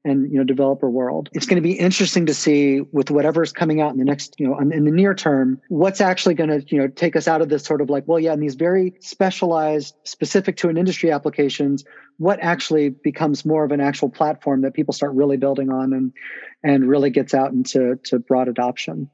and 0.05 0.31
you 0.31 0.37
know 0.37 0.43
developer 0.43 0.89
world. 0.89 1.29
It's 1.33 1.45
going 1.45 1.61
to 1.61 1.67
be 1.67 1.73
interesting 1.73 2.25
to 2.27 2.33
see 2.33 2.81
with 2.91 3.11
whatever's 3.11 3.51
coming 3.51 3.81
out 3.81 3.91
in 3.91 3.97
the 3.97 4.05
next 4.05 4.35
you 4.39 4.47
know 4.47 4.57
in 4.59 4.85
the 4.85 4.91
near 4.91 5.13
term 5.13 5.59
what's 5.67 6.01
actually 6.01 6.35
going 6.35 6.49
to 6.49 6.63
you 6.67 6.79
know 6.79 6.87
take 6.87 7.15
us 7.15 7.27
out 7.27 7.41
of 7.41 7.49
this 7.49 7.63
sort 7.63 7.81
of 7.81 7.89
like 7.89 8.07
well 8.07 8.19
yeah 8.19 8.33
in 8.33 8.39
these 8.39 8.55
very 8.55 8.95
specialized 9.01 9.95
specific 10.03 10.57
to 10.57 10.69
an 10.69 10.77
industry 10.77 11.11
applications 11.11 11.83
what 12.17 12.39
actually 12.41 12.89
becomes 12.89 13.45
more 13.45 13.63
of 13.63 13.71
an 13.71 13.81
actual 13.81 14.09
platform 14.09 14.61
that 14.61 14.73
people 14.73 14.93
start 14.93 15.13
really 15.13 15.37
building 15.37 15.69
on 15.69 15.93
and 15.93 16.13
and 16.63 16.87
really 16.87 17.09
gets 17.09 17.33
out 17.33 17.51
into 17.51 17.99
to 18.03 18.19
broad 18.19 18.47
adoption. 18.47 19.09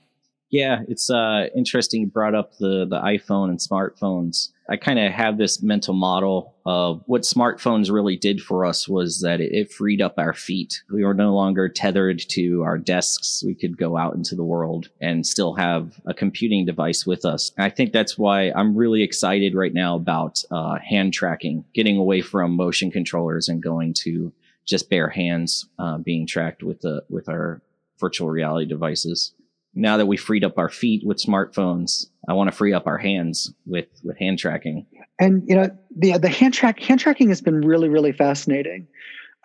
Yeah, 0.53 0.83
it's 0.87 1.09
uh, 1.09 1.47
interesting 1.55 2.01
you 2.01 2.07
brought 2.07 2.35
up 2.35 2.59
the 2.59 2.85
the 2.87 2.99
iPhone 2.99 3.49
and 3.49 3.57
smartphones. 3.57 4.49
I 4.69 4.77
kind 4.77 4.99
of 4.99 5.11
have 5.11 5.39
this 5.39 5.63
mental 5.63 5.95
model 5.95 6.53
of 6.63 7.01
what 7.07 7.23
smartphones 7.23 7.91
really 7.91 8.15
did 8.17 8.39
for 8.39 8.63
us 8.63 8.87
was 8.87 9.21
that 9.21 9.41
it, 9.41 9.51
it, 9.51 9.73
freed 9.73 9.99
up 9.99 10.13
our 10.19 10.31
feet. 10.31 10.83
We 10.91 11.03
were 11.03 11.15
no 11.15 11.33
longer 11.33 11.69
tethered 11.69 12.21
to 12.29 12.61
our 12.61 12.77
desks. 12.77 13.43
We 13.43 13.55
could 13.55 13.77
go 13.77 13.97
out 13.97 14.13
into 14.13 14.35
the 14.35 14.43
world 14.43 14.89
and 15.01 15.25
still 15.25 15.55
have 15.55 15.99
a 16.05 16.13
computing 16.13 16.67
device 16.67 17.03
with 17.03 17.25
us. 17.25 17.51
And 17.57 17.65
I 17.65 17.71
think 17.71 17.91
that's 17.91 18.15
why 18.19 18.51
I'm 18.51 18.77
really 18.77 19.01
excited 19.01 19.55
right 19.55 19.73
now 19.73 19.95
about 19.95 20.43
uh, 20.51 20.77
hand 20.87 21.15
tracking, 21.15 21.65
getting 21.73 21.97
away 21.97 22.21
from 22.21 22.55
motion 22.55 22.91
controllers 22.91 23.49
and 23.49 23.61
going 23.61 23.95
to 24.03 24.31
just 24.65 24.87
bare 24.87 25.09
hands 25.09 25.67
uh, 25.79 25.97
being 25.97 26.27
tracked 26.27 26.61
with 26.61 26.81
the 26.81 27.03
with 27.09 27.27
our 27.27 27.63
virtual 27.99 28.29
reality 28.29 28.67
devices 28.67 29.33
now 29.75 29.97
that 29.97 30.05
we 30.05 30.17
freed 30.17 30.43
up 30.43 30.57
our 30.57 30.69
feet 30.69 31.05
with 31.05 31.17
smartphones, 31.17 32.05
I 32.27 32.33
want 32.33 32.49
to 32.49 32.55
free 32.55 32.73
up 32.73 32.87
our 32.87 32.97
hands 32.97 33.53
with 33.65 33.87
with 34.03 34.17
hand 34.17 34.39
tracking. 34.39 34.85
And 35.19 35.43
you 35.47 35.55
know, 35.55 35.69
the 35.95 36.17
the 36.17 36.29
hand 36.29 36.53
track 36.53 36.79
hand 36.79 36.99
tracking 36.99 37.29
has 37.29 37.41
been 37.41 37.61
really 37.61 37.89
really 37.89 38.11
fascinating. 38.11 38.87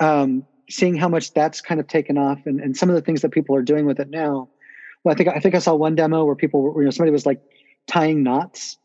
Um, 0.00 0.46
seeing 0.70 0.96
how 0.96 1.08
much 1.08 1.32
that's 1.32 1.60
kind 1.60 1.80
of 1.80 1.86
taken 1.86 2.18
off, 2.18 2.38
and, 2.46 2.60
and 2.60 2.76
some 2.76 2.88
of 2.88 2.94
the 2.94 3.00
things 3.00 3.22
that 3.22 3.30
people 3.30 3.56
are 3.56 3.62
doing 3.62 3.86
with 3.86 4.00
it 4.00 4.10
now. 4.10 4.48
Well, 5.02 5.14
I 5.14 5.16
think 5.16 5.28
I 5.30 5.40
think 5.40 5.54
I 5.54 5.58
saw 5.58 5.74
one 5.74 5.94
demo 5.94 6.24
where 6.24 6.36
people 6.36 6.62
were, 6.62 6.82
you 6.82 6.84
know, 6.84 6.90
somebody 6.90 7.12
was 7.12 7.26
like 7.26 7.40
tying 7.86 8.22
knots, 8.22 8.76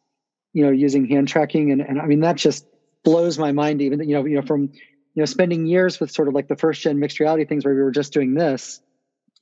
you 0.54 0.66
know, 0.66 0.72
using 0.72 1.08
hand 1.08 1.28
tracking, 1.28 1.72
and 1.72 1.82
and 1.82 2.00
I 2.00 2.06
mean 2.06 2.22
that 2.22 2.38
just 2.38 2.66
blows 3.04 3.38
my 3.38 3.52
mind. 3.52 3.82
Even 3.82 4.00
you 4.08 4.16
know, 4.16 4.26
you 4.26 4.36
know, 4.36 4.46
from 4.46 4.72
you 5.16 5.22
know, 5.22 5.26
spending 5.26 5.66
years 5.66 6.00
with 6.00 6.10
sort 6.10 6.28
of 6.28 6.34
like 6.34 6.48
the 6.48 6.56
first 6.56 6.82
gen 6.82 7.00
mixed 7.00 7.20
reality 7.20 7.46
things 7.46 7.66
where 7.66 7.76
we 7.76 7.82
were 7.82 7.92
just 7.92 8.14
doing 8.14 8.34
this 8.34 8.82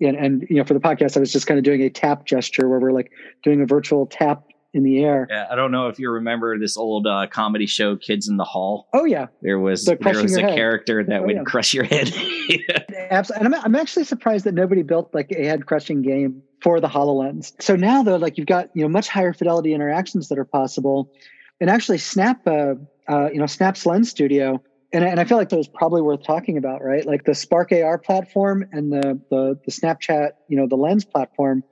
and, 0.02 0.18
and 0.18 0.48
you 0.50 0.58
know 0.58 0.64
for 0.64 0.74
the 0.74 0.80
podcast 0.80 1.16
i 1.16 1.20
was 1.20 1.32
just 1.32 1.48
kind 1.48 1.58
of 1.58 1.64
doing 1.64 1.82
a 1.82 1.90
tap 1.90 2.26
gesture 2.26 2.68
where 2.68 2.80
we're 2.80 2.92
like 2.92 3.12
doing 3.44 3.62
a 3.62 3.66
virtual 3.66 4.06
tap 4.06 4.44
in 4.74 4.84
the 4.84 5.04
air. 5.04 5.28
Yeah, 5.30 5.48
I 5.52 5.56
don't 5.56 5.72
know 5.72 5.88
if 5.88 6.00
you 6.00 6.10
remember 6.10 6.58
this 6.58 6.78
old 6.78 7.06
uh, 7.06 7.28
comedy 7.28 7.66
show, 7.66 7.96
Kids 7.96 8.28
in 8.28 8.38
the 8.38 8.44
Hall. 8.44 8.88
Oh 8.94 9.06
yeah, 9.06 9.28
there 9.42 9.60
was 9.60 9.86
the 9.86 9.98
there 10.00 10.22
was 10.22 10.36
a 10.38 10.42
head. 10.42 10.56
character 10.56 11.04
that 11.04 11.22
oh, 11.22 11.26
would 11.26 11.36
yeah. 11.36 11.44
crush 11.44 11.74
your 11.74 11.84
head. 11.84 12.08
Absolutely, 13.12 13.46
and 13.46 13.56
I'm 13.56 13.62
I'm 13.66 13.76
actually 13.76 14.06
surprised 14.06 14.46
that 14.46 14.54
nobody 14.54 14.82
built 14.82 15.14
like 15.14 15.32
a 15.32 15.46
head 15.46 15.66
crushing 15.66 16.02
game 16.02 16.42
for 16.62 16.80
the 16.80 16.88
Hololens. 16.88 17.54
So 17.62 17.76
now 17.76 18.04
though, 18.04 18.16
like 18.18 18.38
you've 18.38 18.48
got 18.48 18.70
you 18.74 18.84
know 18.84 18.90
much 18.90 19.10
higher 19.10 19.34
fidelity 19.34 19.74
interactions 19.74 20.30
that 20.30 20.38
are 20.38 20.46
possible. 20.46 21.12
and 21.60 21.70
actually 21.70 21.98
Snap, 21.98 22.48
uh, 22.48 22.76
uh, 23.08 23.30
you 23.32 23.40
know, 23.40 23.48
Snap's 23.48 23.86
Lens 23.86 24.10
Studio, 24.10 24.62
and 24.93 25.04
and 25.04 25.19
I 25.19 25.23
feel 25.23 25.38
like 25.38 25.51
was 25.51 25.67
probably 25.67 26.01
worth 26.01 26.23
talking 26.23 26.58
about, 26.58 26.84
right? 26.84 27.06
Like 27.06 27.23
the 27.23 27.36
Spark 27.36 27.71
AR 27.71 27.97
platform 27.97 28.65
and 28.71 28.91
the 28.91 29.19
the 29.30 29.60
the 29.65 29.71
Snapchat, 29.71 30.32
you 30.47 30.58
know, 30.58 30.67
the 30.67 30.75
Lens 30.75 31.06
platform 31.06 31.63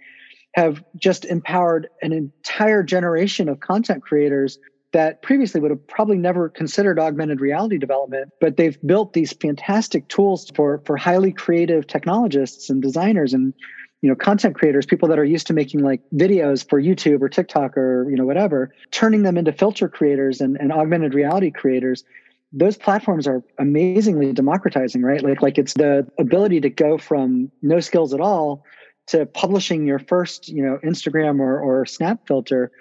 have 0.53 0.83
just 0.95 1.25
empowered 1.25 1.89
an 2.01 2.11
entire 2.11 2.83
generation 2.83 3.49
of 3.49 3.59
content 3.59 4.01
creators 4.01 4.57
that 4.91 5.21
previously 5.21 5.61
would 5.61 5.71
have 5.71 5.87
probably 5.87 6.17
never 6.17 6.49
considered 6.49 6.99
augmented 6.99 7.39
reality 7.39 7.77
development 7.77 8.31
but 8.41 8.57
they've 8.57 8.79
built 8.85 9.13
these 9.13 9.31
fantastic 9.33 10.07
tools 10.07 10.51
for 10.55 10.81
for 10.85 10.97
highly 10.97 11.31
creative 11.31 11.85
technologists 11.85 12.71
and 12.71 12.81
designers 12.81 13.33
and 13.33 13.53
you 14.01 14.09
know 14.09 14.15
content 14.15 14.55
creators 14.55 14.87
people 14.87 15.07
that 15.07 15.19
are 15.19 15.25
used 15.25 15.45
to 15.45 15.53
making 15.53 15.81
like 15.81 16.01
videos 16.15 16.67
for 16.67 16.81
youtube 16.81 17.21
or 17.21 17.29
tiktok 17.29 17.77
or 17.77 18.09
you 18.09 18.15
know 18.15 18.25
whatever 18.25 18.73
turning 18.89 19.21
them 19.21 19.37
into 19.37 19.53
filter 19.53 19.87
creators 19.87 20.41
and, 20.41 20.57
and 20.59 20.71
augmented 20.71 21.13
reality 21.13 21.51
creators 21.51 22.03
those 22.51 22.77
platforms 22.77 23.27
are 23.27 23.43
amazingly 23.59 24.33
democratizing 24.33 25.01
right? 25.01 25.23
Like 25.23 25.41
like 25.41 25.57
it's 25.57 25.73
the 25.73 26.07
ability 26.17 26.61
to 26.61 26.69
go 26.69 26.97
from 26.97 27.51
no 27.61 27.79
skills 27.79 28.13
at 28.13 28.21
all 28.21 28.63
to 29.07 29.25
publishing 29.25 29.85
your 29.85 29.99
first 29.99 30.47
you 30.47 30.63
know 30.63 30.79
instagram 30.83 31.39
or, 31.39 31.59
or 31.59 31.85
snap 31.85 32.27
filter 32.27 32.71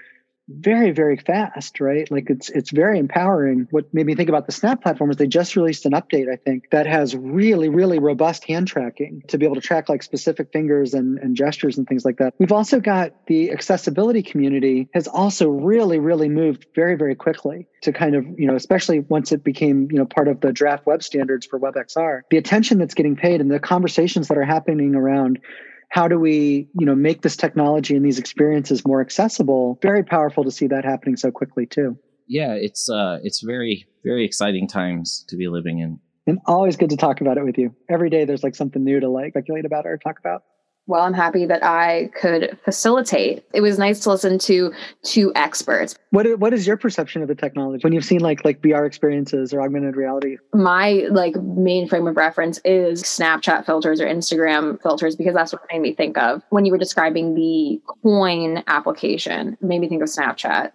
very 0.49 0.91
very 0.91 1.17
fast 1.17 1.81
right? 1.81 2.11
Like 2.11 2.31
it's 2.31 2.49
it's 2.49 2.71
very 2.71 2.99
empowering. 2.99 3.69
What 3.71 3.93
made 3.93 4.07
me 4.07 4.15
think 4.15 4.29
about 4.29 4.47
the 4.47 4.53
snap 4.53 4.83
platform 4.83 5.11
is 5.11 5.17
they 5.17 5.27
just 5.27 5.57
released 5.57 5.87
an 5.87 5.93
update 5.93 6.33
i 6.33 6.37
think 6.37 6.71
that 6.71 6.87
has 6.87 7.15
really 7.15 7.69
really 7.69 7.99
robust 7.99 8.45
hand 8.45 8.69
tracking 8.69 9.23
to 9.29 9.39
be 9.39 9.45
able 9.45 9.57
to 9.57 9.61
track 9.61 9.89
like 9.89 10.03
specific 10.03 10.53
fingers 10.53 10.95
and, 10.95 11.19
and 11.19 11.37
gestures 11.37 11.79
and 11.79 11.87
things 11.87 12.05
like 12.05 12.19
that. 12.19 12.35
We've 12.39 12.53
also 12.53 12.81
got 12.81 13.13
the 13.27 13.51
accessibility 13.51 14.23
community 14.23 14.89
has 14.95 15.07
also 15.07 15.49
really 15.49 15.99
really 15.99 16.29
moved 16.29 16.67
very 16.75 16.97
very 16.97 17.15
quickly 17.15 17.67
to 17.83 17.93
kind 17.93 18.15
of 18.15 18.25
you 18.39 18.47
know 18.47 18.57
especially 18.57 19.01
once 19.01 19.33
it 19.33 19.45
became 19.45 19.89
you 19.91 19.99
know 19.99 20.07
part 20.07 20.29
of 20.29 20.41
the 20.41 20.53
draft 20.53 20.87
web 20.87 21.03
standards 21.03 21.47
for 21.47 21.59
webxr. 21.59 22.23
The 22.31 22.39
attention 22.39 22.79
that's 22.79 22.95
getting 22.95 23.17
paid 23.17 23.41
and 23.41 23.51
the 23.51 23.61
conversations 23.61 24.29
that 24.29 24.39
are 24.39 24.45
happening 24.45 24.95
around 24.95 25.41
how 25.89 26.09
do 26.09 26.19
we 26.19 26.69
you 26.79 26.87
know 26.87 26.95
make 26.95 27.23
this 27.23 27.37
technology 27.37 27.97
and 27.97 28.05
these 28.05 28.19
experiences 28.19 28.87
more 28.87 29.01
accessible? 29.01 29.79
Very 29.83 30.05
powerful 30.05 30.45
to 30.45 30.51
see 30.51 30.67
that 30.69 30.85
happening 30.85 31.17
so 31.17 31.31
quickly 31.31 31.67
too. 31.67 31.99
Yeah 32.27 32.53
it's 32.55 32.91
uh 32.91 33.19
it's 33.23 33.41
very 33.41 33.87
very 34.05 34.25
exciting 34.25 34.69
times 34.69 35.25
to 35.29 35.37
be 35.37 35.49
living 35.49 35.79
in. 35.79 35.99
And 36.27 36.39
always 36.47 36.77
good 36.77 36.91
to 36.91 36.97
talk 36.97 37.21
about 37.23 37.39
it 37.39 37.45
with 37.45 37.57
you. 37.57 37.75
Every 37.89 38.11
day 38.11 38.27
there's 38.27 38.43
like 38.43 38.55
something 38.55 38.85
new 38.85 39.01
to 39.01 39.09
like 39.09 39.33
speculate 39.33 39.65
about 39.65 39.87
or 39.87 39.97
talk 39.97 40.19
about 40.19 40.43
well, 40.89 41.03
I'm 41.03 41.13
happy 41.13 41.45
that 41.47 41.63
I 41.63 42.11
could 42.19 42.59
facilitate. 42.65 43.45
It 43.53 43.61
was 43.61 43.79
nice 43.79 44.01
to 44.01 44.11
listen 44.11 44.39
to 44.41 44.73
two 45.03 45.31
experts. 45.37 45.95
What 46.11 46.27
is, 46.27 46.39
what 46.39 46.55
is 46.55 46.67
your 46.67 46.79
perception 46.79 47.21
of 47.21 47.29
the 47.29 47.35
technology 47.35 47.83
when 47.85 47.93
you've 47.93 48.07
seen 48.07 48.21
like 48.21 48.45
like 48.45 48.63
VR 48.63 48.87
experiences 48.87 49.53
or 49.53 49.61
augmented 49.61 49.97
reality? 49.97 50.39
My 50.55 51.07
like 51.11 51.37
main 51.37 51.87
frame 51.87 52.09
of 52.09 52.17
reference 52.17 52.59
is 52.65 53.03
Snapchat 53.03 53.67
filters 53.67 54.01
or 54.01 54.07
Instagram 54.07 54.81
filters 54.83 55.15
because 55.15 55.35
that's 55.35 55.53
what 55.53 55.63
made 55.71 55.83
me 55.83 55.95
think 55.95 56.17
of 56.17 56.43
when 56.49 56.65
you 56.65 56.73
were 56.73 56.79
describing 56.79 57.35
the 57.35 57.81
coin 58.03 58.65
application. 58.67 59.59
Made 59.61 59.81
me 59.81 59.89
think 59.89 60.03
of 60.03 60.09
Snapchat. 60.09 60.73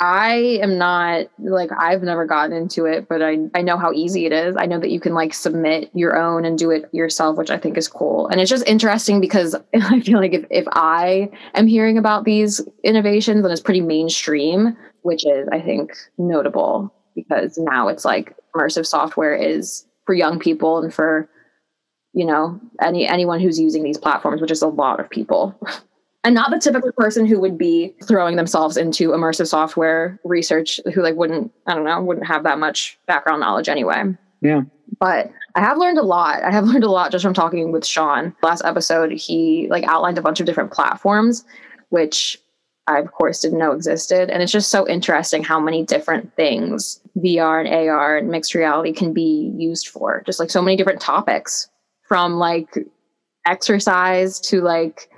I 0.00 0.58
am 0.62 0.78
not 0.78 1.26
like 1.38 1.68
I've 1.78 2.02
never 2.02 2.24
gotten 2.24 2.56
into 2.56 2.86
it, 2.86 3.06
but 3.06 3.22
I 3.22 3.36
I 3.54 3.60
know 3.60 3.76
how 3.76 3.92
easy 3.92 4.24
it 4.24 4.32
is. 4.32 4.56
I 4.58 4.64
know 4.64 4.80
that 4.80 4.90
you 4.90 4.98
can 4.98 5.12
like 5.12 5.34
submit 5.34 5.90
your 5.92 6.16
own 6.16 6.46
and 6.46 6.58
do 6.58 6.70
it 6.70 6.88
yourself, 6.92 7.36
which 7.36 7.50
I 7.50 7.58
think 7.58 7.76
is 7.76 7.86
cool. 7.86 8.26
And 8.28 8.40
it's 8.40 8.48
just 8.48 8.66
interesting 8.66 9.20
because 9.20 9.54
I 9.74 10.00
feel 10.00 10.18
like 10.18 10.32
if, 10.32 10.46
if 10.48 10.64
I 10.72 11.30
am 11.54 11.66
hearing 11.66 11.98
about 11.98 12.24
these 12.24 12.62
innovations, 12.82 13.42
then 13.42 13.52
it's 13.52 13.60
pretty 13.60 13.82
mainstream, 13.82 14.74
which 15.02 15.26
is 15.26 15.46
I 15.52 15.60
think 15.60 15.92
notable 16.16 16.94
because 17.14 17.58
now 17.58 17.88
it's 17.88 18.06
like 18.06 18.34
immersive 18.56 18.86
software 18.86 19.34
is 19.34 19.84
for 20.06 20.14
young 20.14 20.38
people 20.38 20.78
and 20.78 20.94
for 20.94 21.28
you 22.14 22.24
know 22.24 22.58
any 22.80 23.06
anyone 23.06 23.38
who's 23.38 23.60
using 23.60 23.82
these 23.82 23.98
platforms, 23.98 24.40
which 24.40 24.50
is 24.50 24.62
a 24.62 24.68
lot 24.68 24.98
of 24.98 25.10
people. 25.10 25.54
and 26.24 26.34
not 26.34 26.50
the 26.50 26.58
typical 26.58 26.92
person 26.92 27.26
who 27.26 27.40
would 27.40 27.56
be 27.56 27.94
throwing 28.04 28.36
themselves 28.36 28.76
into 28.76 29.10
immersive 29.10 29.46
software 29.46 30.20
research 30.24 30.80
who 30.94 31.02
like 31.02 31.16
wouldn't 31.16 31.52
i 31.66 31.74
don't 31.74 31.84
know 31.84 32.00
wouldn't 32.02 32.26
have 32.26 32.42
that 32.44 32.58
much 32.58 32.98
background 33.06 33.40
knowledge 33.40 33.68
anyway. 33.68 34.04
Yeah. 34.42 34.62
But 34.98 35.30
i 35.54 35.60
have 35.60 35.78
learned 35.78 35.98
a 35.98 36.02
lot. 36.02 36.42
I 36.42 36.50
have 36.50 36.64
learned 36.70 36.84
a 36.84 36.90
lot 36.90 37.12
just 37.12 37.24
from 37.24 37.34
talking 37.34 37.72
with 37.72 37.86
sean. 37.86 38.34
Last 38.42 38.62
episode 38.64 39.12
he 39.12 39.66
like 39.70 39.84
outlined 39.84 40.18
a 40.18 40.22
bunch 40.22 40.40
of 40.40 40.46
different 40.46 40.72
platforms 40.72 41.44
which 41.88 42.38
i 42.86 42.98
of 42.98 43.12
course 43.12 43.40
didn't 43.40 43.58
know 43.58 43.72
existed. 43.72 44.30
And 44.30 44.42
it's 44.42 44.52
just 44.52 44.70
so 44.70 44.86
interesting 44.88 45.42
how 45.42 45.60
many 45.60 45.84
different 45.84 46.34
things 46.36 47.00
vr 47.18 47.64
and 47.64 47.88
ar 47.88 48.16
and 48.18 48.28
mixed 48.28 48.54
reality 48.54 48.92
can 48.92 49.12
be 49.12 49.52
used 49.56 49.88
for. 49.88 50.22
Just 50.26 50.38
like 50.38 50.50
so 50.50 50.62
many 50.62 50.76
different 50.76 51.00
topics. 51.00 51.68
From 52.06 52.38
like 52.38 52.76
exercise 53.46 54.40
to 54.40 54.60
like 54.62 55.08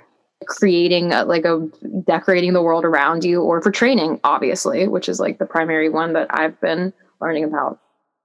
creating 0.47 1.11
a, 1.11 1.25
like 1.25 1.45
a 1.45 1.67
decorating 2.05 2.53
the 2.53 2.61
world 2.61 2.85
around 2.85 3.23
you 3.23 3.41
or 3.41 3.61
for 3.61 3.71
training 3.71 4.19
obviously 4.23 4.87
which 4.87 5.09
is 5.09 5.19
like 5.19 5.39
the 5.39 5.45
primary 5.45 5.89
one 5.89 6.13
that 6.13 6.27
i've 6.29 6.59
been 6.61 6.93
learning 7.23 7.45
about. 7.45 7.79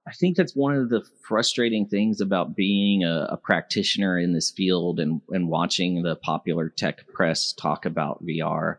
I 0.07 0.11
think 0.11 0.35
that's 0.35 0.55
one 0.55 0.75
of 0.75 0.89
the 0.89 1.03
frustrating 1.21 1.85
things 1.85 2.19
about 2.19 2.55
being 2.55 3.03
a, 3.03 3.27
a 3.29 3.37
practitioner 3.37 4.17
in 4.17 4.33
this 4.33 4.51
field 4.51 4.99
and 4.99 5.21
and 5.29 5.47
watching 5.47 6.01
the 6.01 6.15
popular 6.15 6.69
tech 6.69 7.07
press 7.13 7.53
talk 7.53 7.85
about 7.85 8.25
vr 8.25 8.77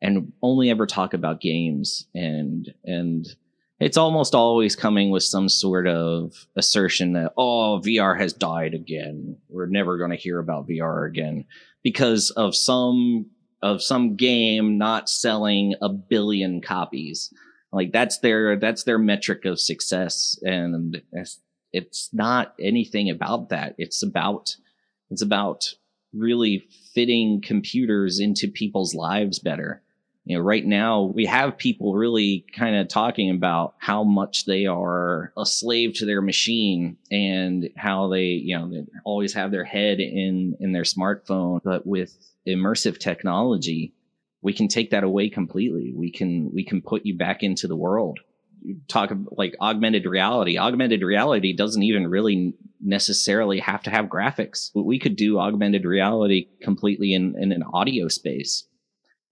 and 0.00 0.32
only 0.42 0.70
ever 0.70 0.86
talk 0.86 1.14
about 1.14 1.40
games. 1.40 2.06
And 2.14 2.72
and 2.84 3.26
it's 3.80 3.96
almost 3.96 4.34
always 4.34 4.74
coming 4.74 5.10
with 5.10 5.22
some 5.22 5.48
sort 5.48 5.86
of 5.86 6.46
assertion 6.56 7.12
that 7.14 7.32
oh 7.36 7.80
VR 7.84 8.18
has 8.18 8.32
died 8.32 8.74
again. 8.74 9.36
We're 9.48 9.66
never 9.66 9.98
going 9.98 10.10
to 10.10 10.16
hear 10.16 10.38
about 10.38 10.68
VR 10.68 11.08
again 11.08 11.44
because 11.82 12.30
of 12.30 12.54
some 12.54 13.26
of 13.62 13.82
some 13.82 14.16
game 14.16 14.78
not 14.78 15.08
selling 15.08 15.74
a 15.82 15.88
billion 15.88 16.60
copies. 16.60 17.32
Like 17.72 17.92
that's 17.92 18.18
their 18.18 18.56
that's 18.56 18.84
their 18.84 18.98
metric 18.98 19.44
of 19.44 19.60
success, 19.60 20.38
and 20.42 21.02
it's, 21.72 22.10
not 22.12 22.54
anything 22.60 23.10
about 23.10 23.50
that. 23.50 23.74
It's 23.76 24.02
about 24.02 24.56
it's 25.10 25.22
about 25.22 25.74
really 26.14 26.66
fitting 26.94 27.42
computers 27.42 28.20
into 28.20 28.48
people's 28.48 28.94
lives 28.94 29.38
better 29.38 29.82
you 30.28 30.36
know 30.36 30.44
right 30.44 30.64
now 30.64 31.04
we 31.04 31.24
have 31.24 31.56
people 31.56 31.94
really 31.94 32.44
kind 32.54 32.76
of 32.76 32.86
talking 32.86 33.30
about 33.30 33.74
how 33.78 34.04
much 34.04 34.44
they 34.44 34.66
are 34.66 35.32
a 35.38 35.46
slave 35.46 35.94
to 35.94 36.04
their 36.04 36.20
machine 36.20 36.98
and 37.10 37.70
how 37.76 38.08
they 38.08 38.26
you 38.26 38.56
know 38.56 38.70
they 38.70 38.84
always 39.04 39.32
have 39.32 39.50
their 39.50 39.64
head 39.64 40.00
in 40.00 40.54
in 40.60 40.72
their 40.72 40.82
smartphone. 40.82 41.60
But 41.64 41.86
with 41.86 42.14
immersive 42.46 42.98
technology 42.98 43.94
we 44.42 44.52
can 44.52 44.68
take 44.68 44.90
that 44.90 45.02
away 45.02 45.30
completely. 45.30 45.92
We 45.96 46.10
can 46.10 46.52
we 46.52 46.64
can 46.64 46.82
put 46.82 47.06
you 47.06 47.16
back 47.16 47.42
into 47.42 47.66
the 47.66 47.76
world. 47.76 48.20
Talk 48.86 49.12
like 49.30 49.56
augmented 49.60 50.04
reality. 50.04 50.58
Augmented 50.58 51.02
reality 51.02 51.54
doesn't 51.54 51.82
even 51.82 52.06
really 52.06 52.54
necessarily 52.80 53.60
have 53.60 53.82
to 53.84 53.90
have 53.90 54.06
graphics. 54.06 54.70
We 54.74 54.98
could 54.98 55.16
do 55.16 55.38
augmented 55.38 55.84
reality 55.84 56.48
completely 56.60 57.14
in, 57.14 57.34
in 57.38 57.50
an 57.50 57.62
audio 57.72 58.08
space 58.08 58.64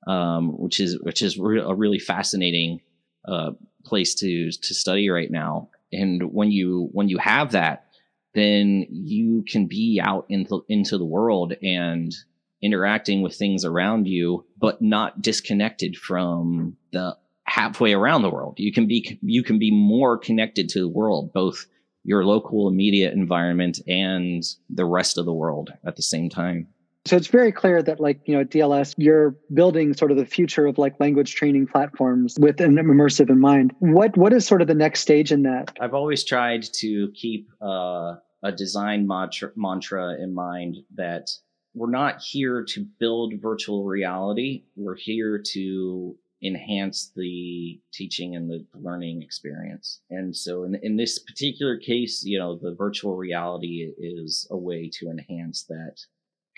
um, 0.07 0.51
which 0.59 0.81
is 0.81 0.99
which 1.01 1.23
is 1.23 1.38
re- 1.38 1.61
a 1.61 1.75
really 1.75 1.99
fascinating 1.99 2.81
uh, 3.27 3.53
place 3.85 4.14
to 4.16 4.51
to 4.51 4.75
study 4.75 5.09
right 5.09 5.31
now. 5.31 5.69
And 5.92 6.33
when 6.33 6.51
you 6.51 6.88
when 6.92 7.09
you 7.09 7.19
have 7.19 7.53
that, 7.53 7.87
then 8.35 8.87
you 8.90 9.45
can 9.49 9.66
be 9.66 10.01
out 10.03 10.27
into 10.29 10.64
into 10.69 10.99
the 10.99 11.05
world 11.05 11.55
and 11.62 12.14
interacting 12.62 13.23
with 13.23 13.35
things 13.35 13.65
around 13.65 14.07
you, 14.07 14.44
but 14.59 14.81
not 14.81 15.23
disconnected 15.23 15.96
from 15.96 16.77
the 16.92 17.17
halfway 17.44 17.92
around 17.92 18.23
the 18.23 18.31
world. 18.31 18.54
You 18.59 18.73
can 18.73 18.87
be 18.87 19.19
you 19.23 19.42
can 19.42 19.59
be 19.59 19.71
more 19.71 20.19
connected 20.19 20.69
to 20.71 20.81
the 20.81 20.88
world, 20.88 21.33
both 21.33 21.67
your 22.04 22.25
local 22.25 22.69
immediate 22.69 23.15
environment 23.15 23.81
and 23.88 24.42
the 24.71 24.85
rest 24.85 25.19
of 25.19 25.25
the 25.25 25.33
world 25.33 25.73
at 25.85 25.96
the 25.96 26.02
same 26.02 26.29
time. 26.29 26.69
So 27.07 27.17
it's 27.17 27.29
very 27.29 27.52
clear 27.52 27.85
that 27.85 28.00
like, 28.00 28.21
you 28.25 28.35
know, 28.35 28.40
at 28.40 28.50
DLS, 28.50 28.94
you're 28.98 29.37
building 29.54 29.94
sort 29.94 30.11
of 30.11 30.17
the 30.17 30.27
future 30.27 30.67
of 30.67 30.77
like 30.77 30.98
language 30.98 31.37
training 31.37 31.69
platforms 31.69 32.37
with 32.40 32.61
an 32.61 32.75
immersive 32.75 33.31
in 33.31 33.38
mind. 33.38 33.73
What 33.79 34.17
what 34.17 34.33
is 34.33 34.44
sort 34.44 34.61
of 34.61 34.67
the 34.67 34.75
next 34.75 35.00
stage 35.00 35.31
in 35.31 35.42
that? 35.44 35.73
I've 35.81 35.94
always 35.94 36.25
tried 36.25 36.65
to 36.75 37.13
keep 37.13 37.48
uh, 37.63 38.17
a 38.42 38.50
design 38.57 39.07
mantra, 39.07 39.52
mantra 39.54 40.17
in 40.21 40.35
mind 40.35 40.79
that 40.96 41.31
we're 41.75 41.90
not 41.90 42.21
here 42.21 42.65
to 42.71 42.87
build 42.98 43.35
virtual 43.40 43.85
reality. 43.85 44.65
We're 44.75 44.96
here 44.96 45.40
to 45.52 46.17
enhance 46.42 47.13
the 47.15 47.81
teaching 47.92 48.35
and 48.35 48.50
the 48.50 48.67
learning 48.75 49.23
experience. 49.23 50.00
And 50.11 50.37
so 50.37 50.65
in, 50.65 50.75
in 50.83 50.96
this 50.96 51.19
particular 51.19 51.77
case, 51.79 52.25
you 52.25 52.38
know, 52.38 52.57
the 52.57 52.75
virtual 52.75 53.17
reality 53.17 53.92
is 53.98 54.46
a 54.50 54.57
way 54.57 54.90
to 54.94 55.09
enhance 55.09 55.65
that 55.65 55.98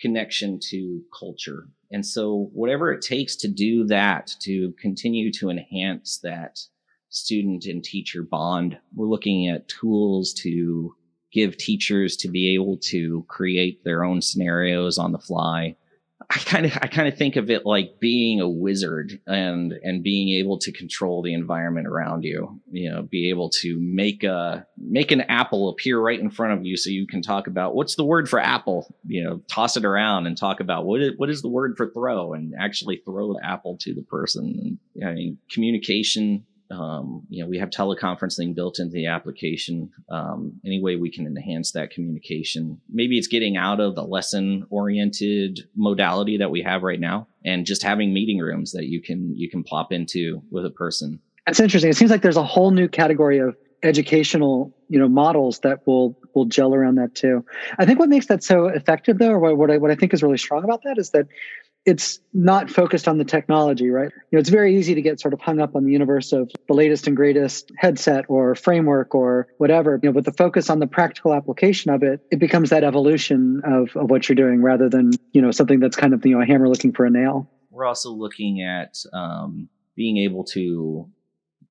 connection 0.00 0.58
to 0.70 1.02
culture. 1.18 1.68
And 1.90 2.04
so, 2.04 2.50
whatever 2.52 2.92
it 2.92 3.02
takes 3.02 3.36
to 3.36 3.48
do 3.48 3.86
that, 3.86 4.34
to 4.42 4.74
continue 4.80 5.32
to 5.32 5.50
enhance 5.50 6.18
that 6.22 6.58
student 7.10 7.64
and 7.64 7.82
teacher 7.82 8.22
bond. 8.22 8.78
We're 8.94 9.08
looking 9.08 9.48
at 9.48 9.68
tools 9.68 10.34
to 10.42 10.94
give 11.32 11.56
teachers 11.56 12.16
to 12.16 12.28
be 12.28 12.54
able 12.54 12.78
to 12.78 13.24
create 13.28 13.84
their 13.84 14.04
own 14.04 14.22
scenarios 14.22 14.98
on 14.98 15.12
the 15.12 15.18
fly. 15.18 15.76
I 16.30 16.38
kind 16.40 16.66
of 16.66 16.72
I 16.82 16.88
kind 16.88 17.08
of 17.08 17.16
think 17.16 17.36
of 17.36 17.48
it 17.48 17.64
like 17.64 18.00
being 18.00 18.40
a 18.40 18.48
wizard 18.48 19.18
and 19.26 19.72
and 19.82 20.02
being 20.02 20.38
able 20.38 20.58
to 20.58 20.72
control 20.72 21.22
the 21.22 21.32
environment 21.32 21.86
around 21.86 22.22
you. 22.22 22.60
You 22.70 22.90
know, 22.90 23.02
be 23.02 23.30
able 23.30 23.48
to 23.60 23.78
make 23.80 24.24
a 24.24 24.66
make 24.76 25.10
an 25.10 25.22
apple 25.22 25.70
appear 25.70 25.98
right 25.98 26.20
in 26.20 26.28
front 26.28 26.52
of 26.52 26.66
you 26.66 26.76
so 26.76 26.90
you 26.90 27.06
can 27.06 27.22
talk 27.22 27.46
about 27.46 27.74
what's 27.74 27.94
the 27.94 28.04
word 28.04 28.28
for 28.28 28.38
apple. 28.38 28.94
You 29.06 29.24
know, 29.24 29.42
toss 29.50 29.78
it 29.78 29.86
around 29.86 30.26
and 30.26 30.36
talk 30.36 30.60
about 30.60 30.84
what 30.84 31.00
is 31.00 31.12
what 31.16 31.30
is 31.30 31.40
the 31.40 31.48
word 31.48 31.78
for 31.78 31.90
throw 31.90 32.34
and 32.34 32.52
actually 32.58 33.00
throw 33.06 33.32
the 33.32 33.40
apple 33.42 33.78
to 33.80 33.94
the 33.94 34.02
person. 34.02 34.78
I 35.02 35.12
mean, 35.12 35.38
communication 35.50 36.44
um, 36.70 37.22
you 37.28 37.42
know, 37.42 37.48
we 37.48 37.58
have 37.58 37.70
teleconferencing 37.70 38.54
built 38.54 38.78
into 38.78 38.92
the 38.92 39.06
application. 39.06 39.90
Um, 40.10 40.60
any 40.64 40.80
way 40.80 40.96
we 40.96 41.10
can 41.10 41.26
enhance 41.26 41.72
that 41.72 41.90
communication. 41.90 42.80
Maybe 42.90 43.16
it's 43.16 43.26
getting 43.26 43.56
out 43.56 43.80
of 43.80 43.94
the 43.94 44.04
lesson 44.04 44.66
oriented 44.70 45.60
modality 45.74 46.36
that 46.38 46.50
we 46.50 46.62
have 46.62 46.82
right 46.82 47.00
now 47.00 47.26
and 47.44 47.64
just 47.64 47.82
having 47.82 48.12
meeting 48.12 48.38
rooms 48.38 48.72
that 48.72 48.86
you 48.86 49.00
can 49.00 49.34
you 49.36 49.48
can 49.48 49.64
plop 49.64 49.92
into 49.92 50.42
with 50.50 50.66
a 50.66 50.70
person. 50.70 51.20
That's 51.46 51.60
interesting. 51.60 51.90
It 51.90 51.96
seems 51.96 52.10
like 52.10 52.22
there's 52.22 52.36
a 52.36 52.44
whole 52.44 52.70
new 52.70 52.88
category 52.88 53.38
of 53.38 53.56
educational 53.82 54.74
you 54.88 54.98
know 54.98 55.08
models 55.08 55.60
that 55.60 55.86
will 55.86 56.18
will 56.34 56.46
gel 56.46 56.74
around 56.74 56.96
that 56.96 57.14
too 57.14 57.44
i 57.78 57.86
think 57.86 57.96
what 57.98 58.08
makes 58.08 58.26
that 58.26 58.42
so 58.42 58.66
effective 58.66 59.18
though 59.18 59.30
or 59.30 59.54
what 59.54 59.70
I, 59.70 59.76
what 59.76 59.90
I 59.90 59.94
think 59.94 60.12
is 60.12 60.22
really 60.22 60.38
strong 60.38 60.64
about 60.64 60.82
that 60.82 60.98
is 60.98 61.10
that 61.10 61.28
it's 61.88 62.20
not 62.34 62.68
focused 62.68 63.08
on 63.08 63.16
the 63.16 63.24
technology, 63.24 63.88
right? 63.88 64.10
You 64.30 64.36
know, 64.36 64.40
it's 64.40 64.50
very 64.50 64.76
easy 64.76 64.94
to 64.94 65.00
get 65.00 65.18
sort 65.18 65.32
of 65.32 65.40
hung 65.40 65.58
up 65.58 65.74
on 65.74 65.86
the 65.86 65.90
universe 65.90 66.32
of 66.32 66.50
the 66.68 66.74
latest 66.74 67.06
and 67.06 67.16
greatest 67.16 67.72
headset 67.78 68.26
or 68.28 68.54
framework 68.54 69.14
or 69.14 69.48
whatever. 69.56 69.98
You 70.02 70.10
know, 70.10 70.12
but 70.12 70.26
the 70.26 70.32
focus 70.32 70.68
on 70.68 70.80
the 70.80 70.86
practical 70.86 71.32
application 71.32 71.90
of 71.90 72.02
it, 72.02 72.20
it 72.30 72.38
becomes 72.38 72.68
that 72.68 72.84
evolution 72.84 73.62
of, 73.64 73.96
of 73.96 74.10
what 74.10 74.28
you're 74.28 74.36
doing 74.36 74.60
rather 74.60 74.90
than, 74.90 75.12
you 75.32 75.40
know, 75.40 75.50
something 75.50 75.80
that's 75.80 75.96
kind 75.96 76.12
of, 76.12 76.24
you 76.26 76.34
know, 76.34 76.42
a 76.42 76.46
hammer 76.46 76.68
looking 76.68 76.92
for 76.92 77.06
a 77.06 77.10
nail. 77.10 77.50
We're 77.70 77.86
also 77.86 78.10
looking 78.10 78.60
at 78.60 78.98
um, 79.14 79.70
being 79.96 80.18
able 80.18 80.44
to 80.44 81.08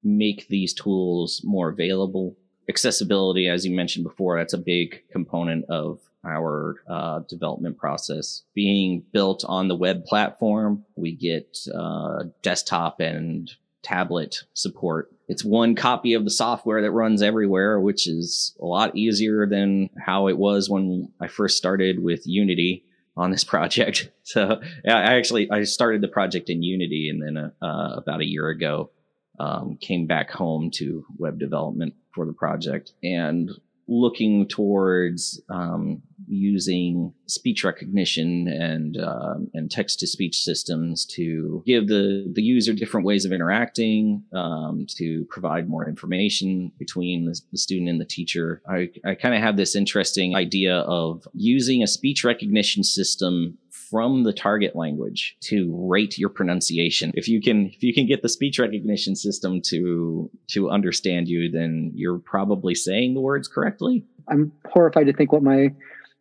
make 0.03 0.47
these 0.47 0.73
tools 0.73 1.41
more 1.43 1.69
available. 1.69 2.35
Accessibility, 2.67 3.47
as 3.47 3.67
you 3.67 3.75
mentioned 3.75 4.03
before, 4.03 4.39
that's 4.39 4.53
a 4.53 4.57
big 4.57 5.03
component 5.11 5.65
of 5.69 5.99
our 6.25 6.77
uh, 6.89 7.19
development 7.29 7.77
process. 7.77 8.43
Being 8.53 9.03
built 9.13 9.43
on 9.47 9.67
the 9.67 9.75
web 9.75 10.05
platform, 10.05 10.85
we 10.95 11.15
get 11.15 11.57
uh, 11.73 12.25
desktop 12.41 12.99
and 12.99 13.51
tablet 13.83 14.43
support. 14.53 15.11
It's 15.27 15.43
one 15.43 15.75
copy 15.75 16.13
of 16.13 16.23
the 16.23 16.29
software 16.29 16.81
that 16.81 16.91
runs 16.91 17.21
everywhere, 17.21 17.79
which 17.79 18.07
is 18.07 18.55
a 18.61 18.65
lot 18.65 18.95
easier 18.95 19.47
than 19.47 19.89
how 20.05 20.27
it 20.27 20.37
was 20.37 20.69
when 20.69 21.09
I 21.21 21.27
first 21.27 21.57
started 21.57 22.03
with 22.03 22.25
Unity 22.25 22.83
on 23.15 23.31
this 23.31 23.43
project. 23.53 24.09
So 24.23 24.61
yeah, 24.83 24.97
I 24.97 25.15
actually 25.15 25.49
I 25.51 25.63
started 25.63 26.01
the 26.01 26.07
project 26.07 26.49
in 26.49 26.63
Unity, 26.63 27.09
and 27.09 27.21
then 27.21 27.51
uh, 27.61 27.93
about 27.95 28.21
a 28.21 28.27
year 28.27 28.49
ago 28.49 28.91
um, 29.39 29.77
came 29.79 30.07
back 30.07 30.31
home 30.31 30.71
to 30.71 31.05
web 31.17 31.39
development 31.39 31.93
for 32.13 32.25
the 32.25 32.33
project 32.33 32.93
and 33.03 33.51
looking 33.87 34.47
towards 34.47 35.41
um, 35.49 36.01
using 36.27 37.13
speech 37.27 37.63
recognition 37.63 38.47
and 38.47 38.97
um, 38.97 39.49
and 39.53 39.71
text 39.71 39.99
to 39.99 40.07
speech 40.07 40.37
systems 40.43 41.05
to 41.05 41.63
give 41.65 41.87
the 41.87 42.29
the 42.33 42.41
user 42.41 42.73
different 42.73 43.05
ways 43.05 43.23
of 43.23 43.31
interacting 43.31 44.23
um, 44.33 44.85
to 44.89 45.25
provide 45.29 45.69
more 45.69 45.87
information 45.87 46.71
between 46.77 47.25
the, 47.25 47.39
the 47.51 47.57
student 47.57 47.89
and 47.89 48.01
the 48.01 48.05
teacher. 48.05 48.61
I, 48.69 48.89
I 49.05 49.15
kind 49.15 49.35
of 49.35 49.41
have 49.41 49.57
this 49.57 49.75
interesting 49.75 50.35
idea 50.35 50.79
of 50.79 51.27
using 51.33 51.81
a 51.81 51.87
speech 51.87 52.23
recognition 52.23 52.83
system 52.83 53.57
from 53.89 54.23
the 54.23 54.33
target 54.33 54.75
language 54.75 55.37
to 55.41 55.71
rate 55.87 56.17
your 56.17 56.29
pronunciation. 56.29 57.11
If 57.15 57.27
you 57.27 57.41
can 57.41 57.67
if 57.67 57.83
you 57.83 57.93
can 57.93 58.07
get 58.07 58.21
the 58.21 58.29
speech 58.29 58.59
recognition 58.59 59.15
system 59.15 59.61
to 59.67 60.29
to 60.51 60.69
understand 60.69 61.27
you, 61.27 61.49
then 61.51 61.91
you're 61.93 62.19
probably 62.19 62.75
saying 62.75 63.13
the 63.13 63.21
words 63.21 63.47
correctly. 63.47 64.05
I'm 64.27 64.51
horrified 64.65 65.07
to 65.07 65.13
think 65.13 65.31
what 65.31 65.43
my 65.43 65.69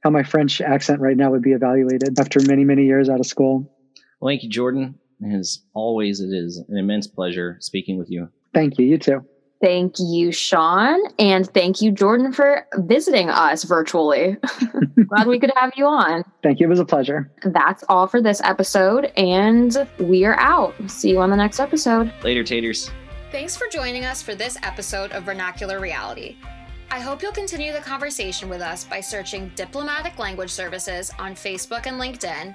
how 0.02 0.10
my 0.10 0.22
French 0.22 0.60
accent 0.60 1.00
right 1.00 1.16
now 1.16 1.30
would 1.30 1.42
be 1.42 1.52
evaluated 1.52 2.18
after 2.18 2.40
many, 2.46 2.64
many 2.64 2.84
years 2.84 3.08
out 3.08 3.20
of 3.20 3.26
school. 3.26 3.72
Well, 4.20 4.30
thank 4.30 4.42
you, 4.42 4.48
Jordan. 4.48 4.98
As 5.32 5.62
always, 5.72 6.20
it 6.20 6.28
is 6.28 6.62
an 6.68 6.76
immense 6.76 7.06
pleasure 7.06 7.56
speaking 7.60 7.98
with 7.98 8.10
you. 8.10 8.28
Thank 8.52 8.78
you. 8.78 8.86
You 8.86 8.98
too. 8.98 9.26
Thank 9.62 9.94
you, 9.98 10.32
Sean. 10.32 11.00
And 11.18 11.48
thank 11.54 11.80
you, 11.80 11.90
Jordan, 11.90 12.32
for 12.32 12.66
visiting 12.74 13.30
us 13.30 13.64
virtually. 13.64 14.36
Glad 15.08 15.26
we 15.26 15.38
could 15.38 15.52
have 15.56 15.72
you 15.76 15.86
on. 15.86 16.24
Thank 16.42 16.60
you. 16.60 16.66
It 16.66 16.70
was 16.70 16.80
a 16.80 16.84
pleasure. 16.84 17.30
That's 17.42 17.82
all 17.88 18.06
for 18.06 18.20
this 18.20 18.40
episode. 18.42 19.12
And 19.16 19.88
we 19.98 20.24
are 20.24 20.38
out. 20.38 20.74
See 20.88 21.10
you 21.10 21.20
on 21.20 21.30
the 21.30 21.36
next 21.36 21.58
episode. 21.58 22.12
Later, 22.22 22.44
taters. 22.44 22.90
Thanks 23.32 23.56
for 23.56 23.66
joining 23.68 24.04
us 24.04 24.22
for 24.22 24.34
this 24.34 24.58
episode 24.62 25.12
of 25.12 25.24
Vernacular 25.24 25.80
Reality. 25.80 26.36
I 26.90 27.00
hope 27.00 27.22
you'll 27.22 27.32
continue 27.32 27.72
the 27.72 27.80
conversation 27.80 28.48
with 28.48 28.60
us 28.60 28.84
by 28.84 29.00
searching 29.00 29.50
Diplomatic 29.56 30.18
Language 30.18 30.50
Services 30.50 31.10
on 31.18 31.34
Facebook 31.34 31.86
and 31.86 32.00
LinkedIn, 32.00 32.54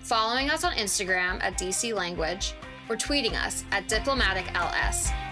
following 0.00 0.50
us 0.50 0.64
on 0.64 0.72
Instagram 0.74 1.42
at 1.42 1.56
DC 1.56 1.94
Language, 1.94 2.54
or 2.90 2.96
tweeting 2.96 3.32
us 3.32 3.64
at 3.72 3.88
DiplomaticLS. 3.88 5.31